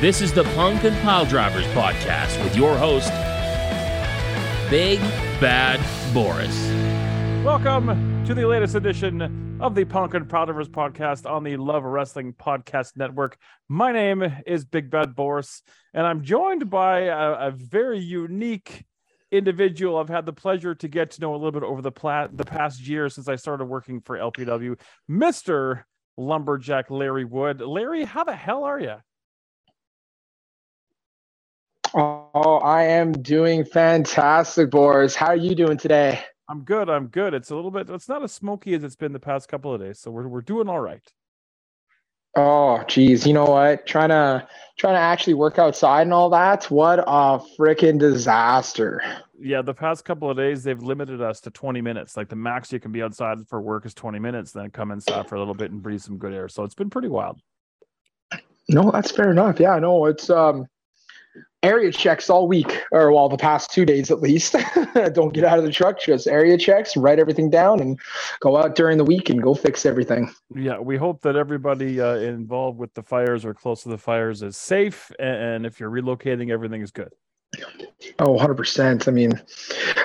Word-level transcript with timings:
This 0.00 0.20
is 0.20 0.32
the 0.32 0.44
Punk 0.54 0.84
and 0.84 0.94
Piledrivers 0.98 1.66
podcast 1.72 2.40
with 2.44 2.54
your 2.54 2.76
host, 2.76 3.10
Big 4.70 5.00
Bad 5.40 5.80
Boris. 6.14 6.54
Welcome 7.44 8.24
to 8.24 8.32
the 8.32 8.46
latest 8.46 8.76
edition 8.76 9.58
of 9.60 9.74
the 9.74 9.84
Punk 9.84 10.14
and 10.14 10.28
Piledrivers 10.28 10.68
podcast 10.68 11.28
on 11.28 11.42
the 11.42 11.56
Love 11.56 11.82
Wrestling 11.82 12.32
Podcast 12.32 12.96
Network. 12.96 13.38
My 13.68 13.90
name 13.90 14.22
is 14.46 14.64
Big 14.64 14.88
Bad 14.88 15.16
Boris, 15.16 15.62
and 15.92 16.06
I'm 16.06 16.22
joined 16.22 16.70
by 16.70 17.00
a, 17.06 17.48
a 17.48 17.50
very 17.50 17.98
unique 17.98 18.84
individual 19.32 19.96
I've 19.96 20.08
had 20.08 20.26
the 20.26 20.32
pleasure 20.32 20.76
to 20.76 20.86
get 20.86 21.10
to 21.10 21.20
know 21.20 21.32
a 21.32 21.38
little 21.38 21.50
bit 21.50 21.64
over 21.64 21.82
the 21.82 22.28
the 22.32 22.44
past 22.44 22.86
year 22.86 23.08
since 23.08 23.26
I 23.26 23.34
started 23.34 23.64
working 23.64 24.00
for 24.02 24.16
LPW, 24.16 24.78
Mr. 25.10 25.82
Lumberjack 26.16 26.88
Larry 26.88 27.24
Woods. 27.24 27.60
Larry, 27.60 28.04
how 28.04 28.22
the 28.22 28.36
hell 28.36 28.62
are 28.62 28.78
you? 28.78 28.94
Oh, 31.94 32.60
I 32.62 32.84
am 32.84 33.12
doing 33.12 33.64
fantastic, 33.64 34.70
Boris. 34.70 35.14
How 35.14 35.28
are 35.28 35.36
you 35.36 35.54
doing 35.54 35.78
today? 35.78 36.20
I'm 36.48 36.62
good. 36.64 36.88
I'm 36.88 37.08
good. 37.08 37.34
It's 37.34 37.50
a 37.50 37.56
little 37.56 37.70
bit. 37.70 37.88
It's 37.90 38.08
not 38.08 38.22
as 38.22 38.32
smoky 38.32 38.74
as 38.74 38.84
it's 38.84 38.96
been 38.96 39.12
the 39.12 39.20
past 39.20 39.48
couple 39.48 39.72
of 39.72 39.80
days, 39.80 39.98
so 39.98 40.10
we're 40.10 40.28
we're 40.28 40.42
doing 40.42 40.68
all 40.68 40.80
right. 40.80 41.02
Oh, 42.36 42.84
geez. 42.86 43.26
You 43.26 43.32
know 43.32 43.46
what? 43.46 43.86
Trying 43.86 44.10
to 44.10 44.46
trying 44.78 44.94
to 44.94 45.00
actually 45.00 45.34
work 45.34 45.58
outside 45.58 46.02
and 46.02 46.12
all 46.12 46.30
that. 46.30 46.64
What 46.70 47.00
a 47.00 47.40
freaking 47.58 47.98
disaster. 47.98 49.02
Yeah, 49.40 49.62
the 49.62 49.74
past 49.74 50.04
couple 50.04 50.30
of 50.30 50.36
days 50.36 50.62
they've 50.62 50.80
limited 50.82 51.20
us 51.20 51.40
to 51.42 51.50
20 51.50 51.80
minutes. 51.80 52.16
Like 52.16 52.28
the 52.28 52.36
max 52.36 52.72
you 52.72 52.80
can 52.80 52.92
be 52.92 53.02
outside 53.02 53.38
for 53.48 53.60
work 53.60 53.86
is 53.86 53.94
20 53.94 54.18
minutes, 54.18 54.52
then 54.52 54.70
come 54.70 54.90
inside 54.90 55.28
for 55.28 55.36
a 55.36 55.38
little 55.38 55.54
bit 55.54 55.70
and 55.70 55.82
breathe 55.82 56.00
some 56.00 56.18
good 56.18 56.32
air. 56.32 56.48
So 56.48 56.64
it's 56.64 56.74
been 56.74 56.90
pretty 56.90 57.08
wild. 57.08 57.40
No, 58.68 58.90
that's 58.90 59.10
fair 59.10 59.30
enough. 59.30 59.58
Yeah, 59.58 59.78
no, 59.78 60.06
it's 60.06 60.28
um 60.30 60.66
area 61.62 61.90
checks 61.90 62.30
all 62.30 62.46
week, 62.46 62.82
or 62.92 63.12
well, 63.12 63.28
the 63.28 63.36
past 63.36 63.70
two 63.70 63.84
days 63.84 64.10
at 64.10 64.20
least. 64.20 64.54
Don't 65.12 65.32
get 65.32 65.44
out 65.44 65.58
of 65.58 65.64
the 65.64 65.72
truck, 65.72 66.00
just 66.00 66.26
area 66.26 66.56
checks, 66.56 66.96
write 66.96 67.18
everything 67.18 67.50
down, 67.50 67.80
and 67.80 67.98
go 68.40 68.56
out 68.56 68.74
during 68.74 68.98
the 68.98 69.04
week 69.04 69.30
and 69.30 69.42
go 69.42 69.54
fix 69.54 69.84
everything. 69.84 70.32
Yeah, 70.54 70.78
we 70.78 70.96
hope 70.96 71.22
that 71.22 71.36
everybody 71.36 72.00
uh, 72.00 72.16
involved 72.16 72.78
with 72.78 72.94
the 72.94 73.02
fires 73.02 73.44
or 73.44 73.54
close 73.54 73.82
to 73.82 73.88
the 73.88 73.98
fires 73.98 74.42
is 74.42 74.56
safe, 74.56 75.10
and 75.18 75.66
if 75.66 75.80
you're 75.80 75.90
relocating, 75.90 76.50
everything 76.50 76.82
is 76.82 76.90
good. 76.90 77.12
Oh, 78.18 78.36
100%. 78.36 79.08
I 79.08 79.10
mean, 79.10 79.32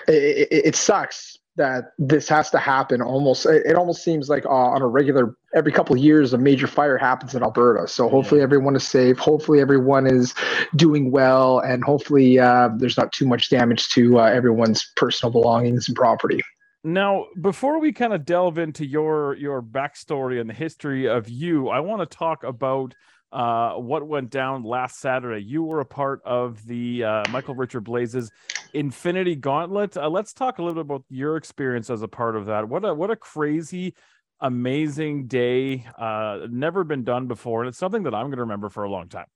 it, 0.07 0.47
it, 0.51 0.65
it 0.67 0.75
sucks 0.75 1.37
that 1.55 1.91
this 1.99 2.27
has 2.27 2.49
to 2.49 2.57
happen 2.57 3.01
almost 3.01 3.45
it 3.45 3.75
almost 3.75 4.03
seems 4.03 4.27
like 4.27 4.45
uh, 4.45 4.49
on 4.49 4.81
a 4.81 4.87
regular 4.87 5.35
every 5.53 5.71
couple 5.71 5.95
of 5.95 6.01
years 6.01 6.33
a 6.33 6.37
major 6.37 6.65
fire 6.65 6.97
happens 6.97 7.35
in 7.35 7.43
alberta 7.43 7.87
so 7.87 8.09
hopefully 8.09 8.39
yeah. 8.39 8.43
everyone 8.43 8.75
is 8.75 8.87
safe 8.87 9.19
hopefully 9.19 9.59
everyone 9.59 10.07
is 10.07 10.33
doing 10.75 11.11
well 11.11 11.59
and 11.59 11.83
hopefully 11.83 12.39
uh, 12.39 12.69
there's 12.77 12.97
not 12.97 13.11
too 13.11 13.27
much 13.27 13.49
damage 13.49 13.89
to 13.89 14.19
uh, 14.19 14.23
everyone's 14.23 14.91
personal 14.95 15.31
belongings 15.31 15.87
and 15.87 15.95
property 15.95 16.41
now 16.83 17.25
before 17.39 17.79
we 17.79 17.93
kind 17.93 18.13
of 18.13 18.25
delve 18.25 18.57
into 18.57 18.85
your 18.85 19.35
your 19.35 19.61
backstory 19.61 20.41
and 20.41 20.49
the 20.49 20.55
history 20.55 21.07
of 21.07 21.29
you 21.29 21.69
i 21.69 21.79
want 21.79 22.01
to 22.01 22.17
talk 22.17 22.43
about 22.43 22.95
uh, 23.31 23.73
what 23.73 24.07
went 24.07 24.29
down 24.29 24.63
last 24.63 24.99
Saturday. 24.99 25.43
You 25.43 25.63
were 25.63 25.79
a 25.79 25.85
part 25.85 26.21
of 26.23 26.63
the 26.67 27.03
uh, 27.03 27.23
Michael 27.31 27.55
Richard 27.55 27.83
Blazes 27.83 28.31
Infinity 28.73 29.35
Gauntlet. 29.35 29.97
Uh, 29.97 30.09
let's 30.09 30.33
talk 30.33 30.59
a 30.59 30.61
little 30.63 30.83
bit 30.83 30.89
about 30.89 31.03
your 31.09 31.37
experience 31.37 31.89
as 31.89 32.01
a 32.01 32.07
part 32.07 32.35
of 32.35 32.45
that. 32.47 32.67
What 32.67 32.85
a 32.85 32.93
what 32.93 33.11
a 33.11 33.15
crazy, 33.15 33.95
amazing 34.39 35.27
day! 35.27 35.85
Uh, 35.97 36.47
never 36.49 36.83
been 36.83 37.03
done 37.03 37.27
before, 37.27 37.61
and 37.61 37.69
it's 37.69 37.77
something 37.77 38.03
that 38.03 38.13
I'm 38.13 38.27
going 38.27 38.37
to 38.37 38.43
remember 38.43 38.69
for 38.69 38.83
a 38.83 38.89
long 38.89 39.09
time. 39.09 39.27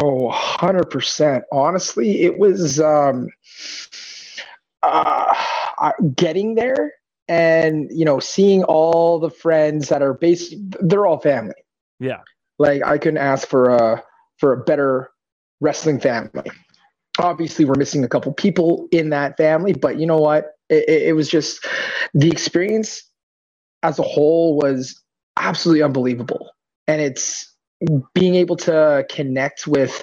Oh, 0.00 0.30
100%. 0.30 1.42
Honestly, 1.50 2.22
it 2.22 2.38
was 2.38 2.80
um, 2.80 3.28
uh, 4.82 5.34
getting 6.14 6.54
there 6.54 6.92
and, 7.28 7.90
you 7.90 8.04
know, 8.04 8.20
seeing 8.20 8.64
all 8.64 9.18
the 9.18 9.30
friends 9.30 9.88
that 9.88 10.02
are 10.02 10.14
based, 10.14 10.54
they're 10.80 11.06
all 11.06 11.18
family. 11.18 11.54
Yeah. 11.98 12.20
Like 12.58 12.84
I 12.84 12.98
couldn't 12.98 13.18
ask 13.18 13.48
for 13.48 13.70
a 13.70 14.02
for 14.38 14.52
a 14.52 14.62
better 14.64 15.10
wrestling 15.60 16.00
family. 16.00 16.50
Obviously, 17.22 17.64
we're 17.64 17.78
missing 17.78 18.04
a 18.04 18.08
couple 18.08 18.32
people 18.32 18.88
in 18.90 19.10
that 19.10 19.36
family, 19.36 19.72
but 19.72 19.98
you 19.98 20.06
know 20.06 20.18
what? 20.18 20.52
It, 20.68 20.88
it 20.88 21.16
was 21.16 21.28
just 21.28 21.66
the 22.14 22.28
experience 22.28 23.02
as 23.82 23.98
a 23.98 24.02
whole 24.02 24.56
was 24.56 25.00
absolutely 25.38 25.82
unbelievable, 25.82 26.50
and 26.86 27.00
it's 27.00 27.48
being 28.14 28.34
able 28.34 28.56
to 28.56 29.04
connect 29.10 29.66
with 29.66 30.02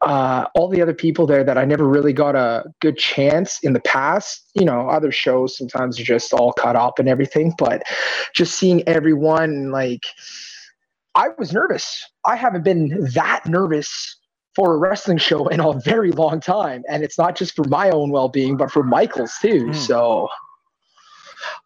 uh, 0.00 0.46
all 0.54 0.68
the 0.68 0.82
other 0.82 0.94
people 0.94 1.26
there 1.26 1.44
that 1.44 1.58
I 1.58 1.64
never 1.64 1.86
really 1.86 2.12
got 2.12 2.34
a 2.34 2.64
good 2.80 2.96
chance 2.96 3.60
in 3.62 3.72
the 3.72 3.80
past. 3.80 4.48
You 4.54 4.64
know, 4.64 4.88
other 4.88 5.12
shows 5.12 5.56
sometimes 5.56 6.00
are 6.00 6.04
just 6.04 6.32
all 6.32 6.52
cut 6.52 6.76
up 6.76 6.98
and 6.98 7.08
everything, 7.08 7.52
but 7.58 7.82
just 8.34 8.54
seeing 8.54 8.86
everyone 8.88 9.70
like 9.70 10.06
I 11.14 11.28
was 11.38 11.52
nervous. 11.52 12.04
I 12.24 12.36
haven't 12.36 12.64
been 12.64 13.08
that 13.14 13.46
nervous 13.46 14.16
for 14.54 14.74
a 14.74 14.78
wrestling 14.78 15.18
show 15.18 15.46
in 15.48 15.60
a 15.60 15.72
very 15.80 16.10
long 16.12 16.40
time. 16.40 16.82
And 16.88 17.02
it's 17.02 17.18
not 17.18 17.36
just 17.36 17.54
for 17.54 17.64
my 17.68 17.90
own 17.90 18.10
well 18.10 18.28
being, 18.28 18.56
but 18.56 18.70
for 18.70 18.82
Michael's 18.82 19.34
too. 19.40 19.66
Mm. 19.66 19.76
So, 19.76 20.28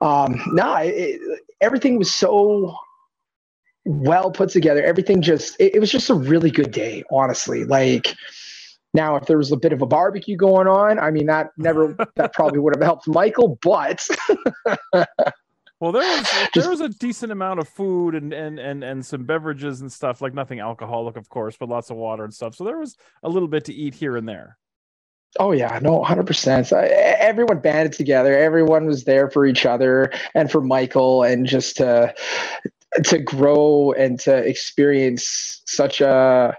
um, 0.00 0.40
no, 0.48 0.76
it, 0.76 1.20
everything 1.60 1.98
was 1.98 2.12
so 2.12 2.76
well 3.84 4.30
put 4.30 4.50
together. 4.50 4.82
Everything 4.82 5.22
just, 5.22 5.58
it, 5.58 5.76
it 5.76 5.80
was 5.80 5.90
just 5.90 6.10
a 6.10 6.14
really 6.14 6.50
good 6.50 6.72
day, 6.72 7.04
honestly. 7.10 7.64
Like, 7.64 8.14
now, 8.92 9.16
if 9.16 9.26
there 9.26 9.38
was 9.38 9.50
a 9.50 9.56
bit 9.56 9.72
of 9.72 9.82
a 9.82 9.86
barbecue 9.86 10.36
going 10.36 10.68
on, 10.68 11.00
I 11.00 11.10
mean, 11.10 11.26
that 11.26 11.50
never, 11.58 11.96
that 12.14 12.32
probably 12.32 12.60
would 12.60 12.76
have 12.76 12.82
helped 12.82 13.08
Michael, 13.08 13.58
but 13.60 14.06
Well, 15.80 15.92
there 15.92 16.02
was 16.02 16.48
there 16.54 16.70
was 16.70 16.80
a 16.80 16.88
decent 16.88 17.32
amount 17.32 17.60
of 17.60 17.68
food 17.68 18.14
and 18.14 18.32
and 18.32 18.58
and 18.58 18.84
and 18.84 19.04
some 19.04 19.24
beverages 19.24 19.80
and 19.80 19.92
stuff, 19.92 20.20
like 20.20 20.34
nothing 20.34 20.60
alcoholic, 20.60 21.16
of 21.16 21.28
course, 21.28 21.56
but 21.58 21.68
lots 21.68 21.90
of 21.90 21.96
water 21.96 22.24
and 22.24 22.32
stuff. 22.34 22.54
So 22.54 22.64
there 22.64 22.78
was 22.78 22.96
a 23.22 23.28
little 23.28 23.48
bit 23.48 23.64
to 23.66 23.74
eat 23.74 23.94
here 23.94 24.16
and 24.16 24.28
there. 24.28 24.58
Oh 25.38 25.50
yeah, 25.52 25.78
no, 25.82 26.02
hundred 26.04 26.26
percent. 26.26 26.72
Everyone 26.72 27.58
banded 27.58 27.92
together. 27.92 28.36
Everyone 28.36 28.86
was 28.86 29.04
there 29.04 29.30
for 29.30 29.46
each 29.46 29.66
other 29.66 30.12
and 30.34 30.50
for 30.50 30.60
Michael, 30.60 31.24
and 31.24 31.44
just 31.46 31.76
to 31.78 32.14
to 33.04 33.18
grow 33.18 33.92
and 33.92 34.20
to 34.20 34.36
experience 34.36 35.62
such 35.66 36.00
a 36.00 36.56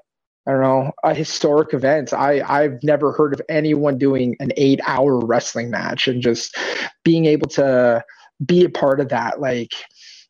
I 0.47 0.51
don't 0.51 0.61
know 0.61 0.91
a 1.03 1.13
historic 1.13 1.73
event. 1.73 2.11
I 2.11 2.41
I've 2.41 2.83
never 2.83 3.13
heard 3.13 3.33
of 3.33 3.41
anyone 3.47 3.97
doing 3.97 4.35
an 4.41 4.51
eight 4.57 4.81
hour 4.85 5.19
wrestling 5.19 5.71
match 5.71 6.07
and 6.09 6.21
just 6.21 6.57
being 7.05 7.25
able 7.25 7.47
to 7.51 8.03
be 8.43 8.65
a 8.65 8.69
part 8.69 8.99
of 8.99 9.09
that. 9.09 9.39
Like 9.39 9.71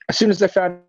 as 0.09 0.17
soon 0.17 0.29
as 0.29 0.41
I 0.41 0.47
found 0.47 0.79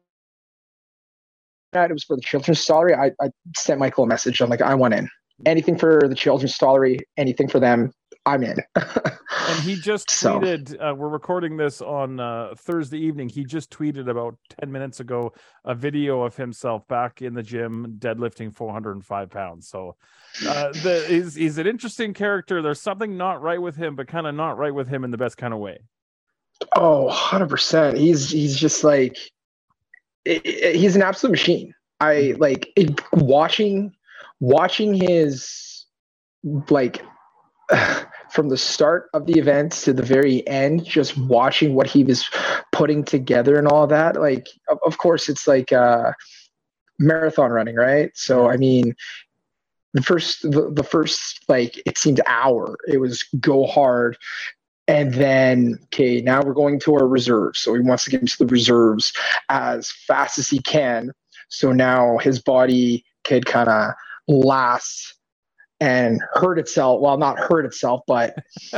out 1.75 1.91
it 1.91 1.93
was 1.93 2.05
for 2.05 2.17
the 2.17 2.23
children's 2.23 2.65
Stollery, 2.65 2.99
I, 2.99 3.13
I 3.25 3.31
sent 3.57 3.81
Michael 3.81 4.05
a 4.05 4.07
message. 4.07 4.41
I'm 4.41 4.51
like, 4.51 4.63
I 4.63 4.75
want 4.75 4.95
in. 4.95 5.09
Anything 5.45 5.77
for 5.79 6.01
the 6.09 6.15
children's 6.15 6.57
Stollery, 6.57 7.01
anything 7.17 7.49
for 7.49 7.61
them, 7.61 7.93
I'm 8.25 8.43
in. 8.43 8.59
and 8.75 9.61
he 9.63 9.77
just 9.77 10.09
tweeted, 10.09 10.71
so. 10.71 10.91
uh, 10.91 10.95
we're 10.95 11.09
recording 11.09 11.57
this 11.57 11.83
on 11.83 12.19
uh, 12.19 12.55
Thursday 12.57 12.99
evening. 12.99 13.29
He 13.29 13.45
just 13.45 13.71
tweeted 13.71 14.09
about 14.09 14.37
10 14.61 14.73
minutes 14.73 15.01
ago 15.01 15.33
a 15.65 15.75
video 15.75 16.23
of 16.23 16.37
himself 16.37 16.89
back 16.89 17.23
in 17.23 17.35
the 17.35 17.43
gym 17.43 17.97
deadlifting 17.99 18.55
405 18.55 19.31
pounds. 19.31 19.69
So 19.69 19.97
uh, 20.47 20.73
the, 20.73 21.05
he's, 21.09 21.35
he's 21.35 21.59
an 21.59 21.67
interesting 21.67 22.15
character. 22.15 22.63
There's 22.63 22.81
something 22.81 23.17
not 23.17 23.43
right 23.43 23.61
with 23.61 23.77
him, 23.77 23.95
but 23.95 24.09
kind 24.09 24.27
of 24.27 24.35
not 24.35 24.59
right 24.59 24.75
with 24.75 24.89
him 24.89 25.05
in 25.05 25.11
the 25.11 25.19
best 25.19 25.37
kind 25.37 25.53
of 25.53 25.61
way. 25.61 25.79
Oh, 26.75 27.09
100%. 27.11 27.97
He's 27.97 28.31
he's 28.31 28.57
just 28.57 28.85
like 28.85 29.17
he's 30.25 30.97
an 30.97 31.03
absolute 31.03 31.33
machine. 31.33 31.75
I 32.01 32.35
like 32.39 32.73
it, 32.77 33.01
watching 33.13 33.95
watching 34.41 34.95
his 34.95 35.87
like 36.71 37.03
from 38.31 38.49
the 38.49 38.57
start 38.57 39.09
of 39.15 39.27
the 39.27 39.39
events 39.39 39.85
to 39.85 39.93
the 39.93 40.03
very 40.03 40.47
end 40.47 40.85
just 40.85 41.17
watching 41.17 41.75
what 41.75 41.87
he 41.87 42.05
was 42.05 42.29
putting 42.73 43.05
together 43.05 43.57
and 43.57 43.67
all 43.69 43.87
that 43.87 44.21
like 44.21 44.49
of, 44.69 44.79
of 44.85 44.99
course 44.99 45.29
it's 45.29 45.47
like 45.47 45.73
uh 45.73 46.13
marathon 46.99 47.51
running 47.51 47.77
right? 47.77 48.11
So 48.15 48.49
i 48.51 48.57
mean 48.57 48.95
the 49.97 50.03
first 50.03 50.43
the, 50.43 50.71
the 50.71 50.83
first 50.83 51.43
like 51.49 51.81
it 51.87 51.97
seemed 51.97 52.21
hour. 52.27 52.77
It 52.87 52.99
was 52.99 53.23
go 53.41 53.67
hard 53.67 54.19
and 54.89 55.13
then, 55.15 55.79
okay, 55.85 56.21
now 56.21 56.43
we're 56.43 56.55
going 56.55 56.79
to 56.81 56.95
our 56.95 57.07
reserves. 57.07 57.59
So 57.59 57.75
he 57.75 57.81
wants 57.81 58.05
to 58.05 58.11
get 58.11 58.21
into 58.21 58.39
the 58.39 58.47
reserves 58.47 59.13
as 59.49 59.91
fast 59.91 60.39
as 60.39 60.49
he 60.49 60.61
can. 60.61 61.13
So 61.49 61.73
now 61.73 62.19
his 62.19 62.41
body 62.41 63.05
could 63.25 63.47
kind 63.47 63.69
of 63.69 63.93
last 64.29 65.15
and 65.81 66.23
hurt 66.35 66.59
itself. 66.59 67.01
Well, 67.01 67.19
not 67.19 67.39
hurt 67.39 67.67
itself, 67.67 68.03
but 68.07 68.37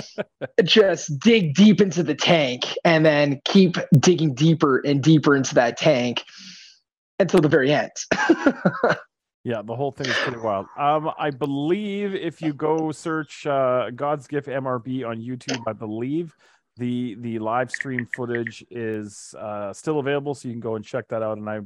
just 0.65 1.19
dig 1.21 1.55
deep 1.55 1.81
into 1.81 2.03
the 2.03 2.15
tank 2.15 2.65
and 2.85 3.05
then 3.05 3.41
keep 3.45 3.77
digging 3.99 4.35
deeper 4.35 4.79
and 4.79 5.03
deeper 5.03 5.37
into 5.37 5.55
that 5.55 5.77
tank 5.77 6.25
until 7.19 7.41
the 7.41 7.49
very 7.49 7.73
end. 7.73 7.93
Yeah, 9.45 9.63
the 9.63 9.75
whole 9.75 9.93
thing 9.93 10.07
is 10.07 10.17
pretty 10.17 10.39
wild. 10.39 10.67
Um, 10.77 11.11
I 11.19 11.31
believe 11.31 12.15
if 12.15 12.43
you 12.43 12.53
go 12.53 12.91
search 12.93 13.47
uh, 13.47 13.91
God's 13.95 14.27
Gift 14.27 14.49
MRB 14.49 15.07
on 15.07 15.19
YouTube, 15.19 15.63
I 15.67 15.73
believe 15.73 16.35
the 16.77 17.17
the 17.21 17.39
live 17.39 17.71
stream 17.71 18.07
footage 18.15 18.65
is 18.71 19.35
uh, 19.39 19.73
still 19.73 20.01
available, 20.01 20.35
so 20.35 20.49
you 20.49 20.55
can 20.55 20.61
go 20.61 20.77
and 20.77 20.85
check 20.85 21.09
that 21.09 21.23
out. 21.23 21.39
And 21.39 21.49
I 21.49 21.61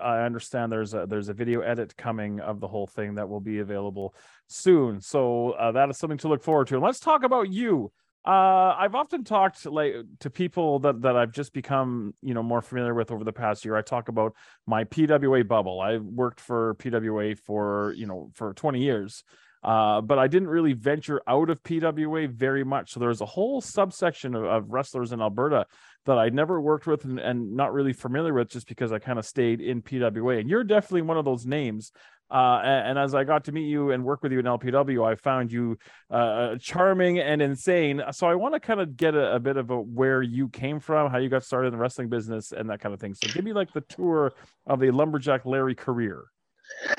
I 0.00 0.24
understand 0.24 0.72
there's 0.72 0.94
a 0.94 1.06
there's 1.06 1.28
a 1.28 1.34
video 1.34 1.60
edit 1.60 1.96
coming 1.96 2.40
of 2.40 2.60
the 2.60 2.68
whole 2.68 2.86
thing 2.86 3.14
that 3.14 3.28
will 3.28 3.40
be 3.40 3.58
available 3.58 4.14
soon. 4.48 5.00
So 5.00 5.52
uh, 5.52 5.72
that 5.72 5.90
is 5.90 5.98
something 5.98 6.18
to 6.18 6.28
look 6.28 6.42
forward 6.42 6.68
to. 6.68 6.74
And 6.74 6.84
let's 6.84 7.00
talk 7.00 7.22
about 7.22 7.50
you. 7.50 7.92
Uh, 8.26 8.74
I've 8.76 8.96
often 8.96 9.22
talked 9.22 9.64
like 9.66 9.94
to 10.20 10.30
people 10.30 10.80
that 10.80 11.02
that 11.02 11.16
I've 11.16 11.30
just 11.30 11.52
become 11.52 12.12
you 12.22 12.34
know 12.34 12.42
more 12.42 12.60
familiar 12.60 12.92
with 12.92 13.12
over 13.12 13.22
the 13.22 13.32
past 13.32 13.64
year. 13.64 13.76
I 13.76 13.82
talk 13.82 14.08
about 14.08 14.34
my 14.66 14.82
PWA 14.82 15.46
bubble. 15.46 15.80
I 15.80 15.98
worked 15.98 16.40
for 16.40 16.74
PWA 16.74 17.38
for 17.38 17.94
you 17.96 18.06
know 18.06 18.30
for 18.34 18.52
20 18.52 18.82
years. 18.82 19.22
Uh, 19.62 20.00
but 20.00 20.16
I 20.16 20.28
didn't 20.28 20.48
really 20.48 20.74
venture 20.74 21.20
out 21.26 21.50
of 21.50 21.60
PWA 21.62 22.30
very 22.30 22.62
much. 22.62 22.92
So 22.92 23.00
there's 23.00 23.20
a 23.20 23.26
whole 23.26 23.60
subsection 23.60 24.36
of, 24.36 24.44
of 24.44 24.70
wrestlers 24.70 25.10
in 25.10 25.20
Alberta 25.20 25.66
that 26.04 26.18
I 26.18 26.28
never 26.28 26.60
worked 26.60 26.86
with 26.86 27.04
and, 27.04 27.18
and 27.18 27.56
not 27.56 27.72
really 27.72 27.92
familiar 27.92 28.32
with 28.32 28.48
just 28.48 28.68
because 28.68 28.92
I 28.92 29.00
kind 29.00 29.18
of 29.18 29.26
stayed 29.26 29.60
in 29.60 29.82
PWA. 29.82 30.38
And 30.38 30.48
you're 30.48 30.62
definitely 30.62 31.02
one 31.02 31.18
of 31.18 31.24
those 31.24 31.46
names 31.46 31.90
uh, 32.30 32.60
and, 32.64 32.98
as 32.98 33.14
I 33.14 33.24
got 33.24 33.44
to 33.44 33.52
meet 33.52 33.68
you 33.68 33.92
and 33.92 34.04
work 34.04 34.22
with 34.22 34.32
you 34.32 34.40
in 34.40 34.46
LPW, 34.46 35.06
I 35.06 35.14
found 35.14 35.52
you 35.52 35.78
uh, 36.10 36.14
uh, 36.14 36.56
charming 36.58 37.20
and 37.20 37.40
insane. 37.40 38.02
So 38.10 38.26
I 38.26 38.34
want 38.34 38.54
to 38.54 38.60
kind 38.60 38.80
of 38.80 38.96
get 38.96 39.14
a, 39.14 39.36
a, 39.36 39.38
bit 39.38 39.56
of 39.56 39.70
a 39.70 39.80
where 39.80 40.22
you 40.22 40.48
came 40.48 40.80
from, 40.80 41.08
how 41.10 41.18
you 41.18 41.28
got 41.28 41.44
started 41.44 41.68
in 41.68 41.72
the 41.72 41.78
wrestling 41.78 42.08
business, 42.08 42.50
and 42.52 42.68
that 42.70 42.80
kind 42.80 42.92
of 42.92 43.00
thing. 43.00 43.14
So 43.14 43.28
give 43.32 43.44
me 43.44 43.52
like 43.52 43.72
the 43.72 43.82
tour 43.82 44.32
of 44.66 44.80
the 44.80 44.90
lumberjack 44.90 45.46
Larry 45.46 45.76
career. 45.76 46.24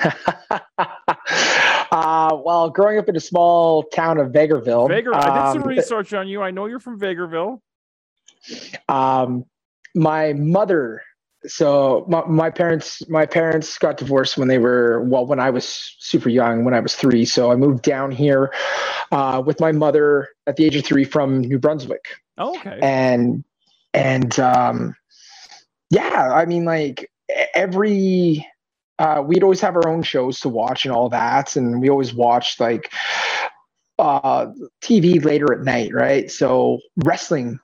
uh, 0.00 0.60
well, 2.42 2.70
growing 2.70 2.98
up 2.98 3.08
in 3.08 3.16
a 3.16 3.20
small 3.20 3.82
town 3.82 4.16
of 4.18 4.32
Vegreville, 4.32 4.88
Veger, 4.88 5.14
um, 5.14 5.20
I 5.20 5.26
did 5.26 5.52
some 5.52 5.62
um, 5.62 5.68
research 5.68 6.14
on 6.14 6.26
you. 6.26 6.40
I 6.40 6.52
know 6.52 6.64
you're 6.66 6.80
from 6.80 6.98
Vegreville. 6.98 7.60
Um, 8.88 9.44
my 9.94 10.32
mother 10.32 11.02
so 11.46 12.04
my, 12.08 12.24
my, 12.26 12.50
parents 12.50 13.08
my 13.08 13.24
parents 13.24 13.78
got 13.78 13.96
divorced 13.96 14.36
when 14.36 14.48
they 14.48 14.58
were 14.58 15.02
well 15.04 15.24
when 15.24 15.38
i 15.38 15.50
was 15.50 15.94
super 15.98 16.28
young 16.28 16.64
when 16.64 16.74
i 16.74 16.80
was 16.80 16.94
three. 16.96 17.24
So 17.24 17.52
i 17.52 17.56
moved 17.56 17.82
down 17.82 18.10
here 18.10 18.52
uh, 19.12 19.42
with 19.44 19.60
my 19.60 19.72
mother 19.72 20.28
at 20.46 20.56
the 20.56 20.64
age 20.64 20.76
of 20.76 20.84
three 20.84 21.04
from 21.04 21.40
new 21.40 21.58
brunswick. 21.58 22.06
Oh, 22.36 22.56
okay. 22.56 22.78
And 22.82 23.44
and 23.94 24.38
um, 24.40 24.94
yeah 25.90 26.32
i 26.34 26.44
mean 26.44 26.64
like 26.64 27.10
every 27.54 28.46
uh, 28.98 29.22
we'd 29.24 29.42
always 29.42 29.60
have 29.60 29.76
our 29.76 29.88
own 29.88 30.02
shows 30.02 30.40
to 30.40 30.48
watch 30.48 30.84
and 30.84 30.92
all 30.92 31.08
that. 31.08 31.54
And 31.54 31.80
we 31.80 31.88
always 31.88 32.12
watched 32.12 32.58
like 32.58 32.92
uh, 33.98 34.46
tv 34.82 35.24
later 35.24 35.52
at 35.52 35.64
night 35.64 35.92
right? 35.92 36.30
So 36.30 36.78
wrestling 37.04 37.58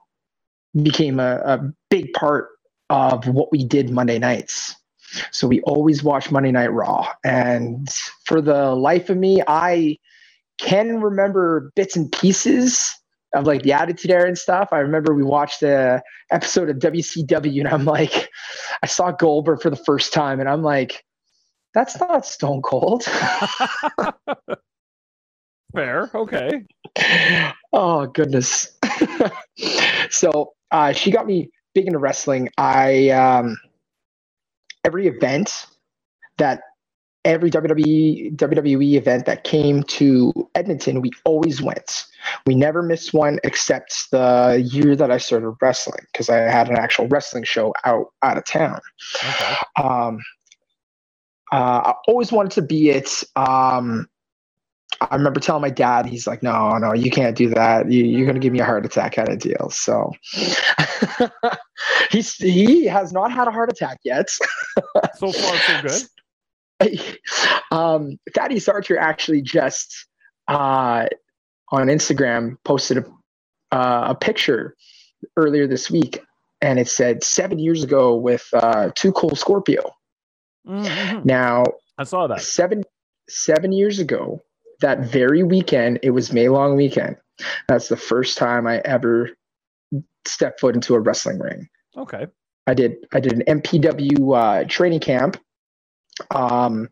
became 0.82 1.20
a, 1.20 1.36
a 1.44 1.72
big 1.90 2.12
part 2.12 2.48
of 2.90 3.26
what 3.28 3.50
we 3.52 3.64
did 3.64 3.90
Monday 3.90 4.18
nights. 4.18 4.74
So 5.30 5.46
we 5.46 5.60
always 5.62 6.02
watch 6.02 6.30
Monday 6.30 6.50
Night 6.52 6.72
Raw. 6.72 7.08
And 7.24 7.88
for 8.24 8.40
the 8.40 8.74
life 8.74 9.10
of 9.10 9.16
me, 9.16 9.42
I 9.46 9.98
can 10.58 11.00
remember 11.00 11.72
bits 11.76 11.96
and 11.96 12.10
pieces 12.10 12.92
of 13.34 13.46
like 13.46 13.62
the 13.62 13.72
Attitude 13.72 14.10
Era 14.10 14.26
and 14.26 14.38
stuff. 14.38 14.68
I 14.72 14.78
remember 14.78 15.14
we 15.14 15.22
watched 15.22 15.60
the 15.60 16.02
episode 16.30 16.70
of 16.70 16.78
WCW 16.78 17.60
and 17.60 17.68
I'm 17.68 17.84
like, 17.84 18.30
I 18.82 18.86
saw 18.86 19.10
Goldberg 19.10 19.60
for 19.60 19.70
the 19.70 19.76
first 19.76 20.12
time 20.12 20.40
and 20.40 20.48
I'm 20.48 20.62
like, 20.62 21.04
that's 21.74 21.98
not 21.98 22.24
Stone 22.24 22.62
Cold. 22.62 23.04
Fair. 25.74 26.10
Okay. 26.14 26.64
Oh, 27.76 28.06
goodness. 28.06 28.78
so 30.10 30.52
uh, 30.70 30.92
she 30.92 31.10
got 31.10 31.26
me 31.26 31.50
big 31.74 31.86
into 31.86 31.98
wrestling, 31.98 32.48
I 32.58 33.10
um, 33.10 33.56
every 34.84 35.06
event 35.06 35.66
that 36.38 36.62
every 37.24 37.50
WWE 37.50 38.36
WWE 38.36 38.94
event 38.94 39.26
that 39.26 39.44
came 39.44 39.82
to 39.84 40.32
Edmonton, 40.54 41.00
we 41.00 41.10
always 41.24 41.62
went. 41.62 42.04
We 42.46 42.54
never 42.54 42.82
missed 42.82 43.14
one 43.14 43.38
except 43.44 44.10
the 44.10 44.66
year 44.70 44.94
that 44.96 45.10
I 45.10 45.18
started 45.18 45.50
wrestling 45.60 46.04
because 46.12 46.28
I 46.28 46.36
had 46.36 46.68
an 46.68 46.76
actual 46.76 47.08
wrestling 47.08 47.44
show 47.44 47.74
out 47.84 48.06
out 48.22 48.38
of 48.38 48.44
town. 48.46 48.80
Okay. 49.22 49.56
Um, 49.82 50.18
uh, 51.52 51.92
I 51.92 51.94
always 52.08 52.32
wanted 52.32 52.52
to 52.52 52.62
be 52.62 52.90
it. 52.90 53.22
Um, 53.36 54.08
I 55.00 55.14
remember 55.16 55.40
telling 55.40 55.62
my 55.62 55.70
dad, 55.70 56.06
he's 56.06 56.26
like, 56.26 56.42
no, 56.42 56.76
no, 56.78 56.92
you 56.92 57.10
can't 57.10 57.36
do 57.36 57.48
that. 57.50 57.90
You, 57.90 58.22
are 58.22 58.24
going 58.24 58.34
to 58.34 58.40
give 58.40 58.52
me 58.52 58.60
a 58.60 58.64
heart 58.64 58.84
attack 58.86 59.14
kind 59.14 59.28
of 59.28 59.38
deal. 59.38 59.70
So 59.70 60.12
he's, 62.10 62.34
he 62.36 62.84
has 62.86 63.12
not 63.12 63.32
had 63.32 63.48
a 63.48 63.50
heart 63.50 63.70
attack 63.70 63.98
yet. 64.04 64.28
so 65.16 65.32
far, 65.32 65.56
so 65.56 66.06
good. 66.80 67.18
um, 67.70 68.18
Thaddeus 68.34 68.68
Archer 68.68 68.98
actually 68.98 69.42
just 69.42 70.06
uh, 70.48 71.06
on 71.70 71.86
Instagram 71.88 72.56
posted 72.64 72.98
a, 72.98 73.04
uh, 73.74 74.06
a 74.10 74.14
picture 74.14 74.76
earlier 75.36 75.66
this 75.66 75.90
week 75.90 76.20
and 76.60 76.78
it 76.78 76.88
said 76.88 77.22
seven 77.22 77.58
years 77.58 77.84
ago 77.84 78.14
with 78.14 78.48
uh, 78.54 78.90
2 78.94 79.12
Cold 79.12 79.38
Scorpio. 79.38 79.94
Mm-hmm. 80.66 81.20
Now, 81.24 81.64
I 81.98 82.04
saw 82.04 82.26
that 82.26 82.40
seven 82.40 82.84
seven 83.28 83.72
years 83.72 83.98
ago 83.98 84.40
that 84.84 85.00
very 85.00 85.42
weekend, 85.42 85.98
it 86.02 86.10
was 86.10 86.30
May 86.30 86.50
long 86.50 86.76
weekend. 86.76 87.16
That's 87.68 87.88
the 87.88 87.96
first 87.96 88.36
time 88.36 88.66
I 88.66 88.82
ever 88.84 89.30
stepped 90.26 90.60
foot 90.60 90.74
into 90.74 90.94
a 90.94 91.00
wrestling 91.00 91.38
ring. 91.38 91.68
Okay. 91.96 92.26
I 92.66 92.74
did 92.74 92.96
I 93.12 93.20
did 93.20 93.32
an 93.32 93.60
MPW 93.60 94.36
uh, 94.36 94.64
training 94.68 95.00
camp. 95.00 95.38
Um, 96.30 96.88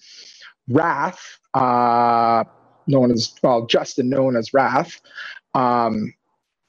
Wrath, 0.69 1.39
uh, 1.53 2.45
known 2.87 3.11
as 3.11 3.35
well, 3.43 3.67
Justin, 3.67 4.09
known 4.09 4.37
as 4.37 4.55
Wrath. 4.55 5.01
Um, 5.55 6.15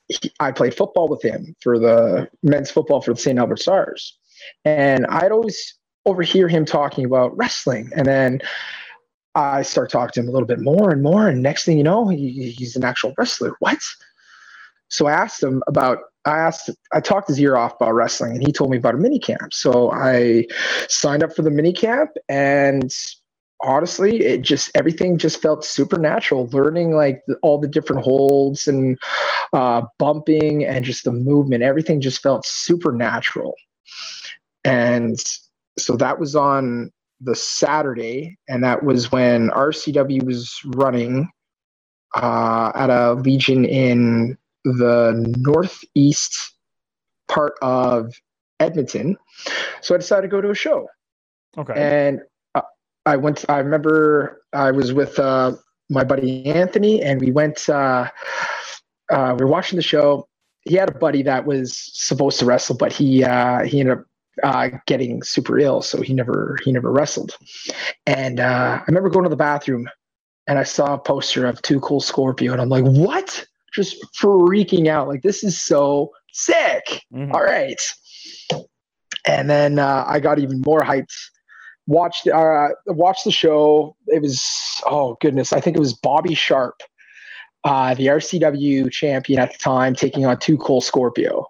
he, 0.09 0.31
I 0.41 0.51
played 0.51 0.75
football 0.75 1.07
with 1.07 1.21
him 1.21 1.55
for 1.61 1.79
the 1.79 2.29
men's 2.43 2.69
football 2.69 3.01
for 3.01 3.13
the 3.13 3.19
St. 3.19 3.39
Albert 3.39 3.59
Stars, 3.59 4.17
and 4.65 5.05
I'd 5.07 5.31
always 5.31 5.75
overhear 6.05 6.49
him 6.49 6.65
talking 6.65 7.05
about 7.05 7.35
wrestling, 7.37 7.91
and 7.95 8.05
then 8.05 8.41
I 9.35 9.63
start 9.63 9.89
talking 9.89 10.11
to 10.13 10.19
him 10.21 10.29
a 10.29 10.31
little 10.31 10.47
bit 10.47 10.59
more 10.59 10.91
and 10.91 11.01
more. 11.01 11.27
And 11.27 11.41
next 11.41 11.65
thing 11.65 11.77
you 11.77 11.83
know, 11.83 12.07
he, 12.07 12.51
he's 12.51 12.75
an 12.75 12.83
actual 12.83 13.13
wrestler. 13.17 13.55
What? 13.59 13.79
So 14.89 15.07
I 15.07 15.13
asked 15.13 15.41
him 15.41 15.63
about, 15.67 15.99
I 16.25 16.37
asked, 16.37 16.69
I 16.93 16.99
talked 16.99 17.27
his 17.27 17.39
ear 17.39 17.55
off 17.55 17.73
about 17.75 17.93
wrestling 17.93 18.33
and 18.33 18.45
he 18.45 18.53
told 18.53 18.69
me 18.69 18.77
about 18.77 18.93
a 18.93 18.97
mini 18.97 19.19
camp. 19.19 19.53
So 19.53 19.91
I 19.91 20.45
signed 20.87 21.23
up 21.23 21.35
for 21.35 21.41
the 21.41 21.49
mini 21.49 21.73
camp 21.73 22.11
and 22.29 22.93
honestly, 23.63 24.21
it 24.21 24.41
just, 24.41 24.69
everything 24.75 25.17
just 25.17 25.41
felt 25.41 25.65
supernatural. 25.65 26.47
Learning 26.47 26.91
like 26.95 27.23
all 27.41 27.57
the 27.59 27.67
different 27.67 28.03
holds 28.03 28.67
and 28.67 28.99
uh, 29.51 29.81
bumping 29.97 30.63
and 30.63 30.85
just 30.85 31.05
the 31.05 31.11
movement, 31.11 31.63
everything 31.63 31.99
just 31.99 32.21
felt 32.21 32.45
supernatural. 32.45 33.55
And 34.63 35.17
so 35.77 35.97
that 35.97 36.19
was 36.19 36.35
on 36.35 36.91
the 37.23 37.35
Saturday, 37.35 38.37
and 38.47 38.63
that 38.63 38.83
was 38.83 39.11
when 39.11 39.49
RCW 39.49 40.23
was 40.23 40.59
running 40.65 41.29
uh, 42.15 42.71
at 42.75 42.89
a 42.89 43.13
Legion 43.13 43.65
in 43.65 44.37
the 44.63 45.35
northeast 45.39 46.53
part 47.27 47.53
of 47.61 48.13
Edmonton. 48.59 49.17
So 49.81 49.95
I 49.95 49.97
decided 49.97 50.23
to 50.23 50.27
go 50.27 50.41
to 50.41 50.51
a 50.51 50.55
show. 50.55 50.87
Okay. 51.57 51.73
And 51.75 52.21
uh, 52.55 52.61
I 53.05 53.17
went. 53.17 53.45
I 53.49 53.59
remember 53.59 54.41
I 54.53 54.71
was 54.71 54.93
with 54.93 55.19
uh, 55.19 55.53
my 55.89 56.03
buddy 56.03 56.45
Anthony, 56.47 57.01
and 57.01 57.21
we 57.21 57.31
went. 57.31 57.67
Uh, 57.69 58.09
uh, 59.11 59.35
we 59.37 59.45
were 59.45 59.51
watching 59.51 59.75
the 59.75 59.83
show. 59.83 60.27
He 60.61 60.75
had 60.75 60.89
a 60.89 60.97
buddy 60.97 61.23
that 61.23 61.45
was 61.45 61.77
supposed 61.93 62.39
to 62.39 62.45
wrestle, 62.45 62.77
but 62.77 62.93
he 62.93 63.23
uh, 63.23 63.63
he 63.63 63.81
ended 63.81 63.99
up 63.99 64.05
uh, 64.41 64.69
getting 64.87 65.21
super 65.21 65.59
ill, 65.59 65.81
so 65.81 66.01
he 66.01 66.13
never 66.13 66.57
he 66.63 66.71
never 66.71 66.91
wrestled. 66.91 67.37
And 68.05 68.39
uh, 68.39 68.79
I 68.81 68.83
remember 68.87 69.09
going 69.09 69.23
to 69.23 69.29
the 69.29 69.35
bathroom, 69.35 69.87
and 70.47 70.57
I 70.57 70.63
saw 70.63 70.95
a 70.95 70.99
poster 70.99 71.45
of 71.45 71.61
2 71.61 71.79
Cold 71.79 72.03
Scorpio, 72.03 72.51
and 72.53 72.61
I'm 72.61 72.69
like, 72.69 72.85
"What?" 72.85 73.45
Just 73.73 73.97
freaking 74.19 74.87
out. 74.87 75.07
Like 75.07 75.21
this 75.21 75.43
is 75.43 75.61
so 75.61 76.11
sick. 76.31 77.03
Mm-hmm. 77.13 77.31
All 77.33 77.43
right. 77.43 77.81
And 79.25 79.49
then 79.49 79.79
uh, 79.79 80.03
I 80.07 80.19
got 80.19 80.39
even 80.39 80.61
more 80.65 80.81
hyped. 80.81 81.13
Watched 81.85 82.27
uh, 82.27 82.69
watched 82.87 83.25
the 83.25 83.31
show. 83.31 83.95
It 84.07 84.21
was 84.21 84.81
oh 84.85 85.17
goodness, 85.21 85.53
I 85.53 85.59
think 85.59 85.75
it 85.75 85.81
was 85.81 85.93
Bobby 85.93 86.33
Sharp, 86.33 86.81
uh, 87.63 87.93
the 87.93 88.07
RCW 88.07 88.91
champion 88.91 89.39
at 89.39 89.51
the 89.51 89.57
time, 89.57 89.93
taking 89.95 90.25
on 90.25 90.39
2 90.39 90.57
Cold 90.57 90.83
Scorpio. 90.83 91.47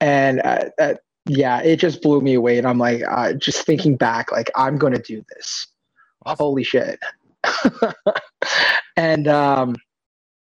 And 0.00 0.40
uh, 0.42 0.94
yeah, 1.26 1.60
it 1.62 1.76
just 1.76 2.02
blew 2.02 2.20
me 2.20 2.34
away. 2.34 2.58
And 2.58 2.66
I'm 2.66 2.78
like, 2.78 3.02
uh, 3.08 3.32
just 3.34 3.64
thinking 3.64 3.96
back, 3.96 4.30
like, 4.32 4.50
I'm 4.56 4.76
going 4.76 4.92
to 4.92 5.02
do 5.02 5.24
this. 5.34 5.66
awesome. 6.24 6.36
holy 6.44 6.64
shit. 6.64 6.98
and 8.96 9.28
um, 9.28 9.76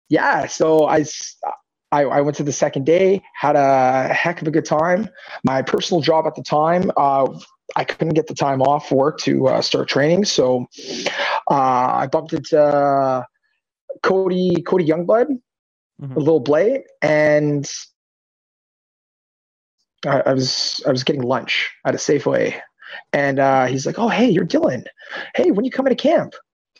yeah, 0.09 0.47
so 0.47 0.85
I, 0.85 1.05
I, 1.91 2.03
I 2.03 2.21
went 2.21 2.37
to 2.37 2.43
the 2.43 2.51
second 2.51 2.85
day, 2.85 3.21
had 3.33 3.55
a 3.55 4.13
heck 4.13 4.41
of 4.41 4.47
a 4.47 4.51
good 4.51 4.65
time. 4.65 5.09
My 5.43 5.61
personal 5.61 6.01
job 6.01 6.25
at 6.27 6.35
the 6.35 6.43
time, 6.43 6.91
uh, 6.97 7.27
I 7.75 7.83
couldn't 7.83 8.13
get 8.13 8.27
the 8.27 8.35
time 8.35 8.61
off 8.61 8.91
work 8.91 9.19
to 9.19 9.47
uh, 9.47 9.61
start 9.61 9.87
training, 9.87 10.25
so 10.25 10.67
uh, 11.49 11.53
I 11.93 12.07
bumped 12.11 12.33
into 12.33 13.25
Cody 14.03 14.61
Cody 14.61 14.85
Youngblood, 14.85 15.27
mm-hmm. 16.01 16.13
a 16.13 16.19
little 16.19 16.39
Blade, 16.39 16.81
and 17.01 17.69
I, 20.05 20.21
I, 20.21 20.33
was 20.33 20.81
I 20.85 20.91
was 20.91 21.03
getting 21.03 21.21
lunch 21.21 21.69
at 21.85 21.95
a 21.95 21.97
Safeway, 21.97 22.59
and 23.11 23.39
uh, 23.39 23.65
he's 23.65 23.85
like, 23.85 23.99
"Oh, 23.99 24.09
hey, 24.09 24.29
you're 24.29 24.45
Dylan. 24.45 24.85
Hey, 25.35 25.51
when 25.51 25.65
you 25.65 25.71
coming 25.71 25.91
to 25.91 25.95
camp?" 25.95 26.33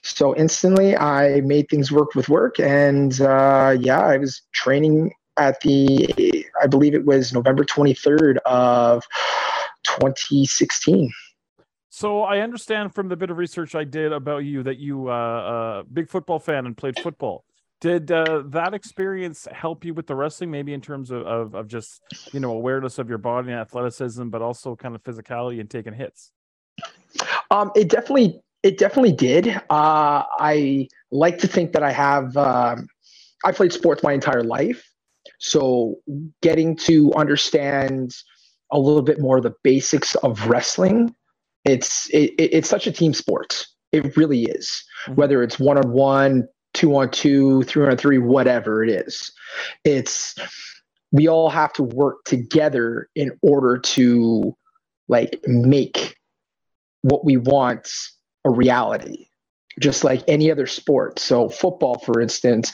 So 0.04 0.36
instantly, 0.36 0.98
I 0.98 1.42
made 1.42 1.70
things 1.70 1.92
work 1.92 2.16
with 2.16 2.30
work, 2.30 2.60
and 2.60 3.20
uh, 3.22 3.76
yeah, 3.80 4.02
I 4.02 4.18
was 4.18 4.42
training 4.54 5.14
at 5.38 5.60
the 5.62 6.46
I 6.62 6.68
believe 6.68 6.94
it 6.94 7.06
was 7.06 7.34
November 7.34 7.64
23rd 7.64 8.38
of 8.46 9.04
2016. 9.84 11.12
So 11.90 12.24
I 12.24 12.40
understand 12.40 12.94
from 12.94 13.08
the 13.08 13.16
bit 13.16 13.30
of 13.30 13.38
research 13.38 13.76
I 13.76 13.84
did 13.84 14.12
about 14.12 14.40
you 14.40 14.64
that 14.64 14.78
you 14.78 15.10
uh, 15.10 15.82
a 15.82 15.84
big 15.92 16.10
football 16.10 16.40
fan 16.40 16.66
and 16.66 16.76
played 16.76 17.00
football. 17.00 17.46
Did 17.84 18.14
uh, 18.14 18.44
that 18.46 18.74
experience 18.74 19.46
help 19.52 19.84
you 19.84 19.94
with 19.94 20.08
the 20.08 20.16
wrestling, 20.16 20.50
maybe 20.50 20.74
in 20.74 20.80
terms 20.80 21.12
of, 21.12 21.24
of, 21.24 21.54
of 21.54 21.68
just 21.68 22.02
you 22.32 22.40
know 22.40 22.52
awareness 22.52 22.98
of 22.98 23.10
your 23.10 23.18
body 23.18 23.52
and 23.52 23.60
athleticism, 23.60 24.30
but 24.30 24.42
also 24.42 24.74
kind 24.74 24.96
of 24.96 25.04
physicality 25.04 25.60
and 25.60 25.70
taking 25.70 25.92
hits? 25.92 26.32
Um, 27.52 27.72
it 27.76 27.90
definitely 27.90 28.40
it 28.64 28.78
definitely 28.78 29.12
did. 29.12 29.50
Uh, 29.70 30.24
I 30.40 30.88
like 31.12 31.40
to 31.40 31.48
think 31.50 31.74
that 31.74 31.84
I 31.84 31.92
have. 31.92 32.38
Um, 32.38 32.88
I 33.44 33.52
played 33.52 33.74
sports 33.74 34.02
my 34.02 34.14
entire 34.14 34.44
life, 34.44 34.90
so 35.40 35.96
getting 36.42 36.78
to 36.78 37.14
understand 37.16 38.16
a 38.72 38.80
little 38.80 39.02
bit 39.02 39.20
more 39.20 39.36
of 39.36 39.44
the 39.44 39.56
basics 39.62 40.16
of 40.16 40.48
wrestling, 40.48 41.14
it's 41.66 42.10
it, 42.12 42.32
it's 42.38 42.70
such 42.70 42.88
a 42.88 42.94
team 42.94 43.14
sport. 43.14 43.68
It 43.92 44.16
really 44.16 44.44
is. 44.44 44.86
Mm-hmm. 45.04 45.16
Whether 45.16 45.44
it's 45.44 45.60
one 45.60 45.78
on 45.78 45.92
one, 45.92 46.48
two 46.74 46.96
on 46.96 47.12
two, 47.12 47.64
three 47.64 47.88
on 47.88 47.98
three, 47.98 48.18
whatever 48.18 48.84
it 48.84 48.90
is. 48.90 49.32
It's 49.84 50.36
we 51.12 51.28
all 51.28 51.50
have 51.50 51.72
to 51.74 51.84
work 51.84 52.24
together 52.26 53.08
in 53.16 53.38
order 53.42 53.78
to 53.78 54.56
like 55.08 55.40
make 55.46 56.18
what 57.04 57.24
we 57.24 57.38
want 57.38 57.90
a 58.46 58.50
reality, 58.50 59.28
just 59.80 60.04
like 60.04 60.24
any 60.28 60.52
other 60.52 60.66
sport. 60.66 61.20
So, 61.20 61.50
football, 61.50 62.00
for 62.00 62.20
instance, 62.20 62.72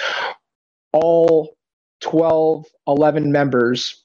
all 0.94 1.56
12, 2.02 2.66
11 2.88 3.32
members 3.32 4.04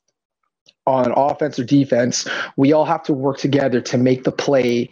on 0.87 1.13
offense 1.17 1.59
or 1.59 1.65
defense, 1.65 2.29
we 2.57 2.73
all 2.73 2.85
have 2.85 3.05
to 3.05 3.13
work 3.13 3.39
together 3.39 3.81
to 3.81 3.99
make 3.99 4.25
the 4.25 4.33
play 4.33 4.91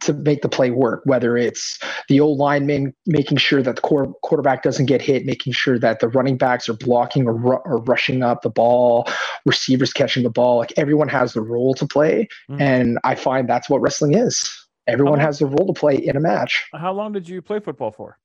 to 0.00 0.12
make 0.12 0.42
the 0.42 0.48
play 0.48 0.70
work, 0.70 1.02
whether 1.04 1.36
it's 1.36 1.78
the 2.08 2.20
old 2.20 2.38
lineman 2.38 2.94
making 3.06 3.38
sure 3.38 3.62
that 3.62 3.76
the 3.76 3.82
core, 3.82 4.12
quarterback 4.22 4.62
doesn't 4.62 4.86
get 4.86 5.02
hit, 5.02 5.24
making 5.24 5.52
sure 5.52 5.78
that 5.78 6.00
the 6.00 6.08
running 6.08 6.36
backs 6.36 6.68
are 6.68 6.74
blocking 6.74 7.26
or, 7.26 7.34
ru- 7.34 7.62
or 7.64 7.78
rushing 7.82 8.22
up 8.22 8.42
the 8.42 8.50
ball, 8.50 9.08
receivers 9.46 9.92
catching 9.92 10.22
the 10.22 10.30
ball. 10.30 10.58
Like 10.58 10.72
everyone 10.76 11.08
has 11.08 11.34
the 11.34 11.42
role 11.42 11.74
to 11.74 11.86
play. 11.86 12.28
Mm-hmm. 12.50 12.62
And 12.62 12.98
I 13.04 13.14
find 13.14 13.48
that's 13.48 13.68
what 13.68 13.80
wrestling 13.80 14.14
is. 14.14 14.58
Everyone 14.86 15.20
has 15.20 15.40
a 15.40 15.46
role 15.46 15.72
to 15.72 15.78
play 15.78 15.96
in 15.96 16.16
a 16.16 16.20
match. 16.20 16.68
How 16.74 16.92
long 16.92 17.12
did 17.12 17.28
you 17.28 17.40
play 17.40 17.60
football 17.60 17.92
for? 17.92 18.18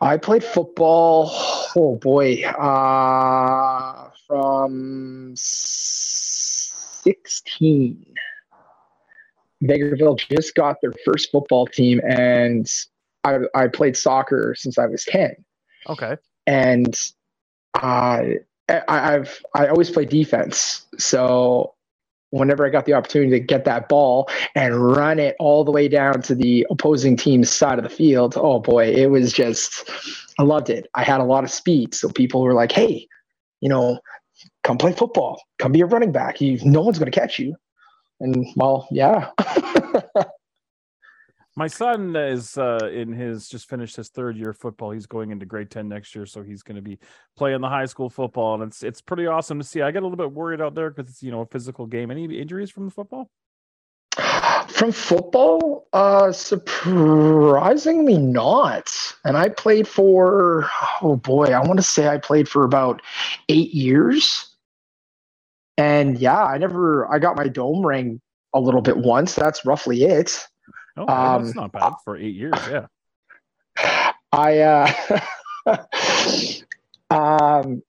I 0.00 0.16
played 0.16 0.44
football, 0.44 1.30
oh 1.76 1.96
boy, 1.96 2.44
uh, 2.44 4.10
from 4.26 5.34
16 5.36 8.14
Vegreville 9.62 10.18
just 10.18 10.54
got 10.54 10.76
their 10.80 10.92
first 11.04 11.30
football 11.30 11.66
team, 11.66 12.00
and 12.08 12.70
I, 13.24 13.38
I 13.54 13.68
played 13.68 13.96
soccer 13.96 14.54
since 14.56 14.78
I 14.78 14.86
was 14.86 15.04
10. 15.04 15.34
Okay. 15.88 16.16
And 16.46 16.94
uh, 17.82 18.22
I, 18.68 18.82
I've 18.88 19.42
I 19.54 19.68
always 19.68 19.90
play 19.90 20.04
defense, 20.04 20.86
so 20.98 21.74
whenever 22.30 22.66
I 22.66 22.68
got 22.68 22.84
the 22.84 22.92
opportunity 22.92 23.30
to 23.30 23.40
get 23.40 23.64
that 23.64 23.88
ball 23.88 24.28
and 24.54 24.92
run 24.92 25.18
it 25.18 25.34
all 25.38 25.64
the 25.64 25.70
way 25.70 25.88
down 25.88 26.20
to 26.22 26.34
the 26.34 26.66
opposing 26.70 27.16
team's 27.16 27.50
side 27.50 27.78
of 27.78 27.84
the 27.84 27.90
field, 27.90 28.34
oh 28.36 28.58
boy, 28.58 28.86
it 28.86 29.06
was 29.06 29.32
just 29.32 29.90
I 30.38 30.42
loved 30.42 30.70
it. 30.70 30.86
I 30.94 31.02
had 31.02 31.20
a 31.20 31.24
lot 31.24 31.44
of 31.44 31.50
speed, 31.50 31.94
so 31.94 32.08
people 32.10 32.42
were 32.42 32.54
like, 32.54 32.72
"Hey, 32.72 33.06
you 33.60 33.68
know, 33.68 33.98
come 34.62 34.78
play 34.78 34.92
football. 34.92 35.42
Come 35.58 35.72
be 35.72 35.80
a 35.80 35.86
running 35.86 36.12
back. 36.12 36.40
You, 36.40 36.58
no 36.64 36.82
one's 36.82 36.98
going 36.98 37.10
to 37.10 37.18
catch 37.20 37.38
you." 37.38 37.56
And 38.20 38.46
well, 38.56 38.88
yeah. 38.90 39.30
My 41.56 41.66
son 41.66 42.14
is 42.14 42.56
uh, 42.56 42.88
in 42.92 43.12
his 43.12 43.48
just 43.48 43.68
finished 43.68 43.96
his 43.96 44.10
third 44.10 44.36
year 44.36 44.50
of 44.50 44.56
football. 44.56 44.92
He's 44.92 45.06
going 45.06 45.32
into 45.32 45.44
grade 45.44 45.72
ten 45.72 45.88
next 45.88 46.14
year, 46.14 46.24
so 46.24 46.40
he's 46.40 46.62
going 46.62 46.76
to 46.76 46.82
be 46.82 47.00
playing 47.36 47.60
the 47.62 47.68
high 47.68 47.86
school 47.86 48.08
football, 48.08 48.54
and 48.54 48.62
it's 48.62 48.84
it's 48.84 49.00
pretty 49.00 49.26
awesome 49.26 49.58
to 49.58 49.64
see. 49.64 49.82
I 49.82 49.90
get 49.90 50.04
a 50.04 50.06
little 50.06 50.16
bit 50.16 50.30
worried 50.30 50.60
out 50.60 50.76
there 50.76 50.90
because 50.90 51.10
it's 51.10 51.20
you 51.20 51.32
know 51.32 51.40
a 51.40 51.46
physical 51.46 51.86
game. 51.86 52.12
Any 52.12 52.26
injuries 52.38 52.70
from 52.70 52.84
the 52.84 52.92
football? 52.92 53.28
From 54.68 54.92
football, 54.92 55.88
uh, 55.92 56.30
surprisingly 56.30 58.18
not. 58.18 58.92
And 59.24 59.36
I 59.36 59.48
played 59.48 59.88
for 59.88 60.70
oh 61.02 61.16
boy, 61.16 61.46
I 61.46 61.58
want 61.66 61.80
to 61.80 61.82
say 61.82 62.06
I 62.06 62.18
played 62.18 62.48
for 62.48 62.62
about 62.62 63.02
eight 63.48 63.74
years. 63.74 64.47
And 65.78 66.18
yeah, 66.18 66.44
I 66.44 66.58
never 66.58 67.10
I 67.10 67.18
got 67.18 67.36
my 67.36 67.48
dome 67.48 67.86
ring 67.86 68.20
a 68.52 68.60
little 68.60 68.82
bit 68.82 68.98
once. 68.98 69.34
That's 69.34 69.64
roughly 69.64 70.02
it. 70.02 70.46
Oh, 70.96 71.06
um, 71.08 71.44
that's 71.44 71.54
not 71.54 71.72
bad 71.72 71.92
for 72.04 72.18
eight 72.18 72.34
years. 72.34 72.58
Yeah. 72.68 72.86
I 74.32 74.58
uh 74.58 75.20
um 77.10 77.82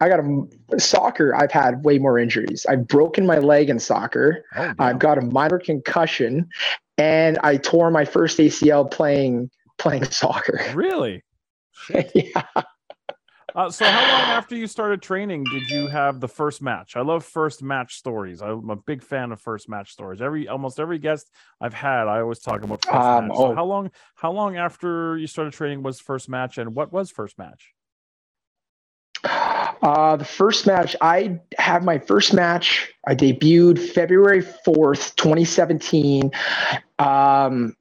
I 0.00 0.08
got 0.08 0.20
a 0.20 0.78
soccer. 0.78 1.34
I've 1.34 1.50
had 1.50 1.84
way 1.84 1.98
more 1.98 2.18
injuries. 2.18 2.66
I've 2.68 2.86
broken 2.86 3.26
my 3.26 3.38
leg 3.38 3.70
in 3.70 3.78
soccer. 3.78 4.44
Oh, 4.54 4.72
I've 4.78 4.98
got 4.98 5.18
a 5.18 5.22
minor 5.22 5.58
concussion, 5.58 6.48
and 6.98 7.38
I 7.42 7.56
tore 7.56 7.90
my 7.90 8.04
first 8.04 8.38
ACL 8.38 8.90
playing 8.90 9.50
playing 9.78 10.04
soccer. 10.10 10.60
Really? 10.74 11.24
yeah. 12.14 12.42
Uh, 13.56 13.70
so, 13.70 13.86
how 13.86 14.02
long 14.02 14.36
after 14.36 14.54
you 14.54 14.66
started 14.66 15.00
training 15.00 15.42
did 15.44 15.70
you 15.70 15.86
have 15.86 16.20
the 16.20 16.28
first 16.28 16.60
match? 16.60 16.94
I 16.94 17.00
love 17.00 17.24
first 17.24 17.62
match 17.62 17.96
stories. 17.96 18.42
I'm 18.42 18.68
a 18.68 18.76
big 18.76 19.02
fan 19.02 19.32
of 19.32 19.40
first 19.40 19.66
match 19.66 19.92
stories. 19.92 20.20
Every 20.20 20.46
almost 20.46 20.78
every 20.78 20.98
guest 20.98 21.30
I've 21.58 21.72
had, 21.72 22.06
I 22.06 22.20
always 22.20 22.40
talk 22.40 22.62
about 22.62 22.84
first 22.84 22.94
um, 22.94 23.28
match. 23.28 23.36
So 23.38 23.46
oh. 23.46 23.54
how 23.54 23.64
long? 23.64 23.90
How 24.14 24.30
long 24.30 24.58
after 24.58 25.16
you 25.16 25.26
started 25.26 25.54
training 25.54 25.82
was 25.82 26.00
first 26.00 26.28
match, 26.28 26.58
and 26.58 26.74
what 26.74 26.92
was 26.92 27.10
first 27.10 27.38
match? 27.38 27.72
Uh, 29.24 30.16
the 30.16 30.24
first 30.24 30.66
match, 30.66 30.94
I 31.00 31.40
had 31.58 31.82
my 31.82 31.98
first 31.98 32.34
match. 32.34 32.92
I 33.06 33.14
debuted 33.14 33.78
February 33.78 34.42
4th, 34.42 35.16
2017. 35.16 36.30
Um, 36.98 37.74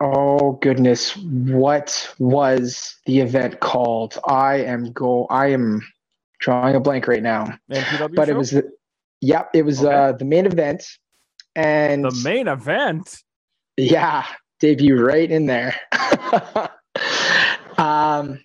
Oh 0.00 0.52
goodness, 0.52 1.16
what 1.16 2.14
was 2.18 2.96
the 3.06 3.20
event 3.20 3.60
called? 3.60 4.18
I 4.26 4.56
am 4.56 4.92
go. 4.92 5.26
I 5.30 5.48
am 5.48 5.80
drawing 6.38 6.74
a 6.74 6.80
blank 6.80 7.08
right 7.08 7.22
now. 7.22 7.58
MPW 7.70 8.14
but 8.14 8.26
show? 8.26 8.34
it 8.34 8.36
was 8.36 8.50
the. 8.50 8.70
Yep, 9.22 9.50
it 9.54 9.62
was 9.62 9.82
okay. 9.82 9.94
uh, 9.94 10.12
the 10.12 10.26
main 10.26 10.44
event, 10.44 10.84
and 11.54 12.04
the 12.04 12.20
main 12.22 12.48
event. 12.48 13.22
Yeah, 13.78 14.26
debut 14.60 15.02
right 15.02 15.30
in 15.30 15.46
there. 15.46 15.74
um. 17.78 18.40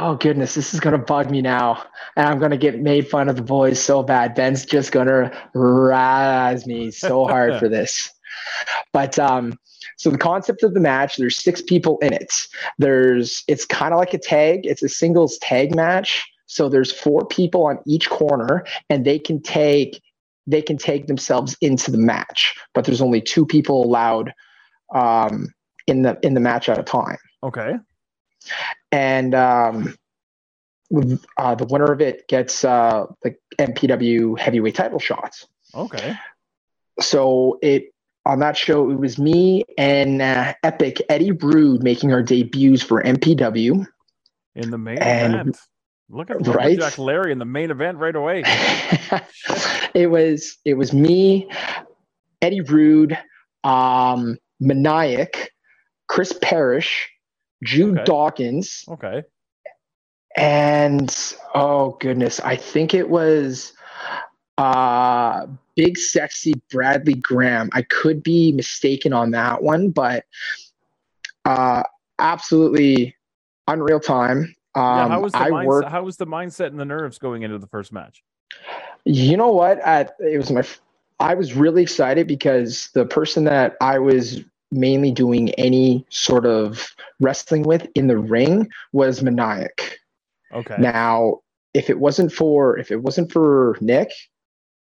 Oh 0.00 0.14
goodness, 0.14 0.54
this 0.54 0.74
is 0.74 0.80
gonna 0.80 0.98
bug 0.98 1.30
me 1.30 1.40
now, 1.40 1.82
and 2.16 2.26
I'm 2.26 2.38
gonna 2.38 2.58
get 2.58 2.78
made 2.80 3.08
fun 3.08 3.30
of 3.30 3.36
the 3.36 3.42
boys 3.42 3.80
so 3.80 4.02
bad. 4.02 4.34
Ben's 4.34 4.66
just 4.66 4.92
gonna 4.92 5.32
razz 5.54 6.66
me 6.66 6.90
so 6.90 7.26
hard 7.26 7.58
for 7.58 7.68
this. 7.70 8.10
But 8.92 9.18
um, 9.18 9.58
so 9.98 10.10
the 10.10 10.18
concept 10.18 10.62
of 10.62 10.74
the 10.74 10.80
match, 10.80 11.16
there's 11.16 11.36
six 11.36 11.60
people 11.60 11.98
in 11.98 12.12
it. 12.12 12.32
There's 12.78 13.42
it's 13.48 13.66
kind 13.66 13.92
of 13.92 13.98
like 13.98 14.14
a 14.14 14.18
tag. 14.18 14.60
It's 14.62 14.82
a 14.82 14.88
singles 14.88 15.38
tag 15.38 15.74
match. 15.74 16.24
So 16.46 16.68
there's 16.68 16.92
four 16.92 17.26
people 17.26 17.66
on 17.66 17.80
each 17.84 18.08
corner, 18.08 18.64
and 18.88 19.04
they 19.04 19.18
can 19.18 19.42
take 19.42 20.00
they 20.46 20.62
can 20.62 20.78
take 20.78 21.08
themselves 21.08 21.56
into 21.60 21.90
the 21.90 21.98
match. 21.98 22.56
But 22.74 22.84
there's 22.84 23.02
only 23.02 23.20
two 23.20 23.44
people 23.44 23.84
allowed 23.84 24.32
um, 24.94 25.52
in 25.88 26.02
the 26.02 26.16
in 26.22 26.34
the 26.34 26.40
match 26.40 26.68
at 26.68 26.78
a 26.78 26.84
time. 26.84 27.18
Okay. 27.42 27.74
And 28.92 29.34
um, 29.34 29.96
uh, 31.36 31.56
the 31.56 31.66
winner 31.66 31.92
of 31.92 32.00
it 32.00 32.28
gets 32.28 32.64
uh, 32.64 33.06
the 33.22 33.34
MPW 33.58 34.38
heavyweight 34.38 34.76
title 34.76 35.00
shots. 35.00 35.48
Okay. 35.74 36.16
So 37.00 37.58
it 37.62 37.92
on 38.28 38.38
that 38.40 38.56
show, 38.56 38.90
it 38.90 39.00
was 39.00 39.18
me 39.18 39.64
and 39.76 40.22
uh, 40.22 40.54
Epic 40.62 41.02
Eddie 41.08 41.32
Brood 41.32 41.82
making 41.82 42.12
our 42.12 42.22
debuts 42.22 42.82
for 42.82 43.02
MPW. 43.02 43.86
In 44.54 44.70
the 44.70 44.78
main 44.78 44.98
And- 44.98 45.34
event. 45.34 45.58
Look 46.10 46.30
at 46.30 46.46
Right? 46.46 46.78
Jack 46.78 46.96
Larry 46.96 47.32
in 47.32 47.38
the 47.38 47.44
main 47.44 47.70
event 47.70 47.98
right 47.98 48.16
away. 48.16 48.42
it 49.94 50.10
was 50.10 50.56
it 50.64 50.72
was 50.72 50.94
me, 50.94 51.50
Eddie 52.40 52.60
Brood, 52.62 53.18
um, 53.62 54.38
Maniac, 54.58 55.50
Chris 56.08 56.32
Parrish, 56.40 57.10
Jude 57.62 57.96
Okay. 57.96 58.04
Dawkins, 58.04 58.84
Okay. 58.88 59.22
and 60.36 61.14
oh 61.54 61.98
goodness, 62.00 62.40
I 62.40 62.56
think 62.56 62.94
it 62.94 63.10
was 63.10 63.74
uh 64.58 65.46
big 65.76 65.96
sexy 65.96 66.52
Bradley 66.70 67.14
Graham. 67.14 67.70
I 67.72 67.82
could 67.82 68.22
be 68.22 68.52
mistaken 68.52 69.12
on 69.12 69.30
that 69.30 69.62
one, 69.62 69.90
but 69.90 70.24
uh 71.44 71.82
absolutely 72.18 73.16
unreal 73.68 74.00
time. 74.00 74.54
Um, 74.74 74.96
Yeah, 74.96 75.08
how 75.08 75.20
was 75.20 75.32
the 75.32 75.38
I 75.38 75.50
mindset? 75.50 75.66
worked 75.66 75.88
How 75.88 76.02
was 76.02 76.16
the 76.16 76.26
mindset 76.26 76.66
and 76.66 76.78
the 76.78 76.84
nerves 76.84 77.18
going 77.18 77.42
into 77.42 77.58
the 77.58 77.66
first 77.68 77.92
match? 77.92 78.22
You 79.04 79.36
know 79.36 79.52
what? 79.52 79.78
At 79.80 80.14
it 80.18 80.36
was 80.36 80.50
my. 80.50 80.62
I 81.20 81.34
was 81.34 81.54
really 81.54 81.82
excited 81.82 82.26
because 82.28 82.90
the 82.94 83.04
person 83.04 83.44
that 83.44 83.76
I 83.80 83.98
was 83.98 84.40
mainly 84.70 85.10
doing 85.10 85.50
any 85.54 86.04
sort 86.10 86.46
of 86.46 86.94
wrestling 87.20 87.62
with 87.62 87.88
in 87.94 88.06
the 88.06 88.18
ring 88.18 88.68
was 88.92 89.22
Maniac. 89.22 89.98
Okay. 90.52 90.76
Now, 90.78 91.40
if 91.74 91.90
it 91.90 91.98
wasn't 91.98 92.32
for 92.32 92.78
if 92.78 92.90
it 92.90 93.02
wasn't 93.02 93.32
for 93.32 93.76
Nick, 93.80 94.10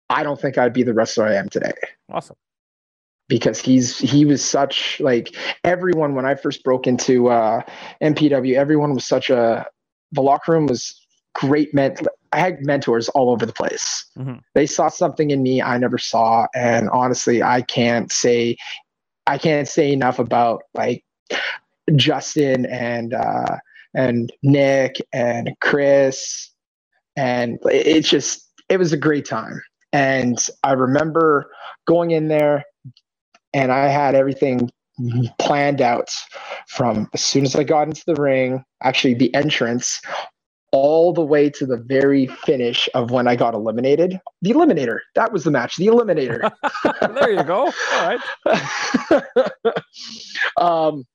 I 0.09 0.23
don't 0.23 0.39
think 0.39 0.57
I'd 0.57 0.73
be 0.73 0.83
the 0.83 0.93
wrestler 0.93 1.25
I 1.25 1.35
am 1.35 1.49
today 1.49 1.71
Awesome. 2.11 2.35
because 3.27 3.59
he's 3.59 3.97
he 3.99 4.25
was 4.25 4.43
such 4.43 4.99
like 4.99 5.35
everyone 5.63 6.15
when 6.15 6.25
I 6.25 6.35
first 6.35 6.63
broke 6.63 6.87
into 6.87 7.29
uh 7.29 7.61
MPW, 8.01 8.55
everyone 8.55 8.93
was 8.93 9.05
such 9.05 9.29
a 9.29 9.65
the 10.11 10.21
locker 10.21 10.51
room 10.51 10.67
was 10.67 10.99
great 11.33 11.73
ment 11.73 12.01
I 12.31 12.39
had 12.39 12.65
mentors 12.65 13.09
all 13.09 13.29
over 13.29 13.45
the 13.45 13.53
place. 13.53 14.05
Mhm. 14.17 14.41
They 14.53 14.65
saw 14.65 14.87
something 14.89 15.31
in 15.31 15.41
me 15.41 15.61
I 15.61 15.77
never 15.77 15.97
saw 15.97 16.47
and 16.53 16.89
honestly 16.89 17.41
I 17.41 17.61
can't 17.61 18.11
say 18.11 18.57
I 19.27 19.37
can't 19.39 19.67
say 19.67 19.91
enough 19.91 20.19
about 20.19 20.63
like 20.75 21.03
Justin 21.95 22.65
and 22.67 23.13
uh 23.13 23.57
and 23.95 24.31
Nick 24.43 24.97
and 25.13 25.51
Chris 25.61 26.51
and 27.15 27.57
it- 27.65 27.87
it's 27.87 28.09
just 28.09 28.43
it 28.69 28.77
was 28.77 28.93
a 28.93 28.97
great 28.97 29.25
time. 29.25 29.61
And 29.95 30.37
I 30.61 30.73
remember 30.73 31.49
going 31.87 32.11
in 32.11 32.27
there 32.27 32.65
and 33.53 33.71
I 33.71 33.87
had 33.87 34.13
everything 34.13 34.69
planned 35.39 35.79
out 35.79 36.13
from 36.67 37.09
as 37.13 37.23
soon 37.23 37.45
as 37.45 37.55
I 37.55 37.63
got 37.63 37.87
into 37.87 38.03
the 38.05 38.15
ring, 38.15 38.65
actually 38.83 39.13
the 39.13 39.33
entrance, 39.33 40.01
all 40.73 41.13
the 41.13 41.21
way 41.21 41.49
to 41.51 41.65
the 41.65 41.77
very 41.77 42.27
finish 42.27 42.89
of 42.93 43.11
when 43.11 43.25
I 43.25 43.37
got 43.37 43.53
eliminated. 43.53 44.19
The 44.41 44.51
Eliminator. 44.51 44.99
That 45.15 45.31
was 45.31 45.45
the 45.45 45.51
match. 45.51 45.77
The 45.77 45.87
Eliminator. 45.87 46.51
there 47.15 47.31
you 47.31 47.43
go. 47.45 47.71
All 47.93 48.17
right. 48.45 49.23
um, 50.57 51.05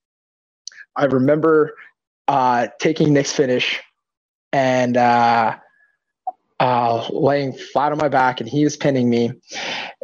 I 0.96 1.04
remember 1.04 1.74
uh, 2.28 2.68
taking 2.80 3.12
Nick's 3.12 3.32
finish 3.32 3.78
and 4.54 4.96
uh, 4.96 5.58
uh, 6.60 7.08
laying 7.10 7.52
flat 7.52 7.90
on 7.90 7.98
my 7.98 8.08
back, 8.08 8.40
and 8.40 8.48
he 8.48 8.62
was 8.64 8.76
pinning 8.76 9.08
me. 9.10 9.32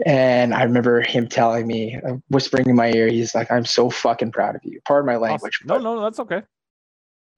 And 0.05 0.53
I 0.55 0.63
remember 0.65 1.01
him 1.03 1.29
telling 1.29 1.67
me, 1.67 1.97
uh, 2.07 2.15
whispering 2.29 2.69
in 2.69 2.75
my 2.77 2.91
ear, 2.93 3.09
he's 3.09 3.35
like, 3.35 3.51
"I'm 3.51 3.65
so 3.65 3.91
fucking 3.91 4.33
proud 4.33 4.57
of 4.57 4.63
you." 4.65 4.81
Pardon 4.87 5.07
my 5.07 5.15
Awesome. 5.15 5.23
language. 5.23 5.61
No, 5.65 5.75
but 5.77 5.83
no, 5.83 6.01
that's 6.03 6.19
okay. 6.21 6.43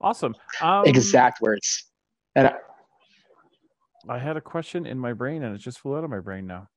Awesome. 0.00 0.34
Um, 0.62 0.84
exact 0.86 1.40
words. 1.42 1.84
And 2.36 2.46
I, 2.46 2.54
I 4.08 4.18
had 4.18 4.36
a 4.36 4.40
question 4.40 4.86
in 4.86 4.96
my 4.98 5.12
brain 5.12 5.42
and 5.42 5.54
it 5.56 5.58
just 5.58 5.80
flew 5.80 5.96
out 5.96 6.04
of 6.04 6.10
my 6.10 6.20
brain 6.20 6.46
now. 6.46 6.68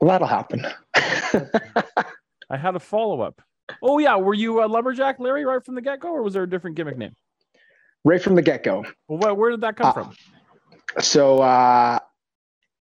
Well, 0.00 0.10
that'll 0.10 0.26
happen. 0.26 0.66
I 0.94 2.56
had 2.58 2.76
a 2.76 2.80
follow 2.80 3.22
up. 3.22 3.40
Oh 3.82 3.98
yeah, 3.98 4.16
were 4.16 4.34
you 4.34 4.62
a 4.62 4.66
lumberjack, 4.66 5.18
Larry, 5.18 5.46
right 5.46 5.64
from 5.64 5.74
the 5.76 5.80
get 5.80 6.00
go, 6.00 6.10
or 6.10 6.22
was 6.22 6.34
there 6.34 6.42
a 6.42 6.50
different 6.50 6.76
gimmick 6.76 6.98
name? 6.98 7.14
right 8.04 8.20
from 8.20 8.34
the 8.34 8.42
get 8.42 8.64
go. 8.64 8.84
Well, 9.08 9.18
where, 9.18 9.34
where 9.34 9.50
did 9.52 9.60
that 9.62 9.76
come 9.76 9.86
Uh, 9.86 9.92
from? 9.92 10.14
So 11.00 11.38
uh, 11.38 11.98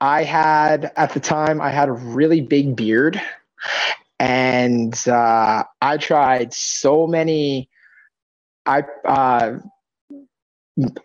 I 0.01 0.23
had 0.25 0.93
at 0.97 1.15
the 1.15 1.21
time 1.21 1.61
I 1.61 1.71
had 1.71 1.89
a 1.89 1.93
really 1.93 2.41
big 2.41 2.77
beard, 2.77 3.21
and 4.19 4.97
uh, 5.09 5.65
I 5.81 5.97
tried 5.99 6.53
so 6.53 7.07
many. 7.07 7.69
I 8.67 8.83
uh, 9.05 9.59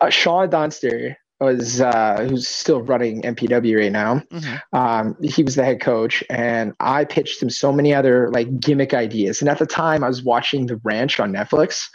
uh, 0.01 0.09
Sean 0.09 0.49
Dunster 0.49 1.17
was 1.39 1.81
uh, 1.81 2.25
who's 2.27 2.47
still 2.47 2.81
running 2.81 3.21
MPW 3.21 3.77
right 3.79 3.91
now. 3.91 4.21
Mhm. 4.31 4.61
Um, 4.73 5.15
he 5.21 5.43
was 5.43 5.55
the 5.55 5.63
head 5.63 5.81
coach, 5.81 6.23
and 6.29 6.73
I 6.79 7.05
pitched 7.05 7.41
him 7.41 7.49
so 7.49 7.71
many 7.71 7.93
other 7.93 8.31
like 8.31 8.59
gimmick 8.59 8.93
ideas. 8.93 9.41
And 9.41 9.49
at 9.49 9.59
the 9.59 9.67
time, 9.67 10.03
I 10.03 10.07
was 10.07 10.23
watching 10.23 10.65
The 10.65 10.81
Ranch 10.83 11.19
on 11.19 11.33
Netflix, 11.33 11.85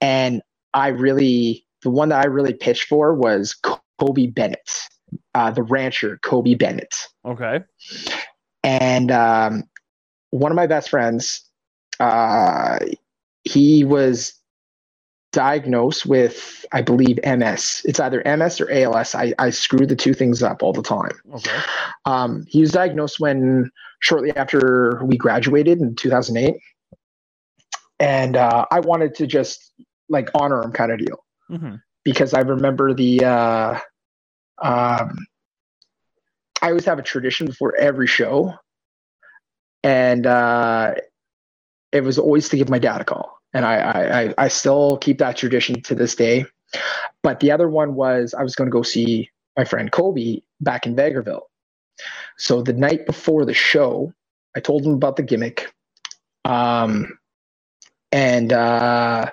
and 0.00 0.42
I 0.74 0.88
really 0.88 1.66
the 1.82 1.90
one 1.90 2.08
that 2.10 2.24
I 2.24 2.28
really 2.28 2.54
pitched 2.54 2.88
for 2.88 3.14
was 3.14 3.54
Kobe 4.00 4.26
Bennett, 4.26 4.70
uh, 5.34 5.50
the 5.50 5.62
rancher 5.62 6.18
Kobe 6.22 6.54
Bennett, 6.54 6.94
Okay. 7.24 7.60
and 8.62 9.10
um, 9.10 9.64
one 10.30 10.52
of 10.52 10.56
my 10.56 10.66
best 10.66 10.90
friends, 10.90 11.42
uh, 12.00 12.78
he 13.44 13.84
was 13.84 14.34
diagnosed 15.32 16.06
with 16.06 16.64
I 16.72 16.82
believe 16.82 17.18
MS. 17.24 17.82
It's 17.84 18.00
either 18.00 18.22
MS 18.24 18.60
or 18.60 18.70
ALS. 18.70 19.14
I, 19.14 19.34
I 19.38 19.50
screw 19.50 19.86
the 19.86 19.96
two 19.96 20.14
things 20.14 20.42
up 20.42 20.62
all 20.62 20.72
the 20.72 20.82
time. 20.82 21.12
Okay. 21.34 21.58
Um, 22.06 22.44
he 22.48 22.60
was 22.60 22.72
diagnosed 22.72 23.20
when 23.20 23.70
shortly 24.00 24.30
after 24.36 25.00
we 25.04 25.16
graduated 25.16 25.78
in 25.80 25.94
2008, 25.94 26.54
and 27.98 28.36
uh, 28.36 28.66
I 28.70 28.80
wanted 28.80 29.14
to 29.16 29.26
just 29.26 29.72
like 30.08 30.30
honor 30.34 30.62
him, 30.62 30.72
kind 30.72 30.92
of 30.92 30.98
deal, 30.98 31.24
hmm 31.48 31.74
because 32.06 32.34
I 32.34 32.40
remember 32.40 32.94
the. 32.94 33.24
Uh, 33.24 33.80
um, 34.62 35.26
I 36.62 36.68
always 36.68 36.84
have 36.84 37.00
a 37.00 37.02
tradition 37.02 37.48
before 37.48 37.74
every 37.76 38.06
show, 38.06 38.54
and 39.82 40.24
uh, 40.24 40.94
it 41.90 42.04
was 42.04 42.16
always 42.16 42.48
to 42.50 42.56
give 42.56 42.68
my 42.68 42.78
dad 42.78 43.00
a 43.00 43.04
call, 43.04 43.40
and 43.52 43.66
I, 43.66 44.28
I 44.28 44.34
I 44.44 44.48
still 44.48 44.98
keep 44.98 45.18
that 45.18 45.36
tradition 45.36 45.82
to 45.82 45.96
this 45.96 46.14
day. 46.14 46.46
But 47.24 47.40
the 47.40 47.50
other 47.50 47.68
one 47.68 47.96
was 47.96 48.34
I 48.34 48.44
was 48.44 48.54
going 48.54 48.70
to 48.70 48.72
go 48.72 48.82
see 48.82 49.28
my 49.56 49.64
friend 49.64 49.90
Kobe 49.90 50.42
back 50.60 50.86
in 50.86 50.94
Vegreville. 50.94 51.46
So 52.38 52.62
the 52.62 52.72
night 52.72 53.04
before 53.06 53.44
the 53.44 53.54
show, 53.54 54.12
I 54.54 54.60
told 54.60 54.86
him 54.86 54.92
about 54.92 55.16
the 55.16 55.24
gimmick. 55.24 55.72
Um, 56.44 57.18
and 58.12 58.52
uh, 58.52 59.32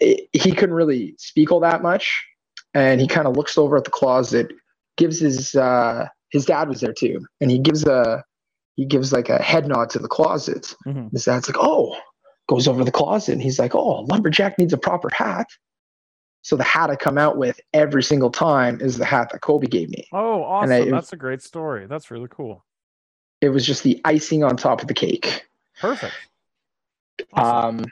it- 0.00 0.28
he 0.32 0.52
couldn't 0.52 0.74
really 0.74 1.14
speak 1.18 1.50
all 1.52 1.60
that 1.60 1.82
much. 1.82 2.24
And 2.74 3.00
he 3.00 3.06
kind 3.06 3.26
of 3.28 3.36
looks 3.36 3.56
over 3.56 3.76
at 3.76 3.84
the 3.84 3.90
closet, 3.90 4.52
gives 4.96 5.20
his 5.20 5.54
uh, 5.54 6.06
his 6.30 6.44
dad 6.44 6.68
was 6.68 6.80
there 6.80 6.92
too, 6.92 7.24
and 7.40 7.50
he 7.50 7.58
gives 7.58 7.84
a 7.84 8.24
he 8.76 8.84
gives 8.84 9.12
like 9.12 9.28
a 9.28 9.40
head 9.40 9.68
nod 9.68 9.90
to 9.90 10.00
the 10.00 10.08
closet. 10.08 10.74
Mhm. 10.86 11.12
His 11.12 11.24
dad's 11.24 11.48
like, 11.48 11.58
"Oh," 11.60 11.96
goes 12.48 12.66
over 12.66 12.80
to 12.80 12.84
the 12.84 12.90
closet, 12.90 13.32
and 13.32 13.40
he's 13.42 13.60
like, 13.60 13.74
"Oh, 13.76 14.00
lumberjack 14.10 14.58
needs 14.58 14.72
a 14.72 14.76
proper 14.78 15.08
hat." 15.14 15.46
So 16.42 16.56
the 16.56 16.64
hat 16.64 16.90
I 16.90 16.96
come 16.96 17.16
out 17.16 17.38
with 17.38 17.60
every 17.72 18.02
single 18.02 18.30
time 18.30 18.80
is 18.80 18.98
the 18.98 19.04
hat 19.06 19.30
that 19.30 19.40
Kobe 19.40 19.66
gave 19.68 19.88
me. 19.90 20.06
Oh, 20.12 20.42
awesome. 20.42 20.72
I- 20.72 20.90
That's 20.90 21.12
a 21.12 21.16
great 21.16 21.40
story. 21.42 21.86
That's 21.86 22.10
really 22.10 22.28
cool. 22.28 22.64
It 23.40 23.48
was 23.50 23.64
just 23.64 23.82
the 23.84 24.00
icing 24.04 24.42
on 24.44 24.56
top 24.56 24.82
of 24.82 24.88
the 24.88 24.94
cake. 24.94 25.46
Perfect. 25.80 26.14
Awesome. 27.32 27.80
Um, 27.80 27.84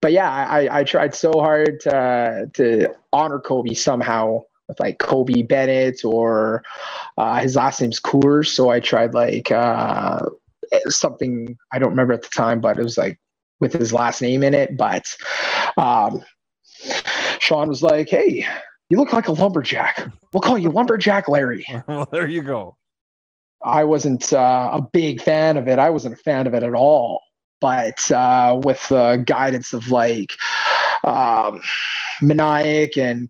but 0.00 0.12
yeah, 0.12 0.30
I, 0.30 0.80
I 0.80 0.84
tried 0.84 1.14
so 1.14 1.32
hard 1.32 1.80
to 1.80 2.50
to 2.54 2.94
honor 3.12 3.38
Kobe 3.38 3.74
somehow 3.74 4.42
with 4.68 4.80
like 4.80 4.98
Kobe 4.98 5.42
Bennett 5.42 6.04
or 6.04 6.62
uh, 7.18 7.40
his 7.40 7.56
last 7.56 7.80
name's 7.80 8.00
Coors. 8.00 8.48
So 8.48 8.70
I 8.70 8.80
tried 8.80 9.14
like 9.14 9.50
uh, 9.50 10.20
something 10.86 11.56
I 11.72 11.78
don't 11.78 11.90
remember 11.90 12.14
at 12.14 12.22
the 12.22 12.28
time, 12.28 12.60
but 12.60 12.78
it 12.78 12.82
was 12.82 12.96
like 12.96 13.18
with 13.60 13.72
his 13.72 13.92
last 13.92 14.22
name 14.22 14.42
in 14.42 14.54
it. 14.54 14.76
But 14.76 15.04
um, 15.76 16.22
Sean 17.38 17.68
was 17.68 17.82
like, 17.82 18.08
"Hey, 18.08 18.46
you 18.88 18.96
look 18.96 19.12
like 19.12 19.28
a 19.28 19.32
lumberjack. 19.32 20.08
We'll 20.32 20.40
call 20.40 20.56
you 20.56 20.70
Lumberjack 20.70 21.28
Larry." 21.28 21.66
well, 21.86 22.08
there 22.10 22.28
you 22.28 22.42
go. 22.42 22.76
I 23.62 23.84
wasn't 23.84 24.32
uh, 24.32 24.70
a 24.72 24.80
big 24.80 25.20
fan 25.20 25.58
of 25.58 25.68
it. 25.68 25.78
I 25.78 25.90
wasn't 25.90 26.14
a 26.14 26.18
fan 26.18 26.46
of 26.46 26.54
it 26.54 26.62
at 26.62 26.72
all. 26.72 27.20
But 27.60 28.10
uh, 28.10 28.60
with 28.62 28.88
the 28.88 29.22
guidance 29.26 29.72
of 29.72 29.90
like 29.90 30.36
um, 31.04 31.60
Maniac 32.22 32.96
and 32.96 33.28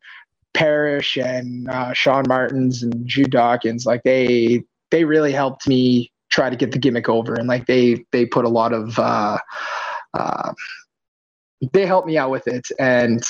Parrish 0.55 1.16
and 1.16 1.69
uh, 1.69 1.93
Sean 1.93 2.25
Martins 2.29 2.83
and 2.83 3.07
Jude 3.07 3.31
Dawkins, 3.31 3.87
like 3.87 4.03
they 4.05 4.62
they 4.90 5.05
really 5.05 5.33
helped 5.33 5.69
me 5.69 6.11
try 6.31 6.49
to 6.49 6.57
get 6.57 6.73
the 6.73 6.79
gimmick 6.79 7.09
over. 7.09 7.35
And 7.35 7.49
like 7.49 7.66
they 7.66 8.05
they 8.12 8.27
put 8.27 8.45
a 8.45 8.49
lot 8.49 8.73
of 8.73 8.99
uh, 8.99 9.38
uh, 10.14 10.53
they 11.73 11.87
helped 11.87 12.07
me 12.07 12.16
out 12.16 12.31
with 12.31 12.47
it. 12.47 12.66
And 12.79 13.23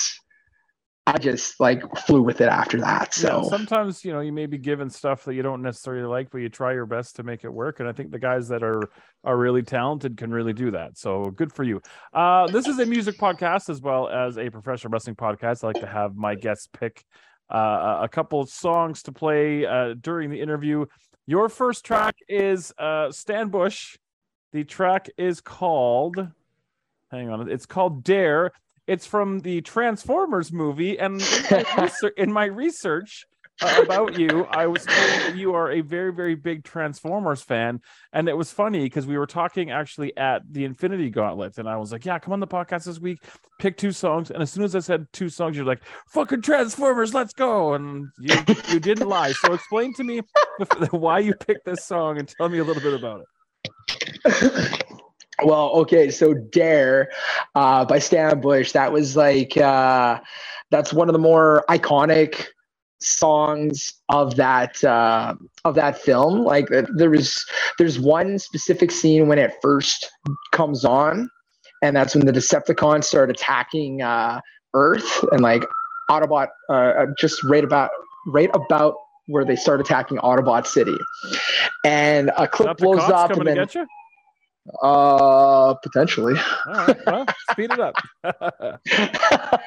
I 1.07 1.19
just 1.19 1.59
like 1.59 1.83
flew 1.97 2.23
with 2.23 2.41
it 2.41 2.49
after 2.49 2.79
that. 2.81 3.15
So 3.15 3.43
yeah, 3.43 3.49
sometimes 3.49 4.05
you 4.05 4.13
know 4.13 4.21
you 4.21 4.33
may 4.33 4.47
be 4.47 4.59
given 4.59 4.89
stuff 4.91 5.25
that 5.25 5.35
you 5.35 5.43
don't 5.43 5.63
necessarily 5.63 6.07
like, 6.07 6.31
but 6.31 6.39
you 6.39 6.49
try 6.49 6.73
your 6.73 6.87
best 6.87 7.17
to 7.17 7.23
make 7.23 7.43
it 7.43 7.53
work. 7.53 7.81
And 7.81 7.89
I 7.89 7.93
think 7.93 8.11
the 8.11 8.19
guys 8.19 8.49
that 8.49 8.63
are 8.63 8.91
are 9.25 9.37
really 9.37 9.63
talented 9.63 10.17
can 10.17 10.31
really 10.31 10.53
do 10.53 10.71
that. 10.73 10.99
So 10.99 11.25
good 11.25 11.53
for 11.53 11.65
you. 11.65 11.81
Uh, 12.13 12.47
this 12.49 12.69
is 12.69 12.79
a 12.79 12.87
music 12.87 13.19
podcast 13.19 13.71
as 13.71 13.81
well 13.81 14.09
as 14.09 14.39
a 14.39 14.51
professional 14.51 14.93
wrestling 14.93 15.17
podcast. 15.17 15.65
I 15.65 15.69
like 15.69 15.81
to 15.81 15.87
have 15.87 16.15
my 16.15 16.35
guests 16.35 16.69
pick 16.73 17.05
uh, 17.51 17.99
a 18.03 18.09
couple 18.09 18.41
of 18.41 18.49
songs 18.49 19.03
to 19.05 19.13
play 19.13 19.67
uh, 19.67 19.95
during 20.01 20.31
the 20.31 20.41
interview. 20.41 20.87
Your 21.27 21.49
first 21.49 21.85
track 21.85 22.17
is 22.29 22.73
uh, 22.79 23.11
Stan 23.11 23.49
Bush. 23.49 23.97
The 24.53 24.65
track 24.65 25.09
is 25.17 25.41
called. 25.41 26.29
Hang 27.11 27.31
on, 27.31 27.51
it's 27.51 27.67
called 27.67 28.05
Dare. 28.05 28.53
It's 28.91 29.07
from 29.07 29.39
the 29.39 29.61
Transformers 29.61 30.53
movie, 30.53 30.99
and 30.99 31.23
in 31.23 31.53
my 31.53 31.65
research, 31.79 32.13
in 32.17 32.33
my 32.33 32.45
research 32.47 33.25
uh, 33.63 33.83
about 33.85 34.19
you, 34.19 34.47
I 34.51 34.67
was 34.67 34.85
told 34.85 34.99
that 34.99 35.37
you 35.37 35.55
are 35.55 35.71
a 35.71 35.81
very, 35.81 36.13
very 36.13 36.35
big 36.35 36.65
Transformers 36.65 37.41
fan, 37.41 37.83
and 38.13 38.29
it 38.29 38.37
was 38.37 38.51
funny 38.51 38.81
because 38.81 39.07
we 39.07 39.17
were 39.17 39.29
talking 39.29 39.71
actually 39.71 40.17
at 40.17 40.43
the 40.51 40.65
Infinity 40.65 41.09
Gauntlet, 41.09 41.57
and 41.59 41.69
I 41.69 41.77
was 41.77 41.93
like, 41.93 42.05
"Yeah, 42.05 42.19
come 42.19 42.33
on 42.33 42.41
the 42.41 42.49
podcast 42.49 42.87
this 42.87 42.99
week, 42.99 43.19
pick 43.61 43.77
two 43.77 43.93
songs." 43.93 44.33
And 44.33 44.43
as 44.43 44.51
soon 44.51 44.65
as 44.65 44.75
I 44.75 44.81
said 44.81 45.07
two 45.13 45.29
songs, 45.29 45.57
you're 45.57 45.65
like, 45.65 45.85
"Fucking 46.09 46.43
Transformers, 46.43 47.15
let's 47.15 47.33
go!" 47.33 47.75
And 47.75 48.09
you 48.19 48.35
you 48.71 48.81
didn't 48.81 49.09
lie. 49.09 49.31
So 49.31 49.53
explain 49.53 49.95
to 49.95 50.03
me 50.03 50.23
why 50.91 51.21
you 51.21 51.35
picked 51.35 51.65
this 51.65 51.85
song 51.85 52.19
and 52.19 52.27
tell 52.27 52.49
me 52.49 52.59
a 52.59 52.65
little 52.65 52.83
bit 52.83 52.95
about 52.95 53.21
it. 53.21 54.85
Well, 55.45 55.71
okay, 55.81 56.11
so 56.11 56.35
Dare 56.35 57.11
uh, 57.55 57.85
by 57.85 57.99
Stan 57.99 58.41
Bush, 58.41 58.73
that 58.73 58.93
was 58.93 59.17
like 59.17 59.57
uh, 59.57 60.21
that's 60.71 60.93
one 60.93 61.09
of 61.09 61.13
the 61.13 61.19
more 61.19 61.65
iconic 61.69 62.47
songs 63.03 63.95
of 64.11 64.37
that 64.37 64.83
uh, 64.85 65.35
of 65.65 65.75
that 65.75 65.99
film. 65.99 66.45
Like 66.45 66.71
uh, 66.73 66.83
there 66.97 67.11
was 67.11 67.45
there's 67.79 67.99
one 67.99 68.39
specific 68.39 68.91
scene 68.91 69.29
when 69.29 69.39
it 69.39 69.53
first 69.63 70.11
comes 70.53 70.85
on, 70.85 71.29
and 71.83 71.97
that's 71.97 72.15
when 72.15 72.27
the 72.27 72.33
Decepticons 72.33 73.05
start 73.05 73.31
attacking 73.31 74.03
uh, 74.03 74.41
Earth 74.75 75.25
and 75.33 75.41
like 75.43 75.65
Autobot 76.11 76.49
uh, 76.69 77.07
just 77.19 77.43
right 77.45 77.65
about 77.65 77.91
right 78.27 78.51
about 78.55 78.95
where 79.27 79.45
they 79.45 79.57
start 79.57 79.81
attacking 79.81 80.19
Autobot 80.19 80.67
City, 80.67 80.97
and 81.85 82.31
a 82.37 82.49
clip 82.49 82.77
blows 82.79 83.01
up 83.11 83.31
and 83.33 83.47
then. 83.47 83.69
Uh, 84.83 85.75
potentially. 85.83 86.35
All 86.67 86.87
right, 86.87 87.07
well, 87.07 87.27
speed 87.51 87.71
it 87.73 87.81
up. 87.81 87.95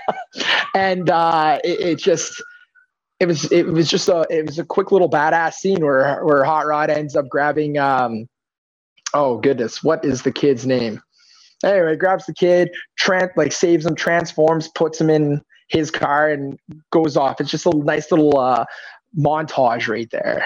and 0.76 1.10
uh, 1.10 1.60
it, 1.64 1.80
it, 1.80 2.00
just, 2.00 2.42
it 3.20 3.28
was, 3.28 3.52
it 3.52 3.68
was 3.68 3.90
just 3.90 4.10
a, 4.10 4.26
it 4.30 4.46
was 4.46 4.60
a 4.60 4.66
quick 4.66 4.92
little 4.92 5.10
badass 5.10 5.54
scene 5.54 5.84
where, 5.84 6.24
where 6.24 6.44
Hot 6.44 6.66
Rod 6.66 6.90
ends 6.90 7.16
up 7.16 7.28
grabbing, 7.30 7.78
um, 7.78 8.28
oh 9.14 9.38
goodness, 9.38 9.84
what 9.84 10.04
is 10.06 10.22
the 10.24 10.32
kid's 10.32 10.66
name? 10.66 11.02
Anyway, 11.64 11.96
grabs 11.96 12.26
the 12.26 12.34
kid, 12.34 12.70
trans, 12.98 13.32
like 13.38 13.54
saves 13.54 13.86
him, 13.86 13.96
transforms, 13.96 14.68
puts 14.70 15.00
him 15.00 15.10
in 15.10 15.42
his 15.70 15.90
car, 15.90 16.30
and 16.30 16.60
goes 16.92 17.16
off. 17.16 17.40
It's 17.40 17.50
just 17.50 17.66
a 17.66 17.72
nice 17.76 18.12
little 18.12 18.38
uh, 18.38 18.66
montage 19.18 19.88
right 19.88 20.10
there. 20.12 20.46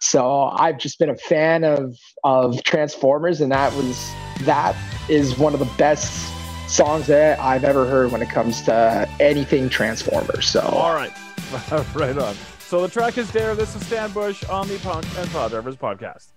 So 0.00 0.44
I've 0.44 0.78
just 0.78 0.98
been 0.98 1.10
a 1.10 1.16
fan 1.16 1.64
of 1.64 1.96
of 2.24 2.62
Transformers, 2.62 3.40
and 3.40 3.50
that 3.52 3.72
was 3.74 4.10
that 4.42 4.76
is 5.08 5.36
one 5.38 5.54
of 5.54 5.60
the 5.60 5.70
best 5.76 6.32
songs 6.68 7.06
that 7.08 7.40
I've 7.40 7.64
ever 7.64 7.86
heard 7.86 8.12
when 8.12 8.22
it 8.22 8.28
comes 8.30 8.62
to 8.62 9.08
anything 9.18 9.68
Transformers. 9.68 10.46
So 10.46 10.60
all 10.60 10.94
right, 10.94 11.12
right 11.94 12.16
on. 12.16 12.36
So 12.60 12.82
the 12.82 12.88
track 12.88 13.18
is 13.18 13.30
there. 13.32 13.54
This 13.54 13.74
is 13.74 13.84
Stan 13.86 14.12
Bush 14.12 14.44
on 14.44 14.68
the 14.68 14.78
Punk 14.78 15.06
and 15.16 15.28
Pod 15.30 15.50
Drivers 15.50 15.76
podcast. 15.76 16.28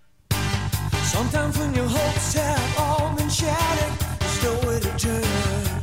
Sometimes 1.04 1.58
when 1.58 1.74
your 1.76 1.88
hopes 1.88 2.34
have 2.34 2.78
all 2.80 3.16
been 3.16 3.30
shattered, 3.30 4.00
there's 4.20 4.44
nowhere 4.44 4.80
to 4.80 4.98
turn. 4.98 5.82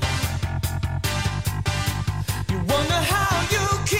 You 2.50 2.58
wonder 2.64 2.94
how 2.94 3.46
you 3.50 3.86
keep 3.86 3.97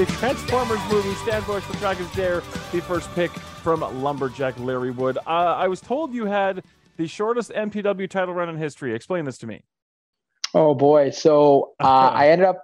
the 0.00 0.06
Transformers 0.12 0.80
movie, 0.90 1.12
Stan 1.16 1.42
Bush 1.42 1.62
for 1.62 1.76
Dragon's 1.76 2.10
Dare, 2.14 2.40
the 2.72 2.80
first 2.80 3.14
pick 3.14 3.30
from 3.30 3.80
Lumberjack 4.02 4.58
Larry 4.58 4.90
Woods. 4.90 5.18
Uh, 5.26 5.28
I 5.28 5.68
was 5.68 5.82
told 5.82 6.14
you 6.14 6.24
had 6.24 6.64
the 6.96 7.06
shortest 7.06 7.50
MPW 7.50 8.08
title 8.08 8.32
run 8.32 8.48
in 8.48 8.56
history. 8.56 8.94
Explain 8.94 9.26
this 9.26 9.36
to 9.36 9.46
me. 9.46 9.62
Oh 10.54 10.74
boy. 10.74 11.10
So 11.10 11.72
uh, 11.80 12.12
I 12.14 12.30
ended 12.30 12.48
up, 12.48 12.62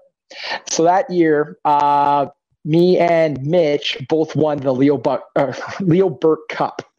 so 0.71 0.85
that 0.85 1.11
year, 1.11 1.59
uh, 1.67 2.29
me 2.65 2.99
and 2.99 3.39
Mitch 3.45 3.99
both 4.09 4.35
won 4.35 4.57
the 4.57 4.73
Leo, 4.73 4.97
Buck, 4.97 5.25
uh, 5.37 5.53
Leo 5.81 6.09
Burke 6.09 6.49
Cup. 6.49 6.91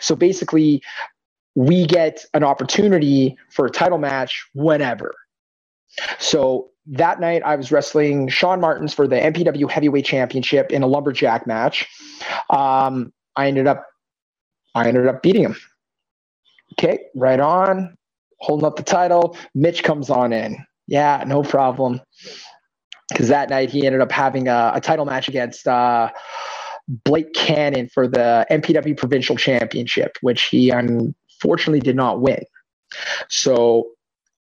So 0.00 0.16
basically, 0.16 0.82
we 1.54 1.84
get 1.86 2.24
an 2.32 2.44
opportunity 2.44 3.36
for 3.50 3.66
a 3.66 3.70
title 3.70 3.98
match 3.98 4.48
whenever. 4.54 5.14
So 6.18 6.70
that 6.86 7.20
night 7.20 7.42
I 7.44 7.56
was 7.56 7.70
wrestling 7.70 8.28
Sean 8.28 8.60
Martins 8.60 8.92
for 8.92 9.06
the 9.06 9.16
MPW 9.16 9.70
Heavyweight 9.70 10.04
Championship 10.04 10.72
in 10.72 10.82
a 10.82 10.86
lumberjack 10.86 11.46
match. 11.46 11.88
Um, 12.50 13.12
I 13.36 13.48
ended 13.48 13.66
up 13.66 13.86
I 14.74 14.88
ended 14.88 15.06
up 15.06 15.22
beating 15.22 15.42
him. 15.42 15.56
Okay, 16.72 16.98
right 17.14 17.38
on, 17.38 17.96
holding 18.38 18.66
up 18.66 18.76
the 18.76 18.82
title. 18.82 19.36
Mitch 19.54 19.82
comes 19.82 20.08
on 20.10 20.32
in. 20.32 20.56
Yeah, 20.86 21.22
no 21.26 21.42
problem. 21.42 22.00
Because 23.10 23.28
that 23.28 23.50
night 23.50 23.70
he 23.70 23.86
ended 23.86 24.00
up 24.00 24.10
having 24.10 24.48
a, 24.48 24.72
a 24.74 24.80
title 24.80 25.04
match 25.04 25.28
against 25.28 25.68
uh, 25.68 26.10
Blake 26.88 27.34
Cannon 27.34 27.88
for 27.92 28.08
the 28.08 28.46
MPW 28.50 28.96
Provincial 28.96 29.36
Championship, 29.36 30.16
which 30.22 30.44
he 30.44 30.70
unfortunately 30.70 31.80
did 31.80 31.96
not 31.96 32.22
win. 32.22 32.42
So 33.28 33.90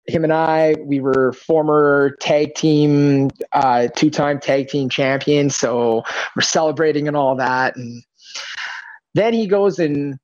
him 0.08 0.24
and 0.24 0.32
I, 0.32 0.74
we 0.80 1.00
were 1.00 1.32
former 1.32 2.16
tag 2.20 2.54
team, 2.54 3.30
uh, 3.52 3.88
two 3.94 4.10
time 4.10 4.40
tag 4.40 4.68
team 4.68 4.88
champions. 4.88 5.54
So 5.54 6.02
we're 6.34 6.42
celebrating 6.42 7.06
and 7.08 7.16
all 7.16 7.36
that. 7.36 7.76
And 7.76 8.02
then 9.14 9.34
he 9.34 9.46
goes 9.46 9.78
and 9.78 10.18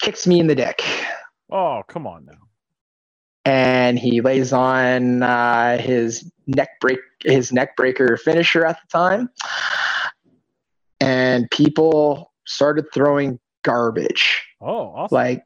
kicks 0.00 0.26
me 0.26 0.40
in 0.40 0.46
the 0.46 0.54
dick. 0.54 0.82
Oh, 1.50 1.82
come 1.88 2.06
on 2.06 2.26
now. 2.26 2.32
And 3.44 3.98
he 3.98 4.20
lays 4.20 4.52
on 4.52 5.22
uh, 5.22 5.78
his 5.78 6.30
neck 6.46 6.68
break, 6.80 7.00
his 7.24 7.52
neck 7.52 7.76
breaker 7.76 8.16
finisher 8.16 8.64
at 8.64 8.78
the 8.80 8.88
time. 8.98 9.30
And 11.00 11.50
people 11.50 12.32
started 12.46 12.86
throwing 12.94 13.40
garbage. 13.64 14.44
Oh, 14.60 14.92
awesome. 14.94 15.14
Like 15.14 15.44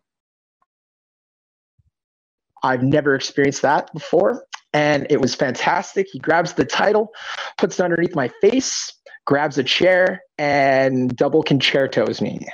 I've 2.63 2.83
never 2.83 3.15
experienced 3.15 3.63
that 3.63 3.93
before. 3.93 4.45
And 4.73 5.07
it 5.09 5.21
was 5.21 5.35
fantastic. 5.35 6.09
He 6.13 6.19
grabs 6.19 6.53
the 6.53 6.65
title, 6.65 7.13
puts 7.57 7.79
it 7.79 7.83
underneath 7.83 8.15
my 8.15 8.29
face, 8.41 8.93
grabs 9.25 9.57
a 9.59 9.65
chair, 9.65 10.21
and 10.39 11.17
double 11.17 11.43
con-chair-tos 11.43 12.21
me. 12.21 12.47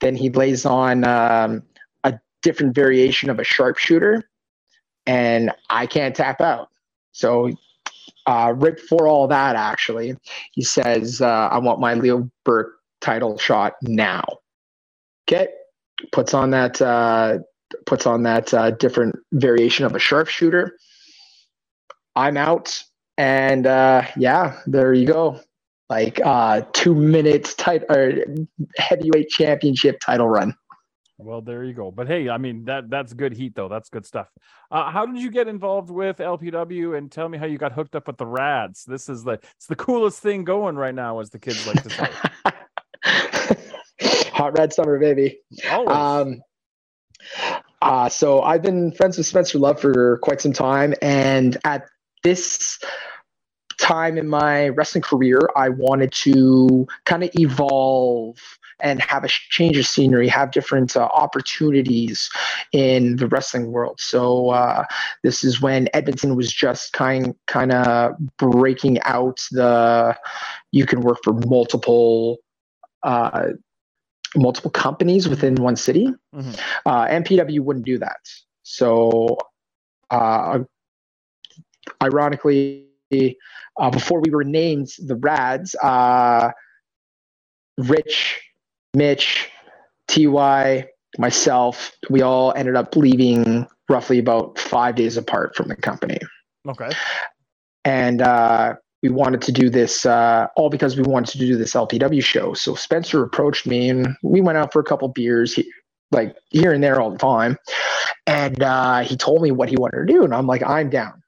Then 0.00 0.14
he 0.14 0.30
lays 0.30 0.64
on 0.64 1.04
um, 1.04 1.62
a 2.04 2.18
different 2.42 2.74
variation 2.74 3.30
of 3.30 3.40
a 3.40 3.44
sharpshooter, 3.44 4.22
and 5.06 5.50
I 5.70 5.86
can't 5.86 6.14
tap 6.14 6.40
out. 6.40 6.68
So, 7.12 7.50
uh, 8.26 8.52
right 8.56 8.76
before 8.76 9.08
all 9.08 9.28
that, 9.28 9.56
actually, 9.56 10.14
he 10.52 10.62
says, 10.62 11.20
uh, 11.20 11.48
I 11.50 11.58
want 11.58 11.80
my 11.80 11.94
Leo 11.94 12.30
Burke 12.44 12.74
title 13.00 13.38
shot 13.38 13.74
now. 13.82 14.24
Okay. 15.28 15.48
Puts 16.12 16.34
on 16.34 16.50
that 16.50 16.80
uh, 16.82 17.38
puts 17.86 18.06
on 18.06 18.22
that 18.24 18.52
uh, 18.54 18.70
different 18.72 19.16
variation 19.32 19.84
of 19.84 19.94
a 19.94 19.98
sharpshooter. 19.98 20.76
I'm 22.16 22.36
out, 22.36 22.82
and 23.16 23.66
uh, 23.66 24.06
yeah, 24.16 24.60
there 24.66 24.92
you 24.92 25.06
go. 25.06 25.40
Like 25.90 26.20
uh, 26.24 26.62
two 26.72 26.94
minutes 26.94 27.54
tight 27.54 27.82
or 27.90 28.12
heavyweight 28.78 29.28
championship 29.28 30.00
title 30.00 30.28
run. 30.28 30.54
Well, 31.18 31.42
there 31.42 31.62
you 31.62 31.74
go. 31.74 31.90
But 31.90 32.08
hey, 32.08 32.28
I 32.28 32.38
mean 32.38 32.64
that 32.64 32.90
that's 32.90 33.12
good 33.12 33.36
heat 33.36 33.54
though. 33.54 33.68
That's 33.68 33.88
good 33.88 34.04
stuff. 34.04 34.28
Uh, 34.70 34.90
how 34.90 35.06
did 35.06 35.18
you 35.18 35.30
get 35.30 35.46
involved 35.46 35.90
with 35.90 36.18
LPW? 36.18 36.98
And 36.98 37.10
tell 37.10 37.28
me 37.28 37.38
how 37.38 37.46
you 37.46 37.58
got 37.58 37.72
hooked 37.72 37.94
up 37.94 38.06
with 38.08 38.16
the 38.16 38.26
RADz. 38.26 38.84
This 38.84 39.08
is 39.08 39.22
the 39.22 39.38
it's 39.56 39.66
the 39.68 39.76
coolest 39.76 40.20
thing 40.20 40.44
going 40.44 40.76
right 40.76 40.94
now, 40.94 41.20
as 41.20 41.30
the 41.30 41.38
kids 41.38 41.66
like 41.66 41.82
to 41.82 41.90
say. 41.90 42.08
Hot 44.32 44.58
red 44.58 44.72
summer, 44.72 44.98
baby. 44.98 45.38
Always. 45.70 45.96
Um, 45.96 46.40
uh, 47.84 48.08
so 48.08 48.40
I've 48.40 48.62
been 48.62 48.92
friends 48.92 49.18
with 49.18 49.26
Spencer 49.26 49.58
Love 49.58 49.78
for 49.78 50.18
quite 50.22 50.40
some 50.40 50.54
time, 50.54 50.94
and 51.02 51.58
at 51.64 51.86
this 52.22 52.78
time 53.78 54.16
in 54.16 54.26
my 54.26 54.68
wrestling 54.68 55.02
career, 55.02 55.38
I 55.54 55.68
wanted 55.68 56.10
to 56.12 56.86
kind 57.04 57.22
of 57.22 57.30
evolve 57.34 58.38
and 58.80 59.02
have 59.02 59.22
a 59.22 59.28
change 59.28 59.76
of 59.76 59.86
scenery, 59.86 60.28
have 60.28 60.50
different 60.50 60.96
uh, 60.96 61.08
opportunities 61.12 62.30
in 62.72 63.16
the 63.16 63.28
wrestling 63.28 63.70
world. 63.70 64.00
So 64.00 64.48
uh, 64.48 64.84
this 65.22 65.44
is 65.44 65.60
when 65.60 65.88
Edmonton 65.92 66.36
was 66.36 66.50
just 66.50 66.94
kind 66.94 67.34
kind 67.46 67.72
of 67.72 68.12
breaking 68.38 69.00
out 69.02 69.40
the 69.52 70.16
you 70.72 70.86
can 70.86 71.02
work 71.02 71.18
for 71.22 71.34
multiple 71.34 72.38
uh, 73.02 73.48
multiple 74.36 74.70
companies 74.70 75.28
within 75.28 75.56
one 75.56 75.76
city. 75.76 76.08
Mm-hmm. 76.34 76.52
Uh, 76.86 77.06
MPW 77.06 77.60
wouldn't 77.60 77.86
do 77.86 77.98
that. 77.98 78.18
So, 78.62 79.38
uh, 80.10 80.60
ironically, 82.02 82.86
uh, 83.12 83.90
before 83.90 84.20
we 84.20 84.30
were 84.30 84.44
named 84.44 84.88
the 84.98 85.16
RADz, 85.16 85.74
uh, 85.82 86.50
Rich, 87.78 88.40
Mitch, 88.94 89.50
Ty, 90.08 90.88
myself, 91.18 91.92
we 92.10 92.22
all 92.22 92.52
ended 92.56 92.76
up 92.76 92.96
leaving 92.96 93.66
roughly 93.88 94.18
about 94.18 94.58
five 94.58 94.94
days 94.94 95.16
apart 95.16 95.54
from 95.54 95.68
the 95.68 95.76
company. 95.76 96.18
Okay. 96.68 96.90
And 97.84 98.22
uh, 98.22 98.74
we 99.04 99.10
wanted 99.10 99.42
to 99.42 99.52
do 99.52 99.68
this 99.68 100.06
uh, 100.06 100.46
all 100.56 100.70
because 100.70 100.96
we 100.96 101.02
wanted 101.02 101.30
to 101.32 101.38
do 101.38 101.58
this 101.58 101.74
LPW 101.74 102.24
show. 102.24 102.54
So 102.54 102.74
Spencer 102.74 103.22
approached 103.22 103.66
me 103.66 103.90
and 103.90 104.16
we 104.22 104.40
went 104.40 104.56
out 104.56 104.72
for 104.72 104.80
a 104.80 104.84
couple 104.84 105.06
beers, 105.08 105.54
he, 105.54 105.70
like 106.10 106.34
here 106.48 106.72
and 106.72 106.82
there 106.82 107.02
all 107.02 107.10
the 107.10 107.18
time. 107.18 107.58
And 108.26 108.62
uh, 108.62 109.00
he 109.00 109.14
told 109.14 109.42
me 109.42 109.50
what 109.50 109.68
he 109.68 109.76
wanted 109.76 110.06
to 110.06 110.10
do, 110.10 110.24
and 110.24 110.34
I'm 110.34 110.46
like, 110.46 110.62
I'm 110.62 110.88
down. 110.88 111.22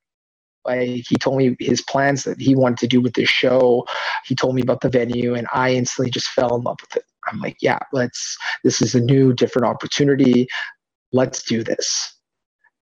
Like 0.64 1.04
he 1.06 1.16
told 1.16 1.36
me 1.36 1.54
his 1.60 1.82
plans 1.82 2.24
that 2.24 2.40
he 2.40 2.56
wanted 2.56 2.78
to 2.78 2.86
do 2.86 3.02
with 3.02 3.12
this 3.12 3.28
show. 3.28 3.86
He 4.24 4.34
told 4.34 4.54
me 4.54 4.62
about 4.62 4.80
the 4.80 4.88
venue, 4.88 5.34
and 5.34 5.46
I 5.52 5.74
instantly 5.74 6.10
just 6.10 6.28
fell 6.28 6.56
in 6.56 6.62
love 6.62 6.78
with 6.80 6.96
it. 6.96 7.04
I'm 7.26 7.40
like, 7.40 7.58
yeah, 7.60 7.78
let's. 7.92 8.38
This 8.64 8.80
is 8.80 8.94
a 8.94 9.00
new, 9.00 9.34
different 9.34 9.66
opportunity. 9.66 10.48
Let's 11.12 11.42
do 11.42 11.62
this. 11.62 12.14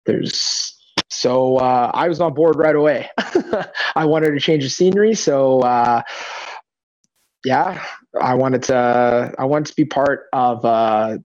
There's 0.06 0.78
so 1.10 1.58
uh, 1.58 1.92
I 1.94 2.08
was 2.08 2.20
on 2.22 2.34
board 2.34 2.58
right 2.58 2.76
away. 2.76 3.10
I 3.96 4.06
wanted 4.06 4.32
to 4.32 4.40
change 4.40 4.64
the 4.64 4.70
scenery, 4.70 5.16
so 5.16 5.62
uh, 5.62 6.02
yeah, 7.46 7.84
I 8.20 8.36
wanted 8.36 8.64
to. 8.64 9.34
I 9.38 9.46
wanted 9.46 9.68
to 9.68 9.76
be 9.76 9.86
part 9.86 10.26
of. 10.34 10.64
Uh, 10.66 11.18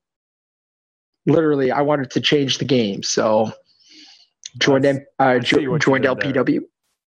literally, 1.27 1.71
I 1.71 1.83
wanted 1.83 2.11
to 2.12 2.21
change 2.21 2.59
the 2.59 2.64
game. 2.64 3.03
So 3.03 3.53
joined 4.59 4.87
M, 4.87 5.01
uh, 5.19 5.38
jo- 5.38 5.79
joined 5.79 6.05
LPW. 6.05 6.61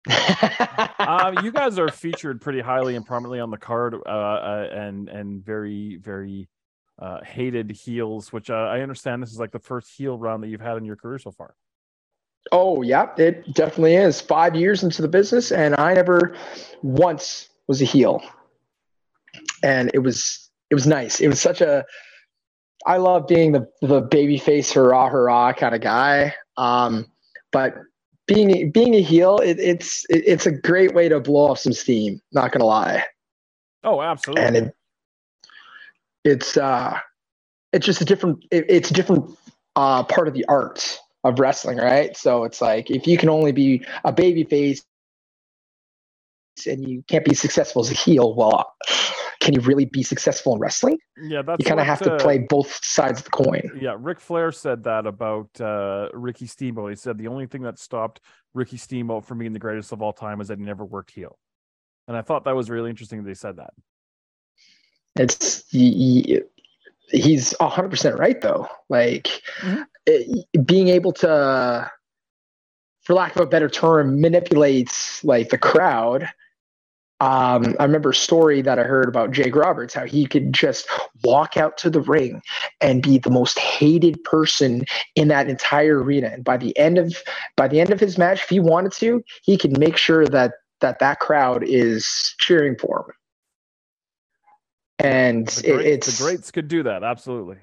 uh, 0.08 1.32
you 1.42 1.52
guys 1.52 1.78
are 1.78 1.90
featured 1.90 2.40
pretty 2.40 2.60
highly 2.60 2.96
and 2.96 3.04
prominently 3.04 3.40
on 3.40 3.50
the 3.50 3.58
card, 3.58 3.94
uh, 3.94 4.08
uh, 4.08 4.68
and 4.72 5.08
and 5.08 5.44
very 5.44 5.96
very 5.96 6.48
uh, 7.00 7.20
hated 7.24 7.70
heels. 7.70 8.32
Which 8.32 8.50
uh, 8.50 8.54
I 8.54 8.80
understand 8.80 9.22
this 9.22 9.32
is 9.32 9.40
like 9.40 9.52
the 9.52 9.58
first 9.58 9.90
heel 9.90 10.18
run 10.18 10.40
that 10.42 10.48
you've 10.48 10.60
had 10.60 10.76
in 10.76 10.84
your 10.84 10.96
career 10.96 11.18
so 11.18 11.32
far. 11.32 11.54
Oh, 12.52 12.82
yeah, 12.82 13.06
it 13.16 13.54
definitely 13.54 13.94
is. 13.94 14.20
Five 14.20 14.56
years 14.56 14.82
into 14.82 15.02
the 15.02 15.08
business, 15.08 15.52
and 15.52 15.74
I 15.78 15.94
never 15.94 16.34
once 16.82 17.48
was 17.68 17.80
a 17.80 17.84
heel. 17.84 18.22
And 19.62 19.90
it 19.94 20.00
was 20.00 20.50
it 20.70 20.74
was 20.74 20.86
nice. 20.86 21.20
It 21.20 21.28
was 21.28 21.40
such 21.40 21.60
a 21.60 21.84
I 22.86 22.96
love 22.96 23.26
being 23.26 23.52
the 23.52 23.68
the 23.82 24.00
baby 24.00 24.38
face 24.38 24.72
hurrah 24.72 25.08
hurrah 25.08 25.52
kind 25.52 25.74
of 25.74 25.80
guy. 25.80 26.34
Um, 26.56 27.06
but 27.52 27.74
being 28.26 28.70
being 28.70 28.94
a 28.94 29.02
heel, 29.02 29.38
it, 29.38 29.58
it's 29.58 30.04
it, 30.08 30.22
it's 30.26 30.46
a 30.46 30.52
great 30.52 30.94
way 30.94 31.08
to 31.08 31.20
blow 31.20 31.50
off 31.50 31.58
some 31.58 31.72
steam. 31.72 32.20
Not 32.32 32.52
gonna 32.52 32.64
lie. 32.64 33.04
Oh, 33.84 34.00
absolutely. 34.00 34.44
And 34.44 34.56
it, 34.56 34.74
it's 36.24 36.56
uh, 36.56 36.98
it's 37.72 37.86
just 37.86 38.00
a 38.00 38.04
different. 38.04 38.44
It, 38.50 38.66
it's 38.68 38.90
a 38.90 38.94
different 38.94 39.36
uh, 39.76 40.04
part 40.04 40.28
of 40.28 40.34
the 40.34 40.44
art 40.46 40.99
of 41.24 41.38
wrestling, 41.38 41.78
right? 41.78 42.16
So 42.16 42.44
it's 42.44 42.60
like 42.60 42.90
if 42.90 43.06
you 43.06 43.18
can 43.18 43.28
only 43.28 43.52
be 43.52 43.84
a 44.04 44.12
baby 44.12 44.44
face 44.44 44.82
and 46.66 46.86
you 46.86 47.02
can't 47.08 47.24
be 47.24 47.34
successful 47.34 47.82
as 47.82 47.90
a 47.90 47.94
heel, 47.94 48.34
well, 48.34 48.72
can 49.40 49.54
you 49.54 49.60
really 49.60 49.86
be 49.86 50.02
successful 50.02 50.54
in 50.54 50.60
wrestling? 50.60 50.98
Yeah, 51.22 51.42
that's 51.42 51.58
you 51.58 51.66
kind 51.66 51.80
of 51.80 51.86
have 51.86 52.00
to 52.00 52.14
uh, 52.14 52.18
play 52.18 52.38
both 52.38 52.84
sides 52.84 53.20
of 53.20 53.24
the 53.24 53.30
coin. 53.30 53.62
Yeah, 53.80 53.96
Ric 53.98 54.20
Flair 54.20 54.52
said 54.52 54.84
that 54.84 55.06
about 55.06 55.48
uh, 55.60 56.08
Ricky 56.12 56.46
Steamboat. 56.46 56.90
He 56.90 56.96
said 56.96 57.16
the 57.16 57.28
only 57.28 57.46
thing 57.46 57.62
that 57.62 57.78
stopped 57.78 58.20
Ricky 58.52 58.76
Steamboat 58.76 59.24
from 59.24 59.38
being 59.38 59.52
the 59.52 59.58
greatest 59.58 59.92
of 59.92 60.02
all 60.02 60.12
time 60.12 60.40
is 60.40 60.48
that 60.48 60.58
he 60.58 60.64
never 60.64 60.84
worked 60.84 61.12
heel. 61.12 61.38
And 62.06 62.16
I 62.16 62.22
thought 62.22 62.44
that 62.44 62.56
was 62.56 62.68
really 62.68 62.90
interesting. 62.90 63.22
That 63.22 63.28
they 63.28 63.34
said 63.34 63.56
that. 63.56 63.70
It's 65.16 65.68
he, 65.70 66.42
he's 67.10 67.54
hundred 67.60 67.90
percent 67.90 68.18
right 68.18 68.40
though. 68.40 68.68
Like 68.88 69.42
mm-hmm. 69.60 69.82
Being 70.64 70.88
able 70.88 71.12
to, 71.12 71.90
for 73.02 73.14
lack 73.14 73.36
of 73.36 73.42
a 73.42 73.46
better 73.46 73.68
term, 73.68 74.20
manipulates 74.20 75.22
like 75.24 75.50
the 75.50 75.58
crowd 75.58 76.28
um, 77.20 77.76
I 77.78 77.84
remember 77.84 78.10
a 78.10 78.14
story 78.14 78.62
that 78.62 78.78
I 78.78 78.84
heard 78.84 79.06
about 79.06 79.30
Jake 79.30 79.54
Roberts, 79.54 79.92
how 79.92 80.06
he 80.06 80.26
could 80.26 80.54
just 80.54 80.88
walk 81.22 81.58
out 81.58 81.76
to 81.78 81.90
the 81.90 82.00
ring 82.00 82.40
and 82.80 83.02
be 83.02 83.18
the 83.18 83.30
most 83.30 83.58
hated 83.58 84.24
person 84.24 84.84
in 85.16 85.28
that 85.28 85.48
entire 85.48 86.02
arena. 86.02 86.28
And 86.28 86.42
by 86.42 86.56
the 86.56 86.76
end 86.78 86.96
of 86.96 87.14
by 87.56 87.68
the 87.68 87.78
end 87.78 87.90
of 87.90 88.00
his 88.00 88.16
match, 88.16 88.42
if 88.42 88.48
he 88.48 88.58
wanted 88.58 88.92
to, 88.92 89.22
he 89.42 89.58
could 89.58 89.78
make 89.78 89.98
sure 89.98 90.26
that 90.28 90.54
that 90.80 90.98
that 91.00 91.20
crowd 91.20 91.62
is 91.62 92.34
cheering 92.38 92.76
for 92.78 93.04
him. 93.06 93.14
And 94.98 95.46
the 95.46 95.72
great, 95.72 95.86
it's 95.86 96.18
the 96.18 96.24
greats 96.24 96.50
could 96.50 96.68
do 96.68 96.84
that 96.84 97.04
absolutely. 97.04 97.58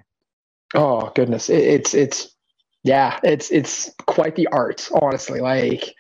Oh 0.76 1.12
goodness, 1.16 1.50
it, 1.50 1.64
it's 1.64 1.94
it's 1.94 2.36
yeah, 2.84 3.20
it's 3.24 3.52
it's 3.52 3.92
quite 4.06 4.36
the 4.36 4.48
art, 4.48 4.90
honestly. 4.94 5.40
Like, 5.40 5.94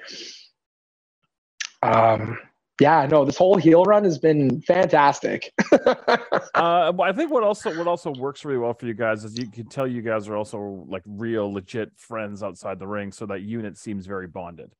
um 1.81 2.37
yeah, 2.79 3.07
no, 3.09 3.25
this 3.25 3.37
whole 3.37 3.57
heel 3.57 3.83
run 3.85 4.03
has 4.03 4.19
been 4.19 4.61
fantastic. 4.61 5.51
uh, 5.71 6.93
I 7.01 7.11
think 7.11 7.31
what 7.31 7.43
also 7.43 7.75
what 7.75 7.87
also 7.87 8.11
works 8.11 8.45
really 8.45 8.59
well 8.59 8.73
for 8.73 8.85
you 8.85 8.93
guys 8.93 9.23
is 9.23 9.37
you 9.37 9.49
can 9.49 9.67
tell 9.67 9.87
you 9.87 10.03
guys 10.03 10.27
are 10.27 10.35
also 10.35 10.85
like 10.87 11.01
real 11.07 11.51
legit 11.51 11.91
friends 11.95 12.43
outside 12.43 12.77
the 12.77 12.87
ring, 12.87 13.11
so 13.11 13.25
that 13.25 13.41
unit 13.41 13.77
seems 13.77 14.05
very 14.05 14.27
bonded. 14.27 14.73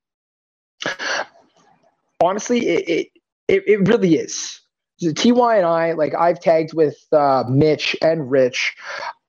Honestly, 2.22 2.68
it 2.68 3.10
it, 3.48 3.64
it 3.66 3.88
really 3.88 4.16
is. 4.16 4.62
So 4.98 5.12
Ty 5.12 5.58
and 5.58 5.66
I, 5.66 5.94
like 5.94 6.14
I've 6.14 6.40
tagged 6.40 6.74
with 6.74 6.98
uh, 7.12 7.46
Mitch 7.50 7.96
and 8.02 8.30
Rich. 8.30 8.76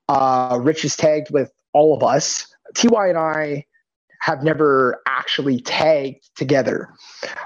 Uh, 0.08 0.58
Rich 0.62 0.84
is 0.84 0.96
tagged 0.96 1.30
with 1.30 1.52
all 1.72 1.94
of 1.96 2.02
us. 2.02 2.46
Ty 2.74 3.08
and 3.08 3.18
I 3.18 3.64
have 4.20 4.42
never 4.42 5.00
actually 5.06 5.60
tagged 5.60 6.28
together 6.36 6.88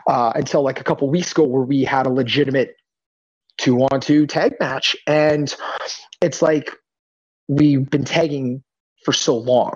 uh, 0.06 0.32
until 0.34 0.62
like 0.62 0.80
a 0.80 0.84
couple 0.84 1.08
weeks 1.10 1.32
ago, 1.32 1.44
where 1.44 1.62
we 1.62 1.84
had 1.84 2.06
a 2.06 2.10
legitimate 2.10 2.76
two 3.58 3.78
on 3.78 4.00
two 4.00 4.26
tag 4.26 4.54
match. 4.60 4.96
And 5.06 5.54
it's 6.20 6.40
like 6.42 6.70
we've 7.48 7.88
been 7.90 8.04
tagging 8.04 8.62
for 9.04 9.12
so 9.12 9.36
long. 9.36 9.74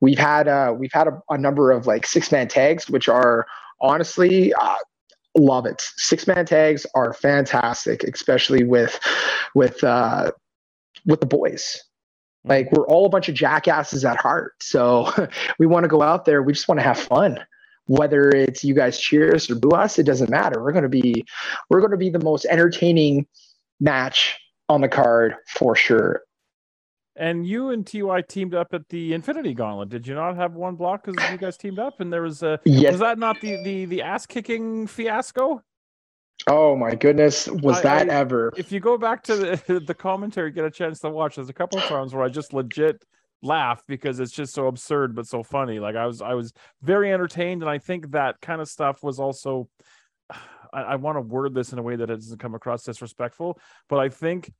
We've 0.00 0.18
had 0.18 0.46
uh, 0.46 0.74
we've 0.76 0.92
had 0.92 1.08
a, 1.08 1.22
a 1.30 1.38
number 1.38 1.70
of 1.70 1.86
like 1.86 2.06
six 2.06 2.30
man 2.30 2.48
tags, 2.48 2.90
which 2.90 3.08
are 3.08 3.46
honestly 3.80 4.52
uh, 4.54 4.76
love 5.36 5.66
it. 5.66 5.80
Six 5.96 6.26
man 6.26 6.44
tags 6.44 6.86
are 6.94 7.12
fantastic, 7.14 8.04
especially 8.04 8.64
with 8.64 9.00
with 9.54 9.82
uh, 9.82 10.32
with 11.06 11.20
the 11.20 11.26
boys. 11.26 11.82
Mm-hmm. 12.46 12.66
Like 12.66 12.72
we're 12.72 12.86
all 12.86 13.06
a 13.06 13.08
bunch 13.08 13.28
of 13.28 13.34
jackasses 13.34 14.04
at 14.04 14.16
heart. 14.16 14.54
So 14.60 15.10
we 15.58 15.66
want 15.66 15.84
to 15.84 15.88
go 15.88 16.02
out 16.02 16.24
there. 16.24 16.42
We 16.42 16.52
just 16.52 16.68
want 16.68 16.78
to 16.80 16.84
have 16.84 16.98
fun. 16.98 17.38
Whether 17.88 18.30
it's 18.30 18.64
you 18.64 18.74
guys 18.74 18.98
cheer 18.98 19.34
us 19.34 19.48
or 19.48 19.54
boo 19.54 19.70
us, 19.70 19.98
it 19.98 20.04
doesn't 20.04 20.28
matter. 20.28 20.60
We're 20.60 20.72
gonna 20.72 20.88
be 20.88 21.24
we're 21.70 21.80
gonna 21.80 21.96
be 21.96 22.10
the 22.10 22.18
most 22.18 22.44
entertaining 22.46 23.26
match 23.78 24.36
on 24.68 24.80
the 24.80 24.88
card 24.88 25.36
for 25.46 25.76
sure. 25.76 26.22
And 27.14 27.46
you 27.46 27.70
and 27.70 27.86
Ty 27.86 28.22
teamed 28.22 28.54
up 28.54 28.74
at 28.74 28.88
the 28.88 29.14
Infinity 29.14 29.54
Gauntlet. 29.54 29.88
Did 29.88 30.06
you 30.06 30.14
not 30.14 30.36
have 30.36 30.54
one 30.54 30.74
block 30.74 31.04
because 31.04 31.30
you 31.30 31.38
guys 31.38 31.56
teamed 31.56 31.78
up? 31.78 32.00
And 32.00 32.12
there 32.12 32.22
was 32.22 32.42
a 32.42 32.60
yes. 32.64 32.92
was 32.92 33.00
that 33.00 33.18
not 33.18 33.40
the 33.40 33.62
the 33.62 33.84
the 33.86 34.02
ass 34.02 34.26
kicking 34.26 34.86
fiasco? 34.86 35.62
Oh 36.48 36.76
my 36.76 36.94
goodness, 36.94 37.48
was 37.48 37.78
I, 37.78 37.82
that 37.82 38.10
I, 38.10 38.14
ever? 38.14 38.52
If 38.56 38.70
you 38.70 38.78
go 38.78 38.96
back 38.96 39.22
to 39.24 39.36
the, 39.36 39.80
the 39.86 39.94
commentary, 39.94 40.52
get 40.52 40.64
a 40.64 40.70
chance 40.70 41.00
to 41.00 41.10
watch. 41.10 41.36
There's 41.36 41.48
a 41.48 41.54
couple 41.54 41.78
of 41.78 41.84
times 41.84 42.14
where 42.14 42.24
I 42.24 42.28
just 42.28 42.52
legit 42.52 43.04
laugh 43.42 43.82
because 43.86 44.20
it's 44.20 44.32
just 44.32 44.54
so 44.54 44.68
absurd 44.68 45.14
but 45.14 45.26
so 45.26 45.42
funny. 45.42 45.80
Like 45.80 45.96
I 45.96 46.06
was, 46.06 46.22
I 46.22 46.34
was 46.34 46.52
very 46.82 47.12
entertained, 47.12 47.62
and 47.62 47.70
I 47.70 47.78
think 47.78 48.12
that 48.12 48.40
kind 48.40 48.60
of 48.60 48.68
stuff 48.68 49.02
was 49.02 49.18
also. 49.18 49.68
I, 50.72 50.82
I 50.82 50.96
want 50.96 51.16
to 51.16 51.20
word 51.20 51.54
this 51.54 51.72
in 51.72 51.78
a 51.78 51.82
way 51.82 51.94
that 51.94 52.10
it 52.10 52.16
doesn't 52.16 52.38
come 52.38 52.54
across 52.54 52.82
disrespectful, 52.82 53.58
but 53.88 53.98
I 53.98 54.08
think 54.08 54.52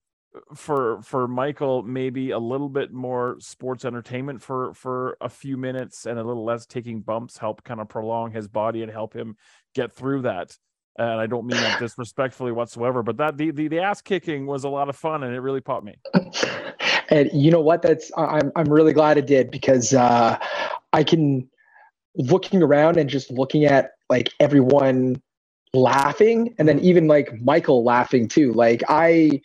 for 0.55 1.03
for 1.03 1.27
Michael 1.27 1.83
maybe 1.83 2.31
a 2.31 2.39
little 2.39 2.69
bit 2.69 2.93
more 2.93 3.37
sports 3.41 3.85
entertainment 3.85 4.43
for 4.43 4.73
for 4.75 5.17
a 5.21 5.29
few 5.29 5.57
minutes 5.57 6.07
and 6.07 6.19
a 6.19 6.23
little 6.23 6.45
less 6.45 6.65
taking 6.65 7.01
bumps 7.01 7.39
help 7.39 7.65
kind 7.65 7.81
of 7.81 7.89
prolong 7.89 8.31
his 8.31 8.47
body 8.47 8.83
and 8.83 8.91
help 8.91 9.15
him 9.15 9.37
get 9.75 9.95
through 9.95 10.23
that 10.23 10.57
and 10.99 11.21
I 11.21 11.27
don't 11.27 11.47
mean 11.47 11.61
that 11.61 11.79
disrespectfully 11.79 12.53
whatsoever, 12.53 13.03
but 13.03 13.17
that 13.19 13.37
the, 13.39 13.51
the 13.51 13.69
the 13.69 13.81
ass 13.81 14.03
kicking 14.03 14.47
was 14.47 14.65
a 14.65 14.69
lot 14.69 14.89
of 14.89 14.97
fun 14.97 15.25
and 15.25 15.35
it 15.35 15.41
really 15.41 15.61
popped 15.63 15.85
me. 15.87 15.97
And 17.11 17.31
you 17.33 17.53
know 17.53 17.61
what? 17.61 17.83
That's 17.83 18.11
I'm 18.17 18.53
I'm 18.57 18.73
really 18.73 18.93
glad 18.93 19.19
it 19.19 19.27
did 19.27 19.51
because 19.51 19.95
uh, 19.95 20.39
I 20.93 21.05
can 21.05 21.49
looking 22.17 22.63
around 22.63 22.97
and 22.99 23.09
just 23.11 23.31
looking 23.31 23.65
at 23.65 23.93
like 24.11 24.31
everyone 24.41 25.23
laughing 25.75 26.55
and 26.59 26.69
then 26.69 26.81
even 26.81 27.09
like 27.09 27.33
Michael 27.43 27.85
laughing 27.85 28.29
too. 28.29 28.53
Like 28.55 28.83
I 28.89 29.41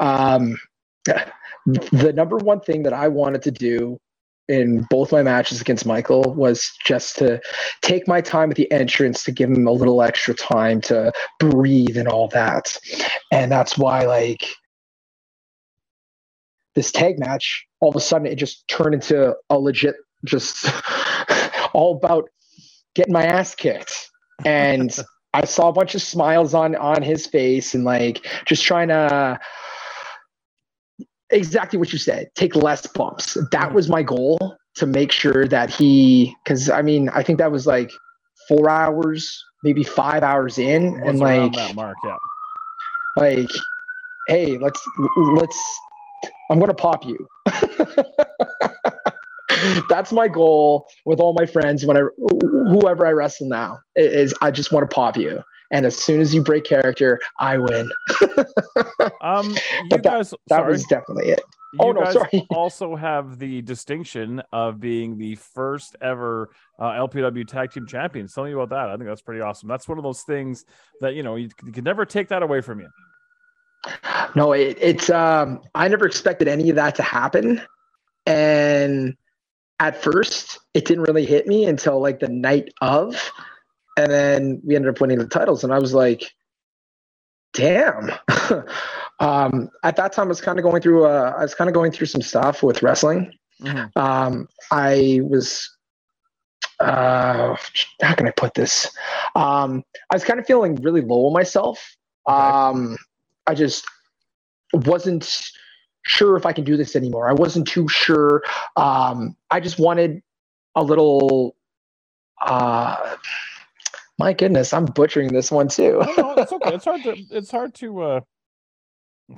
um 0.00 0.58
the 1.66 2.12
number 2.14 2.36
one 2.38 2.60
thing 2.60 2.82
that 2.84 2.92
I 2.92 3.08
wanted 3.08 3.42
to 3.42 3.50
do 3.50 4.00
in 4.48 4.86
both 4.88 5.12
my 5.12 5.22
matches 5.22 5.60
against 5.60 5.86
Michael 5.86 6.34
was 6.34 6.72
just 6.84 7.16
to 7.18 7.40
take 7.82 8.08
my 8.08 8.20
time 8.20 8.50
at 8.50 8.56
the 8.56 8.70
entrance 8.72 9.22
to 9.24 9.32
give 9.32 9.50
him 9.50 9.66
a 9.66 9.72
little 9.72 10.02
extra 10.02 10.34
time 10.34 10.80
to 10.82 11.12
breathe 11.38 11.96
and 11.96 12.08
all 12.08 12.28
that. 12.28 12.76
And 13.30 13.52
that's 13.52 13.76
why, 13.76 14.06
like, 14.06 14.44
this 16.74 16.90
tag 16.90 17.18
match, 17.18 17.66
all 17.80 17.90
of 17.90 17.96
a 17.96 18.00
sudden, 18.00 18.26
it 18.26 18.36
just 18.36 18.66
turned 18.68 18.94
into 18.94 19.36
a 19.50 19.58
legit, 19.58 19.96
just 20.24 20.66
all 21.72 21.96
about 21.96 22.28
getting 22.94 23.12
my 23.12 23.24
ass 23.24 23.54
kicked. 23.54 24.10
And 24.44 24.96
I 25.34 25.44
saw 25.44 25.68
a 25.68 25.72
bunch 25.72 25.94
of 25.94 26.00
smiles 26.00 26.54
on 26.54 26.74
on 26.74 27.02
his 27.02 27.26
face 27.26 27.74
and 27.74 27.84
like 27.84 28.26
just 28.46 28.64
trying 28.64 28.88
to 28.88 29.38
exactly 31.30 31.78
what 31.78 31.92
you 31.92 31.98
said. 31.98 32.28
Take 32.34 32.56
less 32.56 32.86
bumps. 32.86 33.34
That 33.52 33.70
mm. 33.70 33.72
was 33.72 33.88
my 33.88 34.02
goal 34.02 34.58
to 34.78 34.86
make 34.86 35.12
sure 35.12 35.46
that 35.46 35.70
he 35.70 36.34
because 36.44 36.70
i 36.70 36.80
mean 36.80 37.08
i 37.10 37.22
think 37.22 37.38
that 37.38 37.50
was 37.50 37.66
like 37.66 37.90
four 38.46 38.70
hours 38.70 39.44
maybe 39.64 39.82
five 39.82 40.22
hours 40.22 40.56
in 40.58 41.00
and 41.04 41.18
like 41.18 41.52
that 41.52 41.74
mark 41.74 41.96
yeah. 42.04 42.16
like 43.16 43.50
hey 44.28 44.56
let's 44.58 44.80
let's 45.32 45.80
i'm 46.50 46.58
gonna 46.58 46.74
pop 46.74 47.04
you. 47.04 47.26
That's 49.88 50.12
my 50.12 50.28
goal 50.28 50.86
with 51.04 51.18
all 51.18 51.32
my 51.32 51.44
friends 51.44 51.84
when 51.84 51.96
i 51.96 52.02
whoever 52.70 53.04
i 53.04 53.10
wrestle 53.10 53.48
now 53.48 53.80
is 53.96 54.32
i 54.40 54.52
just 54.52 54.70
want 54.70 54.88
to 54.88 54.94
pop 54.94 55.16
you 55.16 55.42
and 55.70 55.86
as 55.86 55.96
soon 55.96 56.20
as 56.20 56.34
you 56.34 56.42
break 56.42 56.64
character, 56.64 57.20
I 57.38 57.58
win. 57.58 57.90
um, 59.20 59.54
you 59.90 59.98
guys, 59.98 60.30
that, 60.30 60.38
that 60.48 60.66
was 60.66 60.84
definitely 60.84 61.28
it. 61.30 61.40
You 61.74 61.80
oh 61.80 61.92
no, 61.92 62.10
sorry. 62.10 62.46
also 62.50 62.96
have 62.96 63.38
the 63.38 63.60
distinction 63.62 64.42
of 64.52 64.80
being 64.80 65.18
the 65.18 65.34
first 65.34 65.96
ever 66.00 66.50
uh, 66.78 66.92
LPW 66.92 67.46
Tag 67.46 67.72
Team 67.72 67.86
Champions. 67.86 68.32
Tell 68.32 68.44
me 68.44 68.52
about 68.52 68.70
that. 68.70 68.88
I 68.88 68.96
think 68.96 69.06
that's 69.06 69.20
pretty 69.20 69.42
awesome. 69.42 69.68
That's 69.68 69.86
one 69.86 69.98
of 69.98 70.04
those 70.04 70.22
things 70.22 70.64
that 71.00 71.14
you 71.14 71.22
know 71.22 71.36
you, 71.36 71.50
you 71.64 71.72
can 71.72 71.84
never 71.84 72.06
take 72.06 72.28
that 72.28 72.42
away 72.42 72.62
from 72.62 72.80
you. 72.80 72.88
No, 74.34 74.52
it, 74.52 74.78
it's 74.80 75.10
um, 75.10 75.60
I 75.74 75.88
never 75.88 76.06
expected 76.06 76.48
any 76.48 76.70
of 76.70 76.76
that 76.76 76.94
to 76.96 77.02
happen, 77.02 77.60
and 78.24 79.14
at 79.78 80.02
first 80.02 80.58
it 80.72 80.86
didn't 80.86 81.04
really 81.04 81.26
hit 81.26 81.46
me 81.46 81.66
until 81.66 82.00
like 82.00 82.18
the 82.20 82.28
night 82.28 82.72
of 82.80 83.30
and 83.98 84.12
then 84.12 84.60
we 84.64 84.76
ended 84.76 84.94
up 84.94 85.00
winning 85.00 85.18
the 85.18 85.26
titles. 85.26 85.64
And 85.64 85.72
i 85.72 85.78
was 85.78 85.92
like 85.92 86.34
damn. 87.52 88.12
Um, 89.20 89.68
at 89.82 89.96
that 89.96 90.12
time 90.12 90.26
i 90.26 90.28
was 90.28 90.40
kind 90.40 90.60
of 90.60 90.62
going 90.62 90.80
through 90.80 91.04
uh, 91.04 91.34
i 91.36 91.42
was 91.42 91.52
kind 91.52 91.66
of 91.66 91.74
going 91.74 91.90
through 91.90 92.06
some 92.06 92.22
stuff 92.22 92.62
with 92.62 92.84
wrestling. 92.84 93.34
Mm-hmm. 93.60 93.98
um, 93.98 94.46
i 94.70 95.18
was 95.24 95.68
uh, 96.78 97.56
how 98.00 98.14
can 98.14 98.28
i 98.28 98.30
put 98.30 98.54
this? 98.54 98.86
Um, 99.34 99.82
i 100.12 100.14
was 100.14 100.22
kind 100.22 100.38
of 100.38 100.46
feeling 100.46 100.76
really 100.76 101.00
low 101.00 101.26
on 101.26 101.32
myself. 101.32 101.96
Okay. 102.28 102.38
um, 102.38 102.96
i 103.48 103.56
just 103.56 103.84
wasn't 104.72 105.50
sure 106.02 106.36
if 106.36 106.46
i 106.46 106.52
can 106.52 106.62
do 106.62 106.76
this 106.76 106.94
anymore. 106.94 107.28
I 107.28 107.32
wasn't 107.32 107.66
too 107.66 107.88
sure. 107.88 108.44
Um, 108.76 109.34
i 109.50 109.58
just 109.58 109.80
wanted 109.80 110.22
a 110.76 110.82
little 110.84 111.56
uh, 112.40 113.16
my 114.18 114.32
goodness, 114.32 114.72
I'm 114.72 114.86
butchering 114.86 115.28
this 115.32 115.50
one 115.50 115.68
too. 115.68 116.02
no, 116.04 116.14
no, 116.16 116.34
it's 116.34 116.52
okay. 116.52 116.74
It's 116.74 116.84
hard 116.84 117.02
to 117.04 117.16
it's 117.30 117.50
hard 117.50 117.74
to 117.76 118.02
uh, 118.02 118.20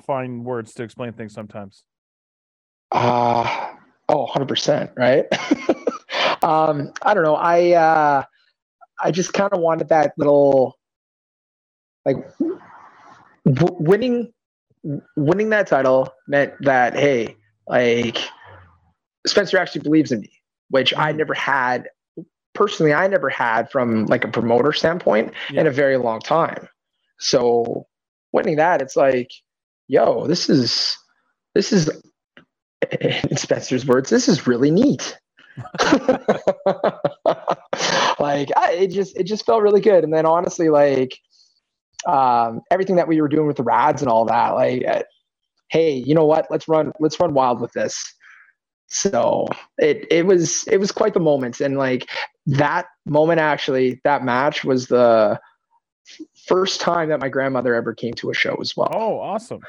find 0.07 0.45
words 0.45 0.72
to 0.74 0.83
explain 0.83 1.12
things 1.12 1.33
sometimes. 1.35 1.85
Uh 2.93 3.74
oh, 4.09 4.26
100%, 4.26 4.93
right? 4.97 5.26
um 6.43 6.93
I 7.03 7.14
don't 7.14 7.22
know. 7.22 7.37
I 7.37 7.72
uh 7.72 8.24
I 9.03 9.11
just 9.11 9.33
kind 9.33 9.53
of 9.53 9.61
wanted 9.61 9.89
that 9.91 10.12
little 10.16 10.76
like 12.05 12.16
w- 13.45 13.76
winning 13.78 14.33
winning 15.16 15.51
that 15.51 15.66
title 15.66 16.09
meant 16.26 16.55
that 16.61 16.95
hey, 16.95 17.37
like 17.68 18.18
Spencer 19.26 19.59
actually 19.59 19.83
believes 19.83 20.12
in 20.12 20.20
me, 20.20 20.33
which 20.70 20.95
I 20.97 21.12
never 21.12 21.35
had 21.35 21.89
personally. 22.61 22.92
I 22.92 23.06
never 23.06 23.30
had 23.30 23.70
from 23.70 24.04
like 24.04 24.22
a 24.22 24.28
promoter 24.28 24.74
standpoint 24.74 25.32
Yeah. 25.50 25.62
in 25.62 25.66
a 25.66 25.70
very 25.70 25.96
long 25.96 26.20
time. 26.20 26.68
So 27.18 27.86
winning 28.32 28.56
that, 28.56 28.82
it's 28.82 28.96
like, 28.96 29.30
yo, 29.88 30.26
this 30.26 30.50
is 30.50 30.94
this 31.54 31.72
is 31.72 31.90
in 33.00 33.38
Spencer's 33.38 33.86
words, 33.86 34.11
this 34.11 34.28
is 34.28 34.46
really 34.46 34.70
neat. 34.70 35.18
like 38.20 38.50
I, 38.56 38.72
it 38.78 38.88
just 38.90 39.16
it 39.16 39.24
just 39.24 39.46
felt 39.46 39.62
really 39.62 39.80
good 39.80 40.04
and 40.04 40.12
then 40.12 40.26
honestly 40.26 40.68
like 40.68 41.18
um 42.06 42.61
everything 42.70 42.96
that 42.96 43.08
we 43.08 43.20
were 43.20 43.28
doing 43.28 43.46
with 43.46 43.56
the 43.56 43.62
RADz 43.64 44.00
and 44.00 44.11
all 44.11 44.24
that 44.26 44.50
like 44.54 44.84
uh, 44.86 45.02
hey 45.68 45.92
you 45.92 46.14
know 46.14 46.24
what 46.24 46.46
let's 46.50 46.68
run 46.68 46.92
let's 47.00 47.18
run 47.20 47.34
wild 47.34 47.61
with 47.61 47.72
this 47.72 48.14
so 48.91 49.47
it 49.78 50.07
it 50.11 50.26
was 50.26 50.66
it 50.68 50.78
was 50.78 50.93
quite 50.93 51.14
the 51.14 51.20
moment 51.20 51.61
and 51.61 51.78
like 51.78 52.09
that 52.47 52.86
moment 53.07 53.41
actually 53.41 54.01
that 54.05 54.24
match 54.24 54.64
was 54.64 54.88
the 54.88 55.38
first 56.47 56.80
time 56.80 57.09
that 57.09 57.20
my 57.20 57.28
grandmother 57.28 57.74
ever 57.74 57.95
came 57.95 58.12
to 58.14 58.30
a 58.30 58.34
show 58.34 58.57
as 58.61 58.76
well 58.76 58.88
Oh, 58.93 59.20
awesome. 59.20 59.61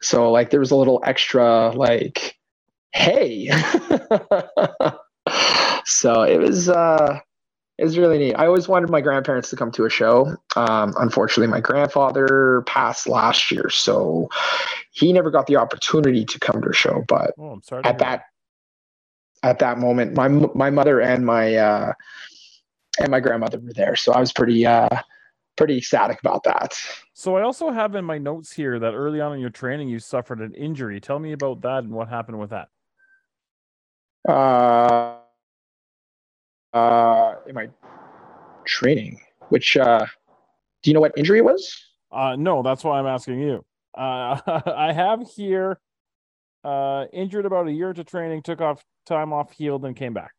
so 0.00 0.30
like 0.32 0.50
there 0.50 0.60
was 0.60 0.70
a 0.70 0.76
little 0.76 1.02
extra 1.04 1.70
like, 1.70 2.34
hey. 2.92 3.50
so 5.84 6.22
it 6.22 6.38
was 6.40 6.68
uh 6.68 7.18
it 7.78 7.84
was 7.84 7.98
really 7.98 8.16
neat. 8.16 8.32
I 8.36 8.46
always 8.46 8.68
wanted 8.68 8.88
my 8.88 9.02
grandparents 9.02 9.50
to 9.50 9.56
come 9.56 9.70
to 9.72 9.84
a 9.84 9.90
show. 9.90 10.34
Um, 10.56 10.94
unfortunately, 10.98 11.48
my 11.48 11.60
grandfather 11.60 12.62
passed 12.66 13.06
last 13.06 13.50
year, 13.50 13.68
so 13.68 14.30
he 14.92 15.12
never 15.12 15.30
got 15.30 15.46
the 15.46 15.56
opportunity 15.56 16.24
to 16.24 16.38
come 16.40 16.62
to 16.62 16.70
a 16.70 16.72
show. 16.72 17.04
But 17.06 17.32
Oh, 17.38 17.50
I'm 17.50 17.62
sorry. 17.62 17.84
at 17.84 17.98
that 17.98 18.22
at 19.42 19.58
that 19.60 19.78
moment, 19.78 20.14
my 20.14 20.28
my 20.28 20.70
mother 20.70 21.00
and 21.00 21.24
my 21.24 21.54
uh, 21.56 21.92
and 22.98 23.10
my 23.10 23.20
grandmother 23.20 23.58
were 23.58 23.72
there, 23.72 23.96
so 23.96 24.12
I 24.12 24.20
was 24.20 24.32
pretty 24.32 24.66
uh, 24.66 24.88
pretty 25.56 25.78
ecstatic 25.78 26.20
about 26.20 26.44
that. 26.44 26.78
So 27.12 27.36
I 27.36 27.42
also 27.42 27.70
have 27.70 27.94
in 27.94 28.04
my 28.04 28.18
notes 28.18 28.52
here 28.52 28.78
that 28.78 28.94
early 28.94 29.20
on 29.20 29.32
in 29.32 29.40
your 29.40 29.50
training 29.50 29.88
you 29.88 29.98
suffered 29.98 30.40
an 30.40 30.54
injury. 30.54 31.00
Tell 31.00 31.18
me 31.18 31.32
about 31.32 31.62
that 31.62 31.84
and 31.84 31.92
what 31.92 32.08
happened 32.08 32.38
with 32.38 32.50
that. 32.50 32.68
uh, 34.28 35.16
uh, 36.72 37.34
in 37.46 37.54
my 37.54 37.68
training, 38.64 39.20
which 39.48 39.76
uh, 39.76 40.04
do 40.82 40.90
you 40.90 40.94
know 40.94 41.00
what 41.00 41.12
injury 41.16 41.38
it 41.38 41.44
was? 41.44 41.82
Uh, 42.12 42.36
no, 42.36 42.62
that's 42.62 42.84
why 42.84 42.98
I'm 42.98 43.06
asking 43.06 43.40
you. 43.40 43.64
Uh, 43.96 44.38
I 44.66 44.92
have 44.92 45.22
here 45.34 45.78
uh, 46.66 47.06
injured 47.12 47.46
about 47.46 47.68
a 47.68 47.72
year 47.72 47.92
to 47.92 48.02
training, 48.02 48.42
took 48.42 48.60
off 48.60 48.84
time 49.06 49.32
off, 49.32 49.52
healed, 49.52 49.84
and 49.84 49.94
came 49.96 50.12
back. 50.12 50.32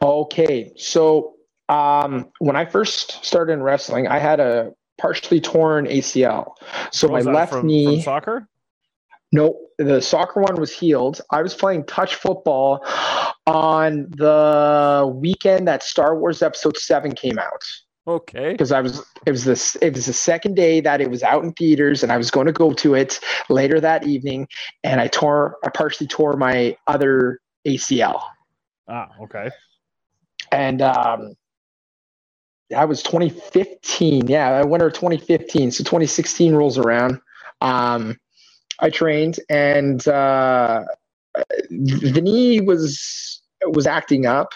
Okay, 0.00 0.72
so 0.76 1.34
um, 1.68 2.30
when 2.38 2.56
I 2.56 2.64
first 2.64 3.24
started 3.24 3.52
in 3.54 3.62
wrestling, 3.62 4.06
I 4.06 4.18
had 4.18 4.38
a 4.38 4.72
partially 4.98 5.40
torn 5.40 5.86
ACL. 5.86 6.52
So 6.92 7.08
my 7.08 7.20
left 7.20 7.52
from, 7.52 7.66
knee. 7.66 7.96
from 7.96 8.02
soccer. 8.02 8.48
No, 9.32 9.58
the 9.78 10.00
soccer 10.00 10.40
one 10.40 10.60
was 10.60 10.72
healed. 10.72 11.20
I 11.30 11.42
was 11.42 11.54
playing 11.54 11.84
touch 11.86 12.14
football 12.16 12.84
on 13.46 14.08
the 14.10 15.12
weekend 15.14 15.68
that 15.68 15.82
Star 15.82 16.16
Wars 16.16 16.42
Episode 16.42 16.76
Seven 16.76 17.12
came 17.12 17.38
out. 17.38 17.64
Okay. 18.10 18.50
because 18.52 18.72
I 18.72 18.80
was 18.80 19.04
it 19.24 19.30
was 19.30 19.44
this 19.44 19.76
it 19.76 19.94
was 19.94 20.06
the 20.06 20.12
second 20.12 20.56
day 20.56 20.80
that 20.80 21.00
it 21.00 21.08
was 21.08 21.22
out 21.22 21.44
in 21.44 21.52
theaters 21.52 22.02
and 22.02 22.10
I 22.10 22.16
was 22.16 22.28
going 22.28 22.46
to 22.46 22.52
go 22.52 22.72
to 22.72 22.94
it 22.94 23.20
later 23.48 23.80
that 23.80 24.04
evening. 24.04 24.48
And 24.82 25.00
I 25.00 25.06
tore 25.06 25.56
I 25.64 25.68
partially 25.70 26.08
tore 26.08 26.36
my 26.36 26.76
other 26.88 27.38
ACL 27.66 28.20
Ah, 28.88 29.08
okay. 29.22 29.48
and 30.50 30.82
um 30.82 31.34
that 32.70 32.88
was 32.88 33.02
2015 33.04 34.26
yeah 34.26 34.48
I 34.50 34.64
winter 34.64 34.86
of 34.88 34.94
2015 34.94 35.70
so 35.70 35.84
2016 35.84 36.54
rolls 36.54 36.78
around. 36.78 37.20
Um 37.60 38.18
I 38.80 38.90
trained 38.90 39.38
and 39.48 40.06
uh 40.08 40.84
the 41.34 42.20
knee 42.20 42.60
was 42.60 43.40
was 43.66 43.86
acting 43.86 44.26
up 44.26 44.52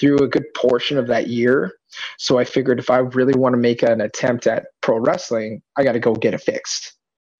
through 0.00 0.18
a 0.18 0.28
good 0.28 0.46
portion 0.54 0.96
of 0.98 1.06
that 1.06 1.28
year 1.28 1.74
so 2.18 2.38
I 2.38 2.44
figured 2.44 2.78
if 2.78 2.90
I 2.90 2.98
really 2.98 3.34
want 3.34 3.54
to 3.54 3.58
make 3.58 3.82
an 3.82 4.00
attempt 4.00 4.46
at 4.46 4.66
pro 4.80 4.98
wrestling, 4.98 5.62
I 5.76 5.84
got 5.84 5.92
to 5.92 6.00
go 6.00 6.14
get 6.14 6.34
it 6.34 6.42
fixed. 6.42 6.94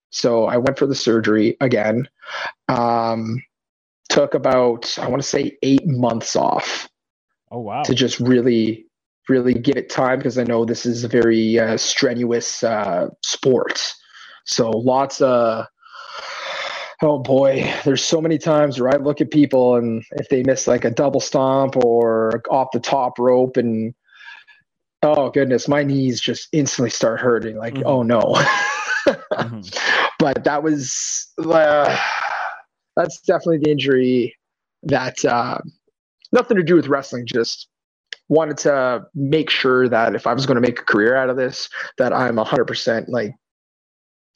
So 0.09 0.45
I 0.45 0.57
went 0.57 0.77
for 0.77 0.85
the 0.85 0.95
surgery 0.95 1.57
again. 1.61 2.09
Um, 2.67 3.41
took 4.09 4.33
about, 4.33 4.97
I 4.99 5.07
want 5.07 5.21
to 5.21 5.27
say, 5.27 5.57
eight 5.63 5.87
months 5.87 6.35
off 6.35 6.89
Oh 7.49 7.59
wow. 7.59 7.83
to 7.83 7.93
just 7.93 8.19
really, 8.19 8.85
really 9.29 9.53
give 9.53 9.77
it 9.77 9.89
time 9.89 10.19
because 10.19 10.37
I 10.37 10.43
know 10.43 10.65
this 10.65 10.85
is 10.85 11.03
a 11.03 11.07
very 11.07 11.57
uh, 11.59 11.77
strenuous 11.77 12.63
uh, 12.63 13.07
sport. 13.23 13.93
So 14.45 14.69
lots 14.69 15.21
of, 15.21 15.65
oh 17.01 17.19
boy, 17.19 17.71
there's 17.83 18.03
so 18.03 18.21
many 18.21 18.37
times 18.37 18.79
where 18.79 18.93
I 18.93 18.97
look 18.97 19.21
at 19.21 19.31
people 19.31 19.75
and 19.75 20.03
if 20.11 20.29
they 20.29 20.43
miss 20.43 20.67
like 20.67 20.85
a 20.85 20.91
double 20.91 21.19
stomp 21.19 21.75
or 21.77 22.41
off 22.49 22.67
the 22.73 22.79
top 22.79 23.17
rope 23.19 23.57
and 23.57 23.93
oh 25.03 25.29
goodness, 25.31 25.67
my 25.67 25.83
knees 25.83 26.21
just 26.21 26.47
instantly 26.51 26.89
start 26.91 27.19
hurting. 27.19 27.57
Like, 27.57 27.73
Mhm. 27.75 27.83
oh 27.85 28.03
no. 28.03 28.21
Mhm. 29.33 30.09
but 30.19 30.43
that 30.43 30.61
was 30.61 31.27
uh, 31.43 31.97
that's 32.95 33.19
definitely 33.21 33.57
the 33.59 33.71
injury 33.71 34.35
that 34.83 35.23
uh, 35.25 35.57
nothing 36.31 36.57
to 36.57 36.63
do 36.63 36.75
with 36.75 36.87
wrestling 36.87 37.25
just 37.25 37.67
wanted 38.29 38.57
to 38.57 39.03
make 39.13 39.49
sure 39.49 39.89
that 39.89 40.15
if 40.15 40.25
i 40.25 40.33
was 40.33 40.45
going 40.45 40.55
to 40.55 40.61
make 40.61 40.79
a 40.79 40.83
career 40.83 41.15
out 41.17 41.29
of 41.29 41.35
this 41.35 41.67
that 41.97 42.13
i'm 42.13 42.37
100% 42.37 43.05
like 43.09 43.33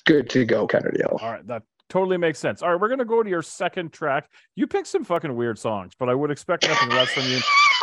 good 0.05 0.29
to 0.29 0.43
go 0.43 0.67
kind 0.67 0.85
of 0.85 0.93
deal 0.93 1.17
All 1.21 1.31
right, 1.31 1.47
that 1.47 1.63
totally 1.89 2.17
makes 2.17 2.39
sense. 2.39 2.61
All 2.61 2.71
right, 2.71 2.79
we're 2.79 2.89
gonna 2.89 3.05
go 3.05 3.23
to 3.23 3.29
your 3.29 3.41
second 3.41 3.93
track. 3.93 4.29
You 4.55 4.67
picked 4.67 4.87
some 4.87 5.03
fucking 5.03 5.35
weird 5.35 5.59
songs, 5.59 5.93
but 5.97 6.09
I 6.09 6.15
would 6.15 6.31
expect 6.31 6.67
nothing 6.67 6.89
less 6.89 7.11
from 7.11 7.23
you. 7.23 7.39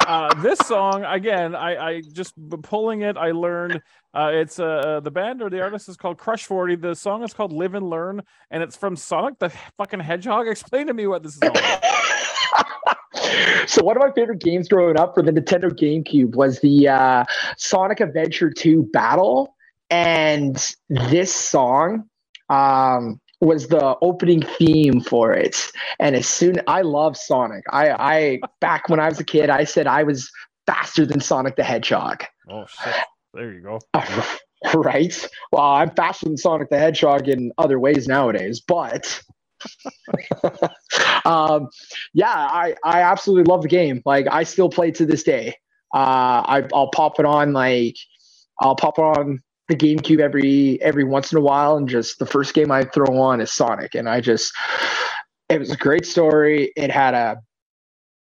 Uh, 0.07 0.34
this 0.40 0.59
song, 0.61 1.05
again, 1.05 1.55
I, 1.55 1.76
I 1.76 2.03
just 2.12 2.34
pulling 2.62 3.03
it. 3.03 3.16
I 3.16 3.30
learned 3.30 3.80
uh, 4.14 4.30
it's 4.32 4.59
uh, 4.59 5.00
the 5.03 5.11
band 5.11 5.42
or 5.42 5.50
the 5.50 5.62
artist 5.62 5.88
is 5.88 5.96
called 5.96 6.18
Crush 6.18 6.46
Forty. 6.46 6.74
The 6.74 6.94
song 6.94 7.22
is 7.22 7.32
called 7.32 7.53
Live 7.53 7.74
and 7.74 7.88
Learn, 7.88 8.22
and 8.50 8.62
it's 8.62 8.76
from 8.76 8.96
Sonic 8.96 9.38
the 9.38 9.50
fucking 9.76 10.00
Hedgehog. 10.00 10.48
Explain 10.53 10.86
to 10.88 10.94
me 10.94 11.07
what 11.07 11.22
this 11.22 11.36
is 11.36 11.42
all 11.42 11.50
about. 11.50 11.84
so 13.68 13.84
one 13.84 13.96
of 13.96 14.03
my 14.03 14.12
favorite 14.12 14.40
games 14.40 14.68
growing 14.68 14.98
up 14.98 15.14
for 15.14 15.22
the 15.22 15.32
Nintendo 15.32 15.70
GameCube 15.70 16.34
was 16.34 16.61
the 16.61 16.88
uh, 16.88 17.24
Sonic 17.57 18.00
Adventure 18.00 18.50
2 18.50 18.90
Battle, 18.92 19.55
and 19.90 20.74
this 20.88 21.32
song 21.32 22.09
um, 22.48 23.20
was 23.43 23.68
the 23.68 23.97
opening 24.03 24.43
theme 24.43 25.01
for 25.01 25.32
it. 25.32 25.70
And 25.99 26.14
as 26.14 26.28
soon 26.28 26.61
I 26.66 26.82
love 26.82 27.16
Sonic, 27.16 27.64
I, 27.70 27.90
I 27.90 28.40
back 28.61 28.88
when 28.88 29.01
I 29.01 29.09
was 29.09 29.18
a 29.20 29.24
kid, 29.24 29.51
I 29.51 29.64
said 29.64 29.86
I 29.86 30.05
was 30.05 30.30
faster 30.66 31.05
than 31.05 31.20
Sonic 31.20 31.57
the 31.57 31.64
Hedgehog. 31.64 32.24
Oh 32.49 32.66
shit! 32.66 32.95
There 33.34 33.53
you 33.53 33.61
go. 33.61 33.80
right? 34.74 35.28
Well, 35.51 35.64
I'm 35.64 35.90
faster 35.90 36.26
than 36.26 36.36
Sonic 36.36 36.70
the 36.70 36.78
Hedgehog 36.78 37.28
in 37.28 37.53
other 37.59 37.78
ways 37.78 38.07
nowadays, 38.07 38.61
but 38.61 39.20
um, 41.24 41.68
yeah, 42.14 42.32
I, 42.32 42.74
I 42.84 43.03
absolutely 43.03 43.45
love 43.45 43.62
the 43.62 43.68
game. 43.68 44.03
Like 44.05 44.26
I 44.30 44.45
still 44.45 44.68
play 44.68 44.90
to 44.93 45.07
this 45.07 45.22
day. 45.22 45.57
Uh, 45.95 46.43
I, 46.47 46.68
I'll 46.72 46.90
pop 46.90 47.18
it 47.18 47.26
on 47.26 47.53
like 47.53 47.97
I'll 48.61 48.76
pop 48.76 48.99
it 48.99 49.03
on 49.03 49.40
the 49.68 49.76
GameCube 49.76 50.20
every 50.20 50.80
every 50.82 51.04
once 51.04 51.32
in 51.32 51.38
a 51.38 51.40
while, 51.40 51.76
and 51.76 51.88
just 51.88 52.18
the 52.18 52.26
first 52.26 52.54
game 52.54 52.70
I 52.70 52.84
throw 52.84 53.20
on 53.20 53.40
is 53.40 53.52
Sonic, 53.52 53.94
and 53.94 54.08
I 54.08 54.20
just 54.20 54.52
it 55.48 55.58
was 55.58 55.70
a 55.70 55.76
great 55.76 56.06
story. 56.06 56.72
It 56.76 56.90
had 56.90 57.14
a 57.14 57.42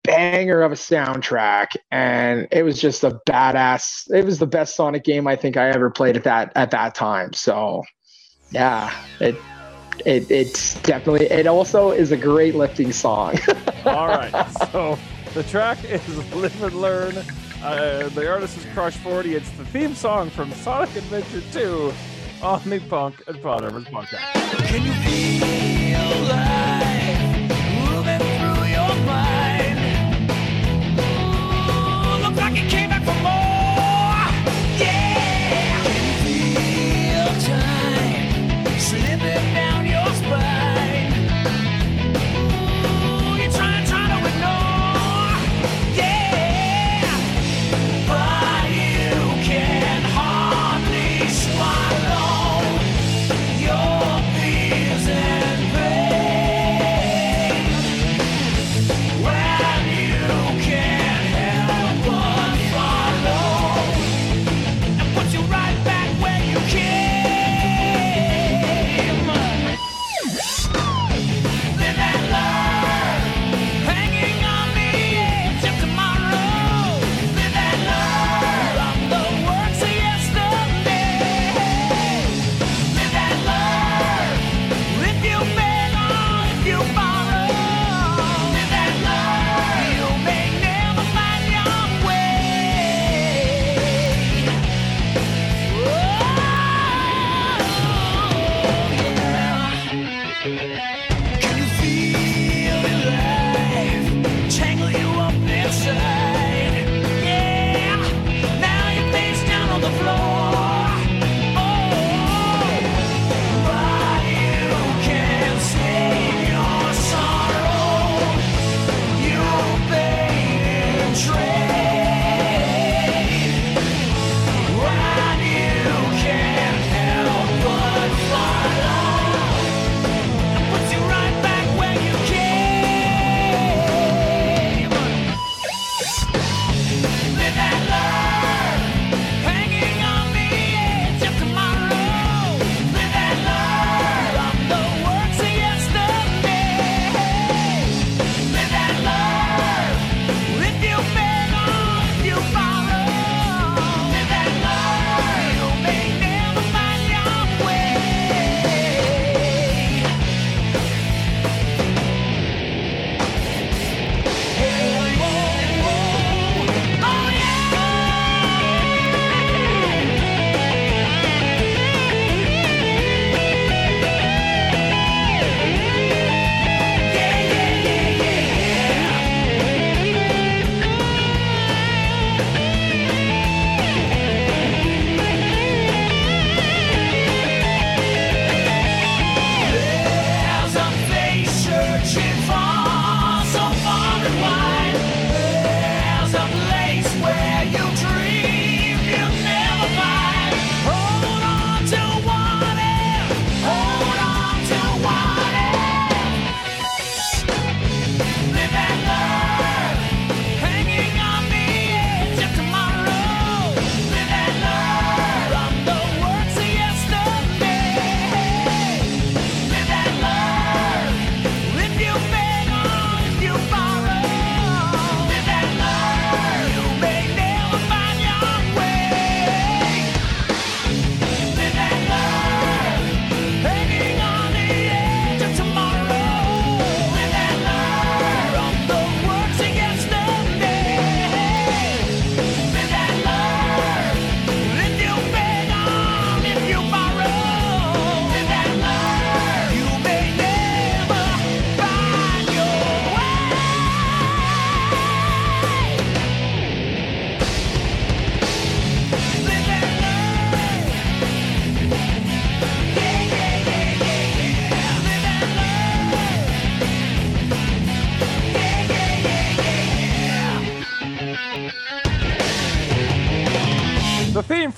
banger 0.04 0.62
of 0.62 0.70
a 0.70 0.76
soundtrack 0.76 1.66
and 1.90 2.46
it 2.52 2.62
was 2.62 2.80
just 2.80 3.02
a 3.02 3.20
badass 3.28 4.08
it 4.14 4.24
was 4.24 4.38
the 4.38 4.46
best 4.46 4.76
sonic 4.76 5.02
game 5.02 5.26
i 5.26 5.34
think 5.34 5.56
i 5.56 5.68
ever 5.68 5.90
played 5.90 6.16
at 6.16 6.22
that 6.22 6.52
at 6.54 6.70
that 6.70 6.94
time 6.94 7.32
so 7.32 7.82
yeah 8.52 8.96
it 9.18 9.34
it 10.04 10.30
it's 10.30 10.80
definitely 10.82 11.26
it 11.26 11.48
also 11.48 11.90
is 11.90 12.12
a 12.12 12.16
great 12.16 12.54
lifting 12.54 12.92
song 12.92 13.36
All 13.86 14.08
right, 14.08 14.32
so 14.72 14.98
the 15.32 15.44
track 15.44 15.84
is 15.84 16.34
Live 16.34 16.60
and 16.60 16.74
Learn. 16.74 17.14
Uh, 17.62 18.08
the 18.10 18.30
artist 18.30 18.56
is 18.58 18.64
Crush 18.74 18.96
40. 18.98 19.34
It's 19.34 19.50
the 19.52 19.64
theme 19.66 19.94
song 19.94 20.30
from 20.30 20.52
Sonic 20.52 20.94
Adventure 20.96 21.42
2 21.52 21.92
on 22.42 22.62
the 22.68 22.78
Punk 22.80 23.22
and 23.26 23.36
Piledrivers 23.38 23.86
podcast. 23.86 24.66
Can 24.68 24.84
you 24.84 24.92
feel 24.92 26.75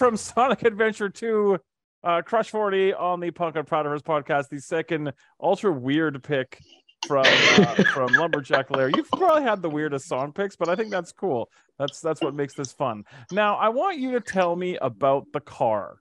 from 0.09 0.17
Sonic 0.17 0.63
Adventure 0.63 1.11
2, 1.11 1.59
uh, 2.03 2.23
Crush 2.23 2.49
40 2.49 2.95
on 2.95 3.21
the 3.21 3.31
Punk 3.31 3.57
and 3.57 3.71
Us 3.71 4.01
podcast, 4.01 4.49
the 4.49 4.59
second 4.59 5.13
ultra 5.39 5.71
weird 5.71 6.23
pick 6.23 6.59
from 7.07 7.27
uh, 7.27 7.85
from 7.93 8.15
Lumberjack 8.15 8.71
Lair. 8.71 8.89
You've 8.89 9.11
probably 9.11 9.43
had 9.43 9.61
the 9.61 9.69
weirdest 9.69 10.09
song 10.09 10.33
picks, 10.33 10.57
but 10.57 10.71
I 10.71 10.77
think 10.77 10.91
that's 10.91 11.13
cool. 11.13 11.51
That's 11.79 12.01
that's 12.01 12.23
what 12.23 12.35
makes 12.35 12.55
this 12.55 12.73
fun. 12.73 13.05
Now, 13.33 13.57
I 13.57 13.69
want 13.69 13.99
you 13.99 14.13
to 14.13 14.21
tell 14.23 14.57
me 14.57 14.79
about 14.79 15.27
the 15.35 15.41
car. 15.41 15.99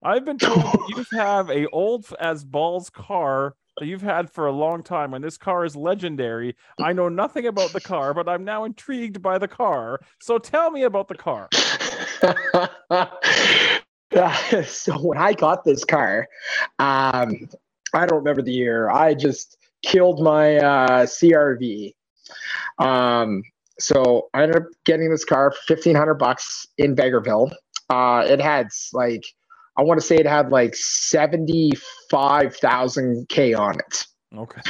I've 0.00 0.24
been 0.24 0.38
told 0.38 0.64
you 0.90 1.04
have 1.18 1.50
a 1.50 1.66
old 1.70 2.06
as 2.20 2.44
balls 2.44 2.88
car 2.88 3.56
you've 3.80 4.02
had 4.02 4.30
for 4.30 4.46
a 4.46 4.52
long 4.52 4.82
time, 4.82 5.14
and 5.14 5.24
this 5.24 5.38
car 5.38 5.64
is 5.64 5.74
legendary. 5.76 6.56
I 6.80 6.92
know 6.92 7.08
nothing 7.08 7.46
about 7.46 7.72
the 7.72 7.80
car, 7.80 8.12
but 8.14 8.28
I'm 8.28 8.44
now 8.44 8.64
intrigued 8.64 9.22
by 9.22 9.38
the 9.38 9.48
car. 9.48 10.00
So 10.20 10.38
tell 10.38 10.70
me 10.70 10.82
about 10.82 11.08
the 11.08 11.14
car. 11.14 11.48
So 14.66 14.98
when 14.98 15.16
I 15.16 15.32
got 15.32 15.64
this 15.64 15.86
car, 15.86 16.28
um, 16.78 17.48
I 17.94 18.04
don't 18.06 18.18
remember 18.18 18.42
the 18.42 18.52
year. 18.52 18.90
I 18.90 19.14
just 19.14 19.56
killed 19.82 20.20
my 20.22 20.58
uh, 20.58 21.06
CRV. 21.06 21.94
Um, 22.78 23.42
so 23.78 24.28
I 24.34 24.42
ended 24.42 24.56
up 24.58 24.68
getting 24.84 25.10
this 25.10 25.24
car 25.24 25.50
for 25.50 25.74
fifteen 25.74 25.96
hundred 25.96 26.16
bucks 26.16 26.66
in 26.76 26.94
Vegreville. 26.94 27.52
Uh, 27.88 28.24
it 28.26 28.40
had 28.40 28.68
like 28.92 29.24
I 29.76 29.82
want 29.82 30.00
to 30.00 30.06
say 30.06 30.16
it 30.16 30.26
had 30.26 30.50
like 30.50 30.74
seventy 30.74 31.72
five 32.10 32.56
thousand 32.56 33.28
k 33.28 33.54
on 33.54 33.76
it. 33.78 34.04
Okay. 34.36 34.60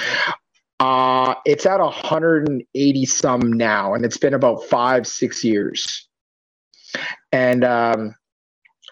Uh, 0.81 1.35
it's 1.47 1.65
at 1.65 1.79
180 1.79 3.07
some 3.07 3.53
now, 3.53 3.95
and 3.95 4.05
it's 4.05 4.17
been 4.17 4.35
about 4.35 4.65
five, 4.65 5.07
six 5.07 5.45
years. 5.45 6.09
And 7.31 7.63
um, 7.63 8.17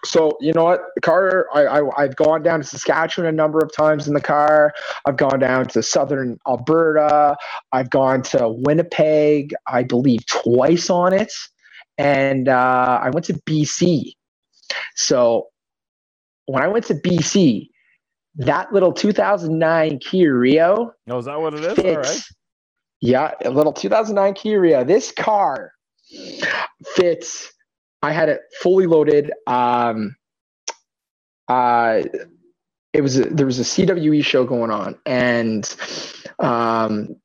so, 0.05 0.37
you 0.39 0.53
know 0.53 0.63
what, 0.63 0.81
the 0.95 1.01
car, 1.01 1.47
I, 1.53 1.65
I, 1.65 2.03
I've 2.03 2.15
gone 2.15 2.43
down 2.43 2.61
to 2.61 2.65
Saskatchewan 2.65 3.27
a 3.27 3.31
number 3.33 3.59
of 3.59 3.73
times 3.73 4.07
in 4.07 4.13
the 4.13 4.21
car. 4.21 4.73
I've 5.05 5.17
gone 5.17 5.39
down 5.39 5.67
to 5.67 5.83
southern 5.83 6.37
Alberta. 6.47 7.35
I've 7.73 7.89
gone 7.89 8.21
to 8.23 8.49
Winnipeg, 8.49 9.53
I 9.67 9.83
believe, 9.83 10.25
twice 10.27 10.89
on 10.89 11.11
it. 11.11 11.33
And 11.97 12.47
uh, 12.47 12.99
I 13.03 13.09
went 13.09 13.25
to 13.25 13.33
BC. 13.33 14.13
So 14.95 15.47
when 16.51 16.63
I 16.63 16.67
went 16.67 16.85
to 16.85 16.95
BC, 16.95 17.69
that 18.35 18.71
little 18.73 18.93
2009 18.93 19.99
Kia 19.99 20.37
Rio 20.37 20.93
Oh, 21.09 21.17
is 21.17 21.25
that 21.25 21.39
what 21.39 21.53
it 21.53 21.63
is? 21.63 21.79
All 21.79 21.97
right. 21.97 22.21
Yeah, 23.01 23.31
a 23.43 23.49
little 23.49 23.73
2009 23.73 24.33
Kia 24.35 24.59
Rio. 24.61 24.83
This 24.83 25.11
car 25.11 25.73
fits. 26.95 27.51
I 28.03 28.11
had 28.11 28.29
it 28.29 28.41
fully 28.61 28.85
loaded. 28.85 29.31
Um, 29.47 30.15
uh, 31.47 32.03
it 32.93 33.01
was 33.01 33.17
a, 33.19 33.25
there 33.25 33.45
was 33.45 33.59
a 33.59 33.63
CWE 33.63 34.23
show 34.23 34.45
going 34.45 34.71
on, 34.71 34.97
and 35.05 35.73
um, 36.39 37.15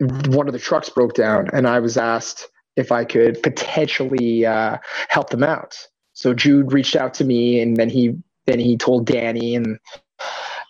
one 0.00 0.46
of 0.46 0.52
the 0.52 0.58
trucks 0.58 0.88
broke 0.88 1.14
down, 1.14 1.48
and 1.52 1.66
I 1.66 1.78
was 1.78 1.96
asked 1.96 2.48
if 2.76 2.92
I 2.92 3.04
could 3.04 3.42
potentially 3.42 4.46
uh, 4.46 4.78
help 5.08 5.30
them 5.30 5.42
out. 5.42 5.76
So 6.16 6.32
Jude 6.32 6.72
reached 6.72 6.96
out 6.96 7.12
to 7.14 7.24
me, 7.24 7.60
and 7.60 7.76
then 7.76 7.90
he 7.90 8.16
then 8.46 8.58
he 8.58 8.78
told 8.78 9.04
Danny, 9.04 9.54
and 9.54 9.78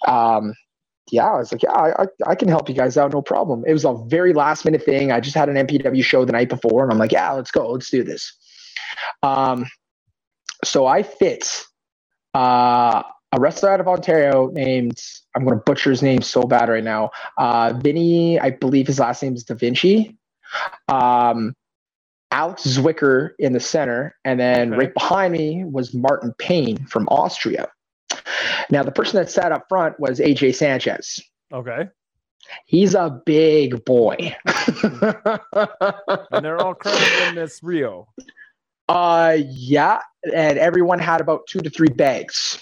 um, 0.09 0.55
yeah, 1.13 1.27
I 1.27 1.37
was 1.39 1.53
like, 1.53 1.63
yeah, 1.63 1.71
I, 1.71 2.07
I, 2.27 2.35
can 2.35 2.49
help 2.49 2.69
you 2.69 2.75
guys 2.75 2.97
out, 2.97 3.13
no 3.13 3.23
problem. 3.23 3.63
It 3.65 3.73
was 3.73 3.85
a 3.85 3.95
very 4.07 4.33
last 4.33 4.65
minute 4.65 4.83
thing. 4.83 5.13
I 5.13 5.21
just 5.21 5.37
had 5.37 5.49
an 5.49 5.55
MPW 5.67 6.03
show 6.03 6.25
the 6.25 6.33
night 6.33 6.49
before, 6.49 6.83
and 6.83 6.93
I'm 6.93 6.99
like, 6.99 7.13
yeah, 7.13 7.31
let's 7.31 7.53
go, 7.53 7.71
let's 7.71 7.91
do 7.91 8.03
this. 8.03 8.37
Um, 9.23 9.67
so 10.65 10.87
I 10.87 11.05
fit 11.05 11.65
uh, 12.35 13.05
a 13.33 13.41
wrestler 13.41 13.71
out 13.71 13.79
of 13.79 13.87
Ontario 13.87 14.49
named 14.49 15.01
I'm 15.37 15.45
going 15.45 15.57
to 15.57 15.63
butcher 15.65 15.91
his 15.91 16.03
name 16.03 16.23
so 16.23 16.43
bad 16.43 16.69
right 16.69 16.83
now. 16.83 17.11
Uh, 17.39 17.73
Vinny, 17.77 18.41
I 18.41 18.51
believe 18.51 18.89
his 18.89 18.99
last 18.99 19.23
name 19.23 19.35
is 19.35 19.45
Da 19.45 19.55
Vinci. 19.55 20.19
Um, 20.89 21.55
Alex 22.33 22.63
Zwicker 22.67 23.31
in 23.39 23.53
the 23.53 23.61
center, 23.61 24.15
and 24.25 24.39
then 24.41 24.71
Okay. 24.75 24.79
right 24.87 24.95
behind 24.95 25.33
me 25.33 25.65
was 25.65 25.95
Martin 25.95 26.35
Payne 26.39 26.85
from 26.87 27.07
Austria. 27.09 27.69
Now, 28.71 28.83
the 28.83 28.93
person 28.93 29.17
that 29.19 29.31
sat 29.31 29.53
up 29.53 29.67
front 29.69 29.99
was 30.01 30.19
AJ 30.21 30.55
Sanchez. 30.57 31.21
Okay. 31.53 31.89
He's 32.67 32.95
a 32.95 33.21
big 33.27 33.85
boy. 33.85 34.37
And 36.33 36.45
they're 36.45 36.59
all 36.61 36.75
crowned 36.75 37.03
in 37.29 37.35
this 37.35 37.61
Rio. 37.63 38.09
uh, 38.89 39.37
yeah, 39.49 40.01
and 40.33 40.59
everyone 40.59 40.99
had 40.99 41.21
about 41.21 41.47
two 41.49 41.61
to 41.61 41.71
three 41.71 41.89
bags. 41.89 42.59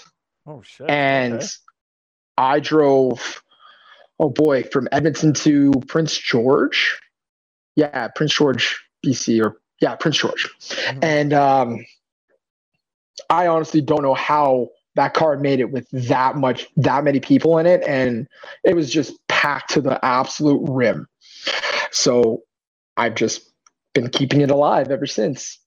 Oh 0.47 0.61
shit. 0.63 0.89
And 0.89 1.35
Okay. 1.35 1.47
I 2.37 2.59
drove, 2.59 3.41
oh 4.19 4.29
boy, 4.29 4.63
from 4.63 4.87
Edmonton 4.91 5.33
to 5.35 5.71
Prince 5.87 6.17
George. 6.17 6.99
Yeah, 7.75 8.07
Prince 8.15 8.33
George, 8.35 8.84
BC, 9.05 9.41
or 9.43 9.57
yeah, 9.81 9.95
Prince 9.95 10.17
George. 10.19 10.49
Mhm. 10.59 10.99
And 11.03 11.33
um, 11.33 11.85
I 13.29 13.47
honestly 13.47 13.81
don't 13.81 14.03
know 14.03 14.15
how 14.15 14.69
that 14.95 15.13
car 15.15 15.37
made 15.37 15.61
it 15.61 15.71
with 15.71 15.89
that 15.91 16.37
much, 16.37 16.67
that 16.77 17.03
many 17.05 17.21
people 17.21 17.59
in 17.59 17.67
it, 17.67 17.83
and 17.87 18.27
it 18.65 18.75
was 18.75 18.91
just 18.91 19.13
packed 19.29 19.71
to 19.71 19.81
the 19.81 20.03
absolute 20.05 20.61
rim. 20.69 21.07
So 21.91 22.43
I've 22.97 23.15
just 23.15 23.51
been 23.93 24.09
keeping 24.09 24.41
it 24.41 24.51
alive 24.51 24.91
ever 24.91 25.07
since. 25.07 25.59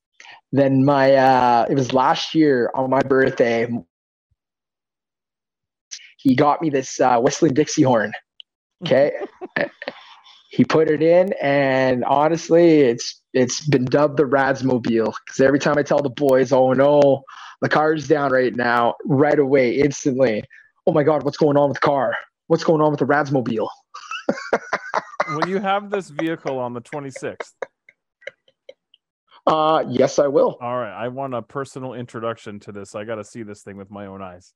Then 0.52 0.84
my, 0.84 1.14
uh, 1.14 1.66
it 1.70 1.74
was 1.74 1.92
last 1.94 2.34
year 2.34 2.70
on 2.74 2.90
my 2.90 3.02
birthday. 3.02 3.68
He 6.18 6.36
got 6.36 6.62
me 6.62 6.70
this 6.70 7.00
uh, 7.00 7.20
whistling 7.20 7.54
Dixie 7.54 7.82
horn. 7.82 8.12
Okay. 8.84 9.12
he 10.48 10.64
put 10.64 10.88
it 10.88 11.02
in 11.02 11.32
and 11.42 12.04
honestly 12.04 12.80
it's 12.80 13.20
it's 13.34 13.66
been 13.66 13.84
dubbed 13.84 14.16
the 14.16 14.24
Radsmobile 14.24 15.12
because 15.24 15.40
every 15.40 15.58
time 15.58 15.76
I 15.78 15.82
tell 15.82 16.02
the 16.02 16.08
boys, 16.08 16.50
oh 16.50 16.72
no, 16.72 17.22
the 17.60 17.68
car's 17.68 18.08
down 18.08 18.32
right 18.32 18.56
now, 18.56 18.94
right 19.04 19.38
away, 19.38 19.78
instantly, 19.78 20.42
oh 20.86 20.92
my 20.92 21.02
god, 21.02 21.22
what's 21.22 21.36
going 21.36 21.56
on 21.56 21.68
with 21.68 21.76
the 21.80 21.86
car? 21.86 22.16
What's 22.46 22.64
going 22.64 22.80
on 22.80 22.90
with 22.90 23.00
the 23.00 23.06
Radsmobile? 23.06 23.68
Will 25.28 25.48
you 25.48 25.58
have 25.58 25.90
this 25.90 26.08
vehicle 26.08 26.58
on 26.58 26.72
the 26.72 26.80
26th? 26.80 27.52
Uh 29.46 29.84
yes, 29.88 30.18
I 30.18 30.26
will. 30.26 30.58
All 30.60 30.76
right. 30.76 30.92
I 30.92 31.08
want 31.08 31.34
a 31.34 31.42
personal 31.42 31.94
introduction 31.94 32.60
to 32.60 32.72
this. 32.72 32.94
I 32.94 33.04
got 33.04 33.14
to 33.14 33.24
see 33.24 33.42
this 33.42 33.62
thing 33.62 33.76
with 33.76 33.90
my 33.90 34.06
own 34.06 34.20
eyes. 34.20 34.52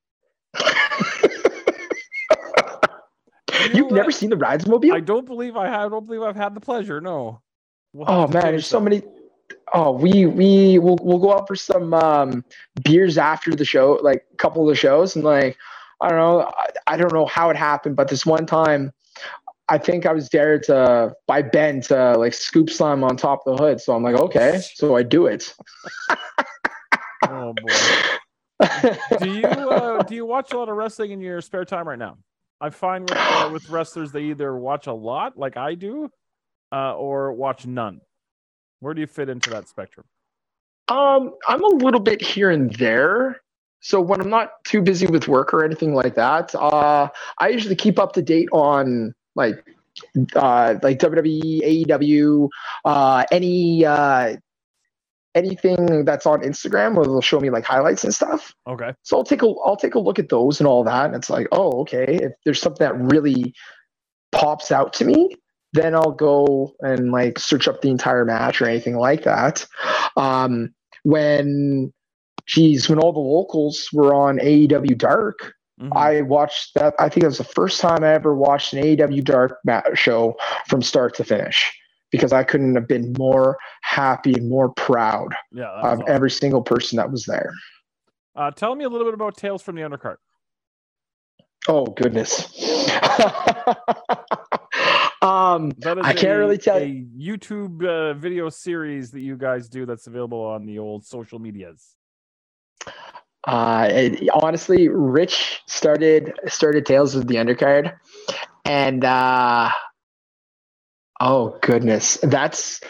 You've 3.67 3.75
You, 3.75 3.89
uh, 3.89 3.95
never 3.95 4.11
seen 4.11 4.31
the 4.31 4.37
Radsmobile? 4.37 4.93
I 4.93 5.01
don't 5.01 5.27
believe 5.27 5.57
I 5.57 5.69
have. 5.69 5.87
I 5.87 5.89
don't 5.89 6.07
believe 6.07 6.23
I've 6.23 6.37
had 6.37 6.55
the 6.55 6.61
pleasure. 6.61 7.01
No. 7.01 7.41
We'll 7.93 8.11
Oh 8.11 8.29
man, 8.29 8.43
there's 8.43 8.67
so 8.67 8.81
many. 8.81 9.03
Oh, 9.75 9.93
we 9.93 10.27
we 10.27 10.79
we'll 10.79 10.99
we'll 11.03 11.19
go 11.19 11.33
out 11.33 11.47
for 11.47 11.57
some 11.57 11.93
um, 11.95 12.45
beers 12.85 13.19
after 13.19 13.55
the 13.55 13.65
show, 13.65 13.99
like 14.03 14.25
a 14.33 14.37
couple 14.37 14.63
of 14.63 14.69
the 14.69 14.79
shows, 14.79 15.15
and 15.15 15.25
like 15.25 15.57
I 16.01 16.09
don't 16.09 16.19
know, 16.19 16.51
I, 16.57 16.67
I 16.87 16.97
don't 16.97 17.13
know 17.13 17.27
how 17.27 17.51
it 17.51 17.57
happened, 17.57 17.97
but 17.97 18.09
this 18.09 18.25
one 18.25 18.47
time, 18.47 18.93
I 19.69 19.79
think 19.79 20.07
I 20.07 20.13
was 20.13 20.29
dared 20.29 20.65
to 20.65 21.15
by 21.27 21.43
Ben 21.43 21.81
to 21.83 22.19
like 22.19 22.35
scoop 22.35 22.71
some 22.71 23.05
on 23.05 23.17
top 23.17 23.43
of 23.47 23.57
the 23.57 23.63
hood. 23.63 23.81
So 23.81 23.95
I'm 23.95 24.03
like, 24.03 24.17
okay, 24.17 24.61
so 24.75 24.97
I 24.97 25.03
do 25.03 25.27
it. 25.27 25.55
Oh 27.29 27.55
boy. 27.55 27.73
do 29.21 29.31
you 29.31 29.45
uh, 29.45 30.03
do 30.03 30.15
you 30.15 30.27
watch 30.27 30.53
a 30.53 30.59
lot 30.59 30.69
of 30.69 30.77
wrestling 30.77 31.13
in 31.13 31.21
your 31.21 31.41
spare 31.41 31.65
time 31.65 31.87
right 31.87 31.99
now? 31.99 32.17
I 32.63 32.71
find 32.71 33.11
with 33.11 33.19
uh, 33.19 33.51
with 33.53 33.69
wrestlers 33.69 34.13
they 34.13 34.23
either 34.23 34.57
watch 34.57 34.87
a 34.87 34.93
lot, 34.93 35.37
like 35.37 35.57
I 35.57 35.75
do, 35.75 36.09
uh, 36.71 36.95
or 36.95 37.33
watch 37.33 37.67
none. 37.67 38.01
Where 38.79 38.95
do 38.95 39.01
you 39.01 39.09
fit 39.09 39.29
into 39.29 39.51
that 39.51 39.69
spectrum? 39.69 40.07
Um, 40.87 41.35
I'm 41.49 41.63
a 41.65 41.75
little 41.75 42.01
bit 42.01 42.23
here 42.23 42.51
and 42.51 42.73
there. 42.75 43.41
So 43.81 44.01
when 44.01 44.21
I'm 44.21 44.31
not 44.31 44.63
too 44.65 44.81
busy 44.81 45.09
with 45.09 45.27
work 45.27 45.53
or 45.53 45.65
anything 45.65 45.93
like 45.93 46.15
that, 46.15 46.55
uh, 46.55 47.09
I 47.39 47.49
usually 47.49 47.75
keep 47.75 47.99
up 47.99 48.13
to 48.13 48.23
date 48.23 48.49
on 48.53 49.13
like 49.35 49.65
uh, 50.37 50.77
like 50.85 51.01
WWE, 51.01 51.87
AEW, 51.89 52.49
uh, 52.85 53.25
any 53.33 53.85
uh, 53.85 54.37
anything 55.35 56.05
that's 56.05 56.27
on 56.27 56.41
Instagram 56.43 56.95
where 56.95 57.05
they'll 57.05 57.21
show 57.21 57.41
me 57.41 57.51
like 57.51 57.65
highlights 57.65 58.05
and 58.05 58.15
stuff. 58.15 58.55
Okay. 58.67 58.93
So 59.03 59.17
I'll 59.17 59.25
take 59.25 59.43
a 59.43 59.47
I'll 59.65 59.77
take 59.77 59.95
a 59.95 59.99
look 59.99 60.19
at 60.19 60.29
those 60.29 60.61
and 60.61 60.67
all 60.67 60.85
that, 60.85 61.07
and 61.07 61.15
it's 61.15 61.31
like, 61.31 61.49
oh, 61.53 61.81
okay. 61.83 62.05
If 62.23 62.33
there's 62.45 62.61
something 62.61 62.87
that 62.87 62.97
really 62.97 63.55
pops 64.33 64.71
out 64.71 64.93
to 64.95 65.05
me, 65.05 65.37
then 65.73 65.95
I'll 65.95 66.13
go 66.13 66.73
and 66.81 67.13
like 67.13 67.39
search 67.39 67.69
up 67.69 67.81
the 67.81 67.91
entire 67.91 68.25
match 68.25 68.61
or 68.61 68.67
anything 68.69 68.97
like 68.97 69.25
that. 69.25 69.67
Um, 70.17 70.75
when, 71.05 71.93
geez, 72.47 72.89
when 72.89 72.99
all 72.99 73.13
the 73.13 73.19
locals 73.21 73.89
were 73.93 74.15
on 74.15 74.39
AEW 74.39 74.97
Dark, 74.97 75.55
Mhm. 75.81 75.97
I 75.97 76.23
watched 76.23 76.75
that. 76.75 76.95
I 76.99 77.09
think 77.09 77.25
it 77.25 77.29
was 77.29 77.39
the 77.39 77.45
first 77.45 77.81
time 77.81 78.05
I 78.05 78.13
ever 78.13 78.35
watched 78.35 78.73
an 78.73 78.81
AEW 78.85 79.25
Dark 79.25 79.59
show 79.95 80.37
from 80.69 80.83
start 80.83 81.15
to 81.17 81.25
finish. 81.25 81.73
Because 82.13 82.33
I 82.33 82.45
couldn't 82.45 82.77
have 82.77 82.87
been 82.87 83.13
more 83.19 83.57
happy 83.81 84.35
and 84.35 84.49
more 84.49 84.69
proud 84.75 85.35
Yeah. 85.51 85.65
of 85.71 85.85
awesome. 86.01 86.05
every 86.07 86.31
single 86.31 86.63
person 86.63 86.99
that 86.99 87.11
was 87.11 87.25
there. 87.25 87.51
Uh, 88.37 88.53
tell 88.53 88.77
me 88.77 88.85
a 88.85 88.89
little 88.89 89.07
bit 89.07 89.15
about 89.15 89.37
Tales 89.37 89.63
from 89.63 89.75
the 89.75 89.83
Undercard. 89.83 90.17
Oh 91.69 91.87
goodness. 91.87 92.47
um, 95.23 95.73
I 96.03 96.13
can't 96.13 96.25
a- 96.25 96.39
really 96.39 96.59
tell 96.59 96.79
a 96.79 97.05
YouTube 97.19 97.85
uh, 97.85 98.15
video 98.15 98.49
series 98.49 99.11
that 99.13 99.21
you 99.21 99.37
guys 99.37 99.69
do 99.69 99.87
that's 99.87 100.07
available 100.07 100.41
on 100.41 100.67
the 100.67 100.79
old 100.79 101.05
social 101.05 101.39
medias. 101.39 101.97
Uh, 103.47 103.89
it- 103.91 104.29
honestly, 104.35 104.89
Rich 104.89 105.63
started 105.67 106.33
started 106.47 106.87
Tales 106.87 107.15
of 107.15 107.29
the 107.29 107.37
Undercard, 107.37 107.95
and 108.65 109.05
uh, 109.05 109.71
oh 111.23 111.57
goodness, 111.63 112.19
that's 112.23 112.81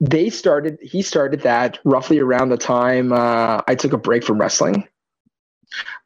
they 0.00 0.30
started. 0.30 0.78
He 0.82 1.02
started 1.02 1.42
that 1.42 1.78
roughly 1.84 2.18
around 2.18 2.48
the 2.48 2.56
time 2.56 3.12
uh, 3.12 3.60
I 3.68 3.74
took 3.74 3.92
a 3.92 3.98
break 3.98 4.24
from 4.24 4.40
wrestling. 4.40 4.88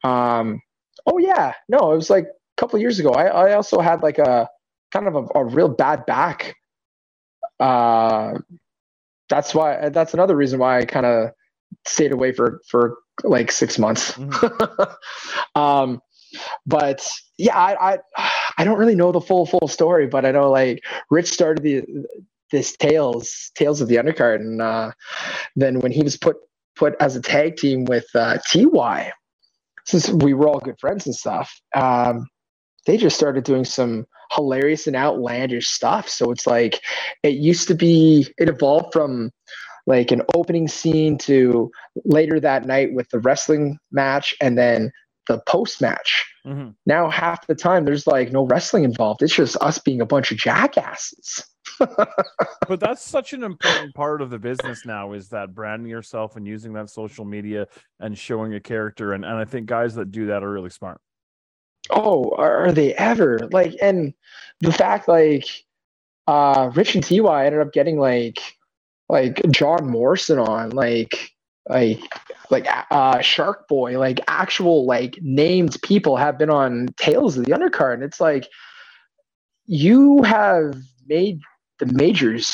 Um, 0.02 0.60
oh 1.06 1.18
yeah, 1.18 1.54
no, 1.68 1.92
it 1.92 1.96
was 1.96 2.10
like 2.10 2.24
a 2.24 2.60
couple 2.60 2.78
years 2.78 2.98
ago. 2.98 3.10
I, 3.10 3.26
I 3.26 3.54
also 3.54 3.80
had 3.80 4.02
like 4.02 4.18
a 4.18 4.48
kind 4.92 5.06
of 5.06 5.14
a, 5.14 5.38
a 5.38 5.44
real 5.44 5.68
bad 5.68 6.04
back. 6.04 6.56
Uh, 7.60 8.34
that's 9.28 9.54
why. 9.54 9.88
That's 9.88 10.14
another 10.14 10.36
reason 10.36 10.58
why 10.58 10.78
I 10.78 10.84
kind 10.84 11.06
of 11.06 11.30
stayed 11.86 12.12
away 12.12 12.32
for 12.32 12.60
for 12.68 12.98
like 13.22 13.52
six 13.52 13.78
months. 13.78 14.18
um, 15.54 16.00
but 16.66 17.06
yeah, 17.38 17.56
I, 17.56 17.94
I 17.94 18.30
I 18.58 18.64
don't 18.64 18.78
really 18.78 18.94
know 18.94 19.12
the 19.12 19.20
full 19.20 19.46
full 19.46 19.68
story, 19.68 20.06
but 20.06 20.24
I 20.24 20.32
know 20.32 20.50
like 20.50 20.82
Rich 21.10 21.30
started 21.30 21.62
the 21.62 21.84
this 22.50 22.76
Tales 22.76 23.50
Tales 23.54 23.80
of 23.80 23.88
the 23.88 23.96
Undercard, 23.96 24.36
and 24.36 24.60
uh, 24.62 24.92
then 25.56 25.80
when 25.80 25.92
he 25.92 26.02
was 26.02 26.16
put 26.16 26.36
put 26.76 26.94
as 27.00 27.16
a 27.16 27.20
tag 27.20 27.56
team 27.56 27.84
with 27.84 28.06
uh, 28.14 28.38
Ty, 28.38 29.12
since 29.84 30.08
we 30.10 30.34
were 30.34 30.48
all 30.48 30.60
good 30.60 30.78
friends 30.78 31.06
and 31.06 31.14
stuff, 31.14 31.52
um, 31.74 32.28
they 32.86 32.96
just 32.96 33.16
started 33.16 33.44
doing 33.44 33.64
some 33.64 34.06
hilarious 34.32 34.86
and 34.86 34.96
outlandish 34.96 35.68
stuff. 35.68 36.08
So 36.08 36.30
it's 36.30 36.46
like 36.46 36.80
it 37.22 37.34
used 37.34 37.68
to 37.68 37.74
be 37.74 38.26
it 38.38 38.48
evolved 38.48 38.92
from 38.92 39.30
like 39.86 40.12
an 40.12 40.22
opening 40.34 40.68
scene 40.68 41.18
to 41.18 41.70
later 42.04 42.38
that 42.38 42.66
night 42.66 42.92
with 42.92 43.08
the 43.10 43.18
wrestling 43.18 43.78
match 43.90 44.34
and 44.40 44.56
then 44.56 44.92
the 45.28 45.40
post 45.46 45.80
match. 45.80 46.26
Mhm. 46.46 46.74
Now 46.86 47.08
half 47.10 47.46
the 47.46 47.54
time 47.54 47.84
there's 47.84 48.06
like 48.06 48.32
no 48.32 48.46
wrestling 48.46 48.84
involved. 48.84 49.22
It's 49.22 49.34
just 49.34 49.56
us 49.60 49.78
being 49.78 50.00
a 50.00 50.06
bunch 50.06 50.32
of 50.32 50.38
jackasses. 50.38 51.44
but 51.78 52.80
that's 52.80 53.02
such 53.02 53.32
an 53.32 53.42
important 53.42 53.94
part 53.94 54.20
of 54.20 54.30
the 54.30 54.38
business 54.38 54.84
now 54.84 55.12
is 55.12 55.28
that 55.30 55.54
branding 55.54 55.88
yourself 55.90 56.36
and 56.36 56.46
using 56.46 56.72
that 56.72 56.90
social 56.90 57.24
media 57.24 57.66
and 58.00 58.16
showing 58.16 58.54
a 58.54 58.60
character 58.60 59.12
and, 59.14 59.24
and 59.24 59.34
i 59.34 59.44
think 59.44 59.66
guys 59.66 59.94
that 59.94 60.10
do 60.10 60.26
that 60.26 60.42
are 60.42 60.50
really 60.50 60.70
smart 60.70 61.00
Oh, 61.90 62.30
are 62.36 62.66
are 62.66 62.72
they 62.72 62.94
ever 62.94 63.40
like? 63.50 63.74
And 63.82 64.14
the 64.60 64.72
fact 64.72 65.08
like 65.08 65.44
uh 66.26 66.70
Rich 66.74 66.94
and 66.94 67.04
Ty 67.04 67.46
ended 67.46 67.60
up 67.60 67.72
getting 67.72 67.98
like 67.98 68.38
like 69.08 69.42
John 69.50 69.88
Morrison 69.90 70.38
on 70.38 70.70
like 70.70 71.32
like 71.68 72.00
like 72.50 72.66
uh 72.90 73.20
Shark 73.20 73.68
Boy 73.68 73.98
like 73.98 74.20
actual 74.26 74.84
like 74.86 75.18
named 75.22 75.76
people 75.82 76.16
have 76.16 76.36
been 76.38 76.50
on 76.50 76.88
Tales 76.96 77.36
of 77.38 77.44
the 77.44 77.52
Undercard 77.52 77.94
and 77.94 78.02
it's 78.02 78.20
like 78.20 78.48
you 79.66 80.22
have 80.22 80.74
made 81.06 81.40
the 81.78 81.86
majors 81.86 82.52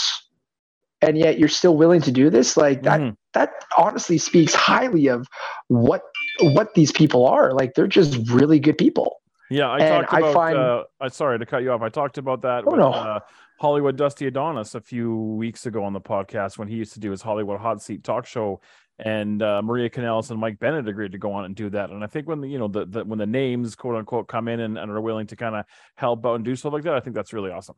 and 1.01 1.17
yet 1.17 1.39
you're 1.39 1.49
still 1.49 1.77
willing 1.77 2.01
to 2.03 2.13
do 2.13 2.29
this 2.31 2.57
like 2.57 2.83
that 2.83 3.01
Mhm. 3.01 3.17
that 3.35 3.51
honestly 3.77 4.19
speaks 4.19 4.55
highly 4.55 5.07
of 5.07 5.27
what 5.69 6.03
what 6.41 6.75
these 6.75 6.93
people 6.93 7.27
are 7.27 7.53
like 7.53 7.75
they're 7.75 7.87
just 7.87 8.17
really 8.31 8.59
good 8.59 8.77
people 8.79 9.21
yeah 9.51 9.69
i 9.71 9.79
And 9.79 10.07
talked 10.07 10.13
I 10.15 10.19
about 10.19 10.35
find- 10.35 10.57
uh 10.59 10.85
i 11.01 11.09
sorry 11.09 11.39
to 11.39 11.47
cut 11.47 11.63
you 11.63 11.73
off 11.73 11.83
i 11.83 11.89
talked 11.89 12.19
about 12.19 12.43
that 12.43 12.65
Oh, 12.67 12.71
with 12.73 12.81
no. 12.81 12.91
uh, 12.93 13.21
hollywood 13.61 13.97
dusty 13.97 14.27
adonis 14.27 14.75
a 14.75 14.81
few 14.81 15.17
weeks 15.17 15.67
ago 15.67 15.83
on 15.85 15.93
the 15.93 16.01
podcast 16.01 16.59
when 16.59 16.69
he 16.69 16.77
used 16.77 16.93
to 16.95 17.01
do 17.01 17.11
his 17.11 17.23
hollywood 17.23 17.61
hot 17.61 17.81
seat 17.83 18.05
talk 18.05 18.27
show 18.27 18.61
and 18.99 19.43
uh, 19.43 19.63
Maria 19.63 19.89
Kanellis 19.91 20.31
and 20.31 20.41
Mike 20.41 20.59
Bennett 20.59 20.89
agreed 20.89 21.13
to 21.13 21.19
go 21.19 21.33
on 21.33 21.45
and 21.45 21.55
do 21.55 21.71
that. 21.71 21.91
And 21.91 22.03
I 22.03 22.07
think 22.09 22.27
when 22.27 22.41
the 22.41 22.49
you 22.49 22.59
know 22.59 22.69
the, 22.69 22.85
the 22.87 23.05
when 23.05 23.19
the 23.19 23.27
names 23.27 23.75
quote 23.77 23.97
unquote 23.97 24.29
come 24.29 24.49
in 24.49 24.61
and, 24.61 24.77
and 24.79 24.91
are 24.91 25.01
willing 25.01 25.27
to 25.29 25.37
kind 25.37 25.55
of 25.55 25.65
help 25.97 26.25
out 26.27 26.35
and 26.35 26.45
do 26.45 26.57
stuff 26.57 26.73
like 26.73 26.83
that, 26.85 26.95
I 26.95 27.01
think 27.01 27.15
that's 27.15 27.33
really 27.33 27.51
awesome. 27.51 27.77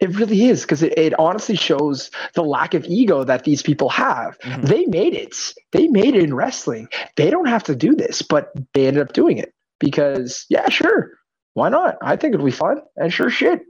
It 0.00 0.10
really 0.16 0.44
is 0.46 0.62
because 0.62 0.82
it, 0.82 0.96
it 0.98 1.18
honestly 1.18 1.56
shows 1.56 2.10
the 2.34 2.42
lack 2.42 2.74
of 2.74 2.84
ego 2.84 3.24
that 3.24 3.44
these 3.44 3.62
people 3.62 3.88
have. 3.90 4.38
Mhm. 4.40 4.62
They 4.68 4.84
made 4.86 5.14
it. 5.14 5.34
They 5.72 5.88
made 5.88 6.14
it 6.14 6.22
in 6.24 6.34
wrestling. 6.34 6.88
They 7.16 7.30
don't 7.30 7.46
have 7.48 7.62
to 7.64 7.74
do 7.76 7.94
this, 7.94 8.20
but 8.20 8.50
they 8.74 8.86
ended 8.86 9.02
up 9.02 9.14
doing 9.14 9.38
it 9.38 9.54
because, 9.80 10.44
yeah, 10.50 10.68
sure. 10.68 11.12
Why 11.54 11.68
not? 11.70 11.96
I 12.02 12.16
think 12.16 12.34
it'll 12.34 12.44
be 12.44 12.52
fun. 12.52 12.82
And 12.96 13.12
sure 13.12 13.30
shit. 13.30 13.62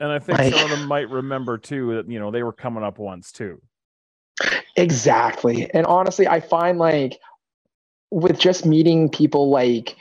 And 0.00 0.10
I 0.10 0.18
think 0.18 0.38
Like- 0.38 0.54
some 0.54 0.64
of 0.70 0.78
them 0.78 0.88
might 0.88 1.10
remember 1.10 1.58
too 1.58 1.94
that 1.96 2.08
you 2.10 2.18
know 2.18 2.30
they 2.30 2.42
were 2.42 2.52
coming 2.52 2.82
up 2.84 2.98
once 2.98 3.30
too. 3.32 3.60
Exactly. 4.76 5.70
And 5.72 5.86
honestly, 5.86 6.26
I 6.26 6.40
find 6.40 6.78
like 6.78 7.18
with 8.10 8.38
just 8.38 8.66
meeting 8.66 9.08
people 9.08 9.50
like 9.50 9.96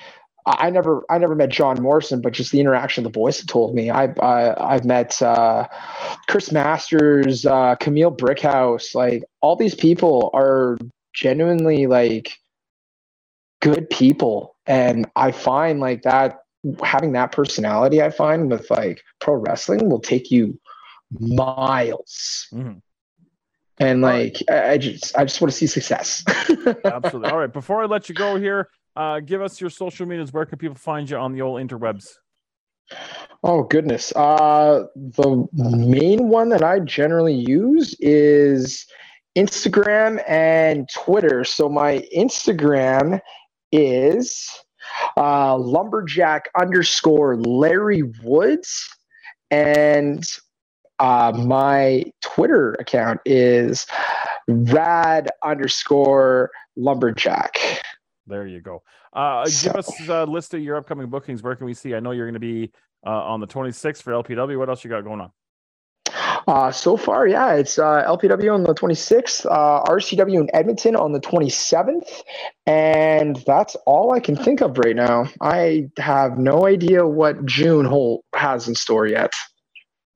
I 0.45 0.69
never 0.72 1.03
I 1.09 1.17
never 1.19 1.36
met 1.36 1.49
John 1.49 1.82
Morrison, 1.82 2.22
but 2.22 2.34
just 2.34 2.51
the 2.51 2.59
interaction 2.59 3.03
the 3.03 3.09
boys 3.09 3.38
have 3.39 3.47
told 3.47 3.76
me. 3.76 3.89
I, 3.91 4.05
I 4.22 4.74
I've 4.76 4.86
met 4.86 5.22
uh, 5.22 5.67
Chris 6.28 6.51
Masters, 6.51 7.45
uh, 7.45 7.76
Kamille 7.80 8.17
Brickhouse. 8.17 8.95
Like 8.95 9.24
all 9.41 9.55
these 9.55 9.76
people 9.76 10.32
are 10.34 10.78
genuinely 11.13 11.86
like 11.86 12.38
good 13.61 13.89
people, 13.89 14.55
and 14.65 15.07
I 15.15 15.32
find 15.32 15.80
like 15.80 16.03
that 16.03 16.39
having 16.84 17.11
that 17.13 17.32
personality. 17.32 18.01
I 18.01 18.09
find 18.09 18.49
with 18.49 18.69
like 18.72 19.01
pro 19.19 19.36
wrestling 19.36 19.89
will 19.89 19.99
take 19.99 20.32
you 20.32 20.59
miles. 21.19 22.47
Mhm. 22.53 22.82
And 23.82 24.05
All 24.05 24.11
right. 24.11 24.34
like 24.34 24.43
I 24.49 24.73
I 24.73 24.77
just 24.77 25.17
I 25.17 25.25
just 25.25 25.41
want 25.41 25.51
to 25.51 25.57
see 25.57 25.65
success. 25.65 26.23
Absolutely. 26.86 27.32
All 27.32 27.38
right. 27.39 27.51
Before 27.51 27.82
I 27.82 27.86
let 27.88 28.07
you 28.09 28.15
go 28.15 28.36
here, 28.36 28.69
uh, 28.95 29.19
give 29.21 29.41
us 29.41 29.59
your 29.59 29.71
social 29.71 30.05
medias. 30.05 30.32
Where 30.32 30.45
can 30.45 30.59
people 30.59 30.75
find 30.75 31.09
you 31.09 31.17
on 31.17 31.34
the 31.34 31.41
old 31.41 31.59
interwebs? 31.59 32.07
Oh 33.43 33.63
goodness. 33.63 34.13
Uh 34.15 34.84
the 34.95 35.47
main 35.53 36.27
one 36.27 36.49
that 36.49 36.63
I 36.63 36.79
generally 36.79 37.34
use 37.34 37.95
is 37.99 38.86
Instagram 39.36 40.23
and 40.27 40.88
Twitter. 40.93 41.43
So 41.43 41.67
my 41.67 42.05
Instagram 42.15 43.19
is 43.71 44.47
uh 45.17 45.57
lumberjack 45.57 46.49
underscore 46.59 47.38
Larry 47.38 48.03
Woods 48.23 48.88
and 49.49 50.23
uh 51.02 51.34
my 51.45 52.06
Twitter 52.22 52.76
account 52.80 53.22
is 53.26 53.88
rad 54.47 55.30
underscore 55.43 56.52
lumberjack. 56.78 57.58
There 58.28 58.47
you 58.47 58.62
go. 58.62 58.84
Uh, 59.14 59.45
So- 59.45 59.70
give 59.70 59.78
us 59.78 60.10
a 60.10 60.26
list 60.26 60.54
of 60.56 60.62
your 60.62 60.78
upcoming 60.78 61.10
bookings. 61.10 61.43
Where 61.43 61.56
can 61.58 61.68
we 61.68 61.76
see? 61.76 61.95
I 61.95 62.02
know 62.02 62.12
you're 62.12 62.28
going 62.28 62.36
to 62.36 62.39
be 62.39 62.72
uh, 63.06 63.10
on 63.12 63.41
the 63.41 63.47
26th 63.47 64.04
for 64.04 64.14
LPW. 64.14 64.60
What 64.60 64.70
else 64.70 64.84
you 64.86 64.91
got 64.91 65.04
going 65.04 65.22
on? 65.22 65.32
Uh, 66.47 66.72
so 66.72 66.97
far, 66.97 67.28
yeah, 67.28 67.54
it's 67.54 67.80
uh, 67.80 68.04
LPW 68.08 68.54
on 68.54 68.64
the 68.64 68.74
26th, 68.74 69.45
uh, 69.45 69.84
RCW 69.91 70.41
in 70.41 70.49
Edmonton 70.56 70.95
on 70.95 71.14
the 71.14 71.20
27th, 71.22 72.24
and 72.68 73.38
that's 73.47 73.76
all 73.86 74.14
I 74.14 74.20
can 74.20 74.36
think 74.36 74.62
of 74.62 74.78
right 74.80 74.95
now. 74.95 75.26
I 75.41 75.89
have 75.99 76.38
no 76.39 76.68
idea 76.68 77.08
what 77.08 77.45
June 77.45 77.86
Holt 77.86 78.26
has 78.36 78.68
in 78.68 78.76
store 78.76 79.08
yet. 79.08 79.34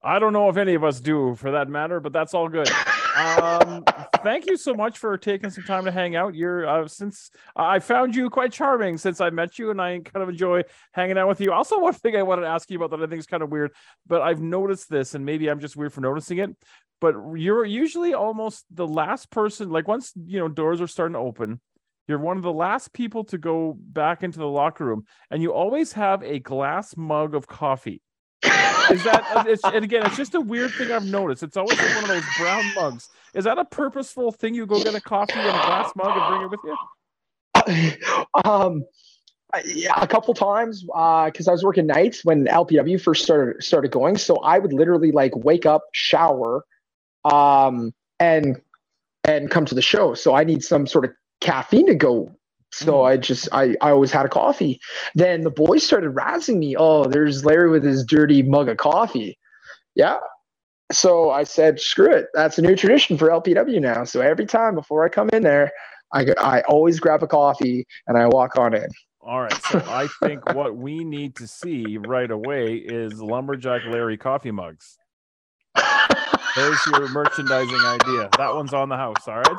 I 0.05 0.19
don't 0.19 0.33
know 0.33 0.49
if 0.49 0.57
any 0.57 0.75
of 0.75 0.83
us 0.83 0.99
do, 0.99 1.33
for 1.33 1.51
that 1.51 1.67
matter, 1.67 1.99
but 1.99 2.13
that's 2.13 2.35
all 2.35 2.47
good. 2.47 2.69
Um, 3.17 3.83
thank 4.23 4.45
you 4.45 4.55
so 4.55 4.75
much 4.75 4.99
for 4.99 5.17
taking 5.17 5.49
some 5.49 5.63
time 5.63 5.85
to 5.85 5.91
hang 5.91 6.15
out. 6.15 6.35
You're 6.35 6.67
uh, 6.67 6.87
since 6.87 7.31
I 7.55 7.79
found 7.79 8.15
you 8.15 8.29
quite 8.29 8.51
charming 8.51 8.99
since 8.99 9.19
I 9.19 9.31
met 9.31 9.57
you, 9.57 9.71
and 9.71 9.81
I 9.81 9.99
kind 9.99 10.21
of 10.21 10.29
enjoy 10.29 10.61
hanging 10.93 11.17
out 11.17 11.27
with 11.27 11.41
you. 11.41 11.51
Also, 11.51 11.79
one 11.79 11.93
thing 11.93 12.15
I 12.15 12.21
wanted 12.21 12.43
to 12.43 12.49
ask 12.49 12.69
you 12.69 12.77
about 12.77 12.91
that 12.91 13.03
I 13.03 13.09
think 13.09 13.19
is 13.19 13.25
kind 13.25 13.41
of 13.41 13.49
weird, 13.49 13.71
but 14.05 14.21
I've 14.21 14.41
noticed 14.41 14.89
this, 14.89 15.15
and 15.15 15.25
maybe 15.25 15.49
I'm 15.49 15.59
just 15.59 15.75
weird 15.75 15.91
for 15.91 16.01
noticing 16.01 16.37
it. 16.37 16.51
But 17.01 17.15
you're 17.35 17.65
usually 17.65 18.13
almost 18.13 18.65
the 18.69 18.87
last 18.87 19.31
person. 19.31 19.71
Like 19.71 19.87
once 19.87 20.13
you 20.15 20.37
know 20.37 20.47
doors 20.47 20.81
are 20.81 20.87
starting 20.87 21.13
to 21.13 21.19
open, 21.19 21.59
you're 22.07 22.19
one 22.19 22.37
of 22.37 22.43
the 22.43 22.53
last 22.53 22.93
people 22.93 23.23
to 23.25 23.39
go 23.39 23.75
back 23.79 24.21
into 24.21 24.37
the 24.37 24.47
locker 24.47 24.85
room, 24.85 25.05
and 25.31 25.41
you 25.41 25.51
always 25.51 25.93
have 25.93 26.21
a 26.21 26.37
glass 26.37 26.95
mug 26.95 27.33
of 27.33 27.47
coffee. 27.47 28.03
Is 28.91 29.03
that 29.03 29.25
uh, 29.33 29.43
it's, 29.47 29.63
and 29.63 29.83
again? 29.83 30.05
It's 30.05 30.17
just 30.17 30.35
a 30.35 30.41
weird 30.41 30.71
thing 30.71 30.91
I've 30.91 31.05
noticed. 31.05 31.43
It's 31.43 31.57
always 31.57 31.79
in 31.79 31.95
one 31.95 32.03
of 32.03 32.09
those 32.09 32.23
brown 32.37 32.63
mugs. 32.75 33.09
Is 33.33 33.43
that 33.45 33.57
a 33.57 33.65
purposeful 33.65 34.31
thing? 34.31 34.53
You 34.53 34.65
go 34.65 34.81
get 34.83 34.95
a 34.95 35.01
coffee 35.01 35.33
in 35.33 35.39
a 35.39 35.51
glass 35.51 35.91
mug 35.95 36.15
and 36.15 36.27
bring 36.29 36.41
it 36.43 36.51
with 36.51 37.97
you? 37.97 38.41
um, 38.45 38.85
yeah, 39.65 39.93
a 39.97 40.07
couple 40.07 40.33
times 40.33 40.83
because 40.83 41.47
I 41.47 41.51
was 41.51 41.63
working 41.63 41.87
nights 41.87 42.25
when 42.25 42.45
LPW 42.45 43.01
first 43.01 43.23
started 43.23 43.63
started 43.63 43.91
going. 43.91 44.17
So 44.17 44.37
I 44.37 44.59
would 44.59 44.73
literally 44.73 45.11
like 45.11 45.35
wake 45.35 45.65
up, 45.65 45.83
shower, 45.93 46.65
um, 47.23 47.93
and 48.19 48.61
and 49.23 49.49
come 49.49 49.65
to 49.65 49.75
the 49.75 49.81
show. 49.81 50.13
So 50.13 50.35
I 50.35 50.43
need 50.43 50.63
some 50.63 50.87
sort 50.87 51.05
of 51.05 51.11
caffeine 51.41 51.87
to 51.87 51.95
go. 51.95 52.35
So 52.75 52.93
Mm. 52.93 53.05
I 53.07 53.17
just 53.17 53.49
I 53.53 53.75
I 53.81 53.91
always 53.91 54.11
had 54.11 54.25
a 54.25 54.29
coffee. 54.29 54.79
Then 55.15 55.41
the 55.41 55.51
boys 55.51 55.83
started 55.83 56.13
razzing 56.13 56.57
me. 56.57 56.75
Oh, 56.77 57.05
there's 57.05 57.45
Larry 57.45 57.69
with 57.69 57.83
his 57.83 58.03
dirty 58.05 58.43
mug 58.43 58.69
of 58.69 58.77
coffee. 58.77 59.37
Yeah. 59.95 60.17
So 60.91 61.31
I 61.31 61.43
said, 61.43 61.79
screw 61.79 62.11
it. 62.11 62.27
That's 62.33 62.59
a 62.59 62.61
new 62.61 62.75
tradition 62.75 63.17
for 63.17 63.29
LPW 63.29 63.81
now. 63.81 64.03
So 64.03 64.21
every 64.21 64.45
time 64.45 64.75
before 64.75 65.03
I 65.05 65.09
come 65.09 65.29
in 65.33 65.41
there, 65.43 65.71
I, 66.13 66.27
I 66.37 66.61
always 66.61 66.99
grab 66.99 67.23
a 67.23 67.27
coffee 67.27 67.85
and 68.07 68.17
I 68.17 68.27
walk 68.27 68.57
on 68.57 68.73
in. 68.75 68.87
All 69.21 69.41
right. 69.41 69.53
So 69.71 69.81
I 69.87 70.07
think 70.23 70.53
what 70.53 70.75
we 70.77 71.03
need 71.03 71.35
to 71.37 71.47
see 71.47 71.97
right 71.97 72.29
away 72.29 72.75
is 72.75 73.19
lumberjack 73.21 73.83
Larry 73.85 74.17
coffee 74.17 74.51
mugs. 74.51 74.97
There's 76.55 76.79
your 76.85 77.09
merchandising 77.09 77.79
idea. 77.79 78.29
That 78.37 78.53
one's 78.53 78.73
on 78.73 78.89
the 78.89 78.97
house. 78.97 79.27
All 79.27 79.41
right. 79.41 79.57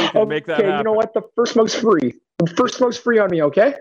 We 0.00 0.08
can 0.08 0.28
make 0.28 0.46
that 0.46 0.60
okay, 0.60 0.76
you 0.76 0.82
know 0.82 0.92
what? 0.92 1.14
The 1.14 1.22
first 1.34 1.56
mug's 1.56 1.74
free. 1.74 2.14
The 2.38 2.46
first 2.46 2.80
mug's 2.80 2.98
free 2.98 3.18
on 3.18 3.30
me, 3.30 3.42
okay? 3.44 3.74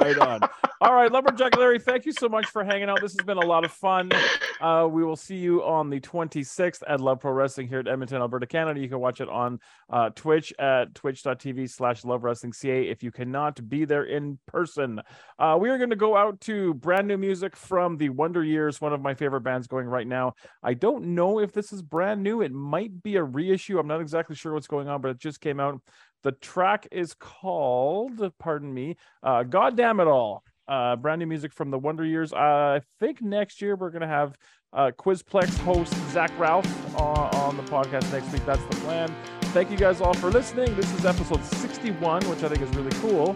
Right 0.00 0.18
on. 0.18 0.40
All 0.80 0.94
right, 0.94 1.10
Lumberjack 1.10 1.56
Larry, 1.56 1.80
thank 1.80 2.06
you 2.06 2.12
so 2.12 2.28
much 2.28 2.46
for 2.46 2.62
hanging 2.62 2.88
out. 2.88 3.00
This 3.00 3.10
has 3.18 3.26
been 3.26 3.36
a 3.36 3.44
lot 3.44 3.64
of 3.64 3.72
fun. 3.72 4.12
Uh, 4.60 4.86
we 4.88 5.02
will 5.02 5.16
see 5.16 5.34
you 5.34 5.64
on 5.64 5.90
the 5.90 5.98
26th 5.98 6.84
at 6.86 7.00
Love 7.00 7.18
Pro 7.18 7.32
Wrestling 7.32 7.66
here 7.66 7.80
at 7.80 7.88
Edmonton, 7.88 8.20
Alberta, 8.20 8.46
Canada. 8.46 8.78
You 8.78 8.88
can 8.88 9.00
watch 9.00 9.20
it 9.20 9.28
on 9.28 9.58
uh, 9.90 10.10
Twitch 10.10 10.52
at 10.60 10.94
twitch.tv 10.94 11.68
slash 11.68 12.04
love 12.04 12.22
wrestling 12.22 12.52
ca 12.52 12.88
if 12.88 13.02
you 13.02 13.10
cannot 13.10 13.68
be 13.68 13.84
there 13.84 14.04
in 14.04 14.38
person. 14.46 15.00
Uh, 15.36 15.58
we 15.60 15.68
are 15.68 15.78
going 15.78 15.90
to 15.90 15.96
go 15.96 16.16
out 16.16 16.40
to 16.42 16.74
brand 16.74 17.08
new 17.08 17.16
music 17.16 17.56
from 17.56 17.96
the 17.96 18.10
Wonder 18.10 18.44
Years, 18.44 18.80
one 18.80 18.92
of 18.92 19.00
my 19.00 19.14
favorite 19.14 19.40
bands 19.40 19.66
going 19.66 19.88
right 19.88 20.06
now. 20.06 20.34
I 20.62 20.74
don't 20.74 21.06
know 21.06 21.40
if 21.40 21.52
this 21.52 21.72
is 21.72 21.82
brand 21.82 22.22
new. 22.22 22.40
It 22.40 22.52
might 22.52 23.02
be 23.02 23.16
a 23.16 23.24
reissue. 23.24 23.80
I'm 23.80 23.88
not 23.88 24.00
exactly 24.00 24.36
sure 24.36 24.54
what's 24.54 24.68
going 24.68 24.86
on, 24.86 25.00
but 25.00 25.10
it 25.10 25.18
just 25.18 25.40
came 25.40 25.58
out. 25.58 25.80
The 26.22 26.32
track 26.32 26.86
is 26.92 27.14
called, 27.14 28.32
pardon 28.38 28.72
me, 28.72 28.96
uh, 29.24 29.42
God 29.42 29.76
Damn 29.76 29.98
It 29.98 30.06
All 30.06 30.44
uh, 30.68 30.96
brand 30.96 31.20
new 31.20 31.26
music 31.26 31.52
from 31.52 31.70
the 31.70 31.78
Wonder 31.78 32.04
Years. 32.04 32.32
Uh, 32.32 32.36
I 32.36 32.80
think 33.00 33.22
next 33.22 33.62
year 33.62 33.74
we're 33.76 33.90
going 33.90 34.02
to 34.02 34.08
have 34.08 34.36
uh, 34.72 34.90
Quizplex 34.98 35.56
host 35.58 35.94
Zach 36.10 36.30
Ralph 36.38 36.66
on, 37.00 37.34
on 37.34 37.56
the 37.56 37.62
podcast 37.64 38.12
next 38.12 38.30
week. 38.32 38.44
That's 38.44 38.64
the 38.64 38.76
plan. 38.82 39.14
Thank 39.52 39.70
you 39.70 39.78
guys 39.78 40.00
all 40.00 40.12
for 40.14 40.30
listening. 40.30 40.76
This 40.76 40.92
is 40.94 41.06
episode 41.06 41.42
61, 41.42 42.28
which 42.28 42.42
I 42.42 42.48
think 42.48 42.60
is 42.60 42.68
really 42.76 42.92
cool. 43.00 43.34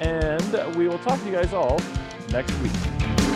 And 0.00 0.76
we 0.76 0.86
will 0.88 0.98
talk 0.98 1.18
to 1.20 1.26
you 1.26 1.32
guys 1.32 1.54
all 1.54 1.80
next 2.30 2.52
week. 2.60 2.72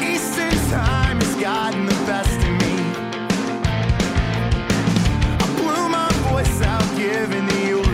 Eastern 0.02 0.50
time 0.68 1.18
has 1.20 1.36
gotten 1.36 1.86
the 1.86 1.94
best 2.06 2.36
of 2.36 2.52
me. 2.60 2.76
I 5.38 5.56
blew 5.56 5.88
my 5.88 6.08
voice 6.30 6.60
out 6.62 6.96
giving 6.98 7.46
the 7.46 7.89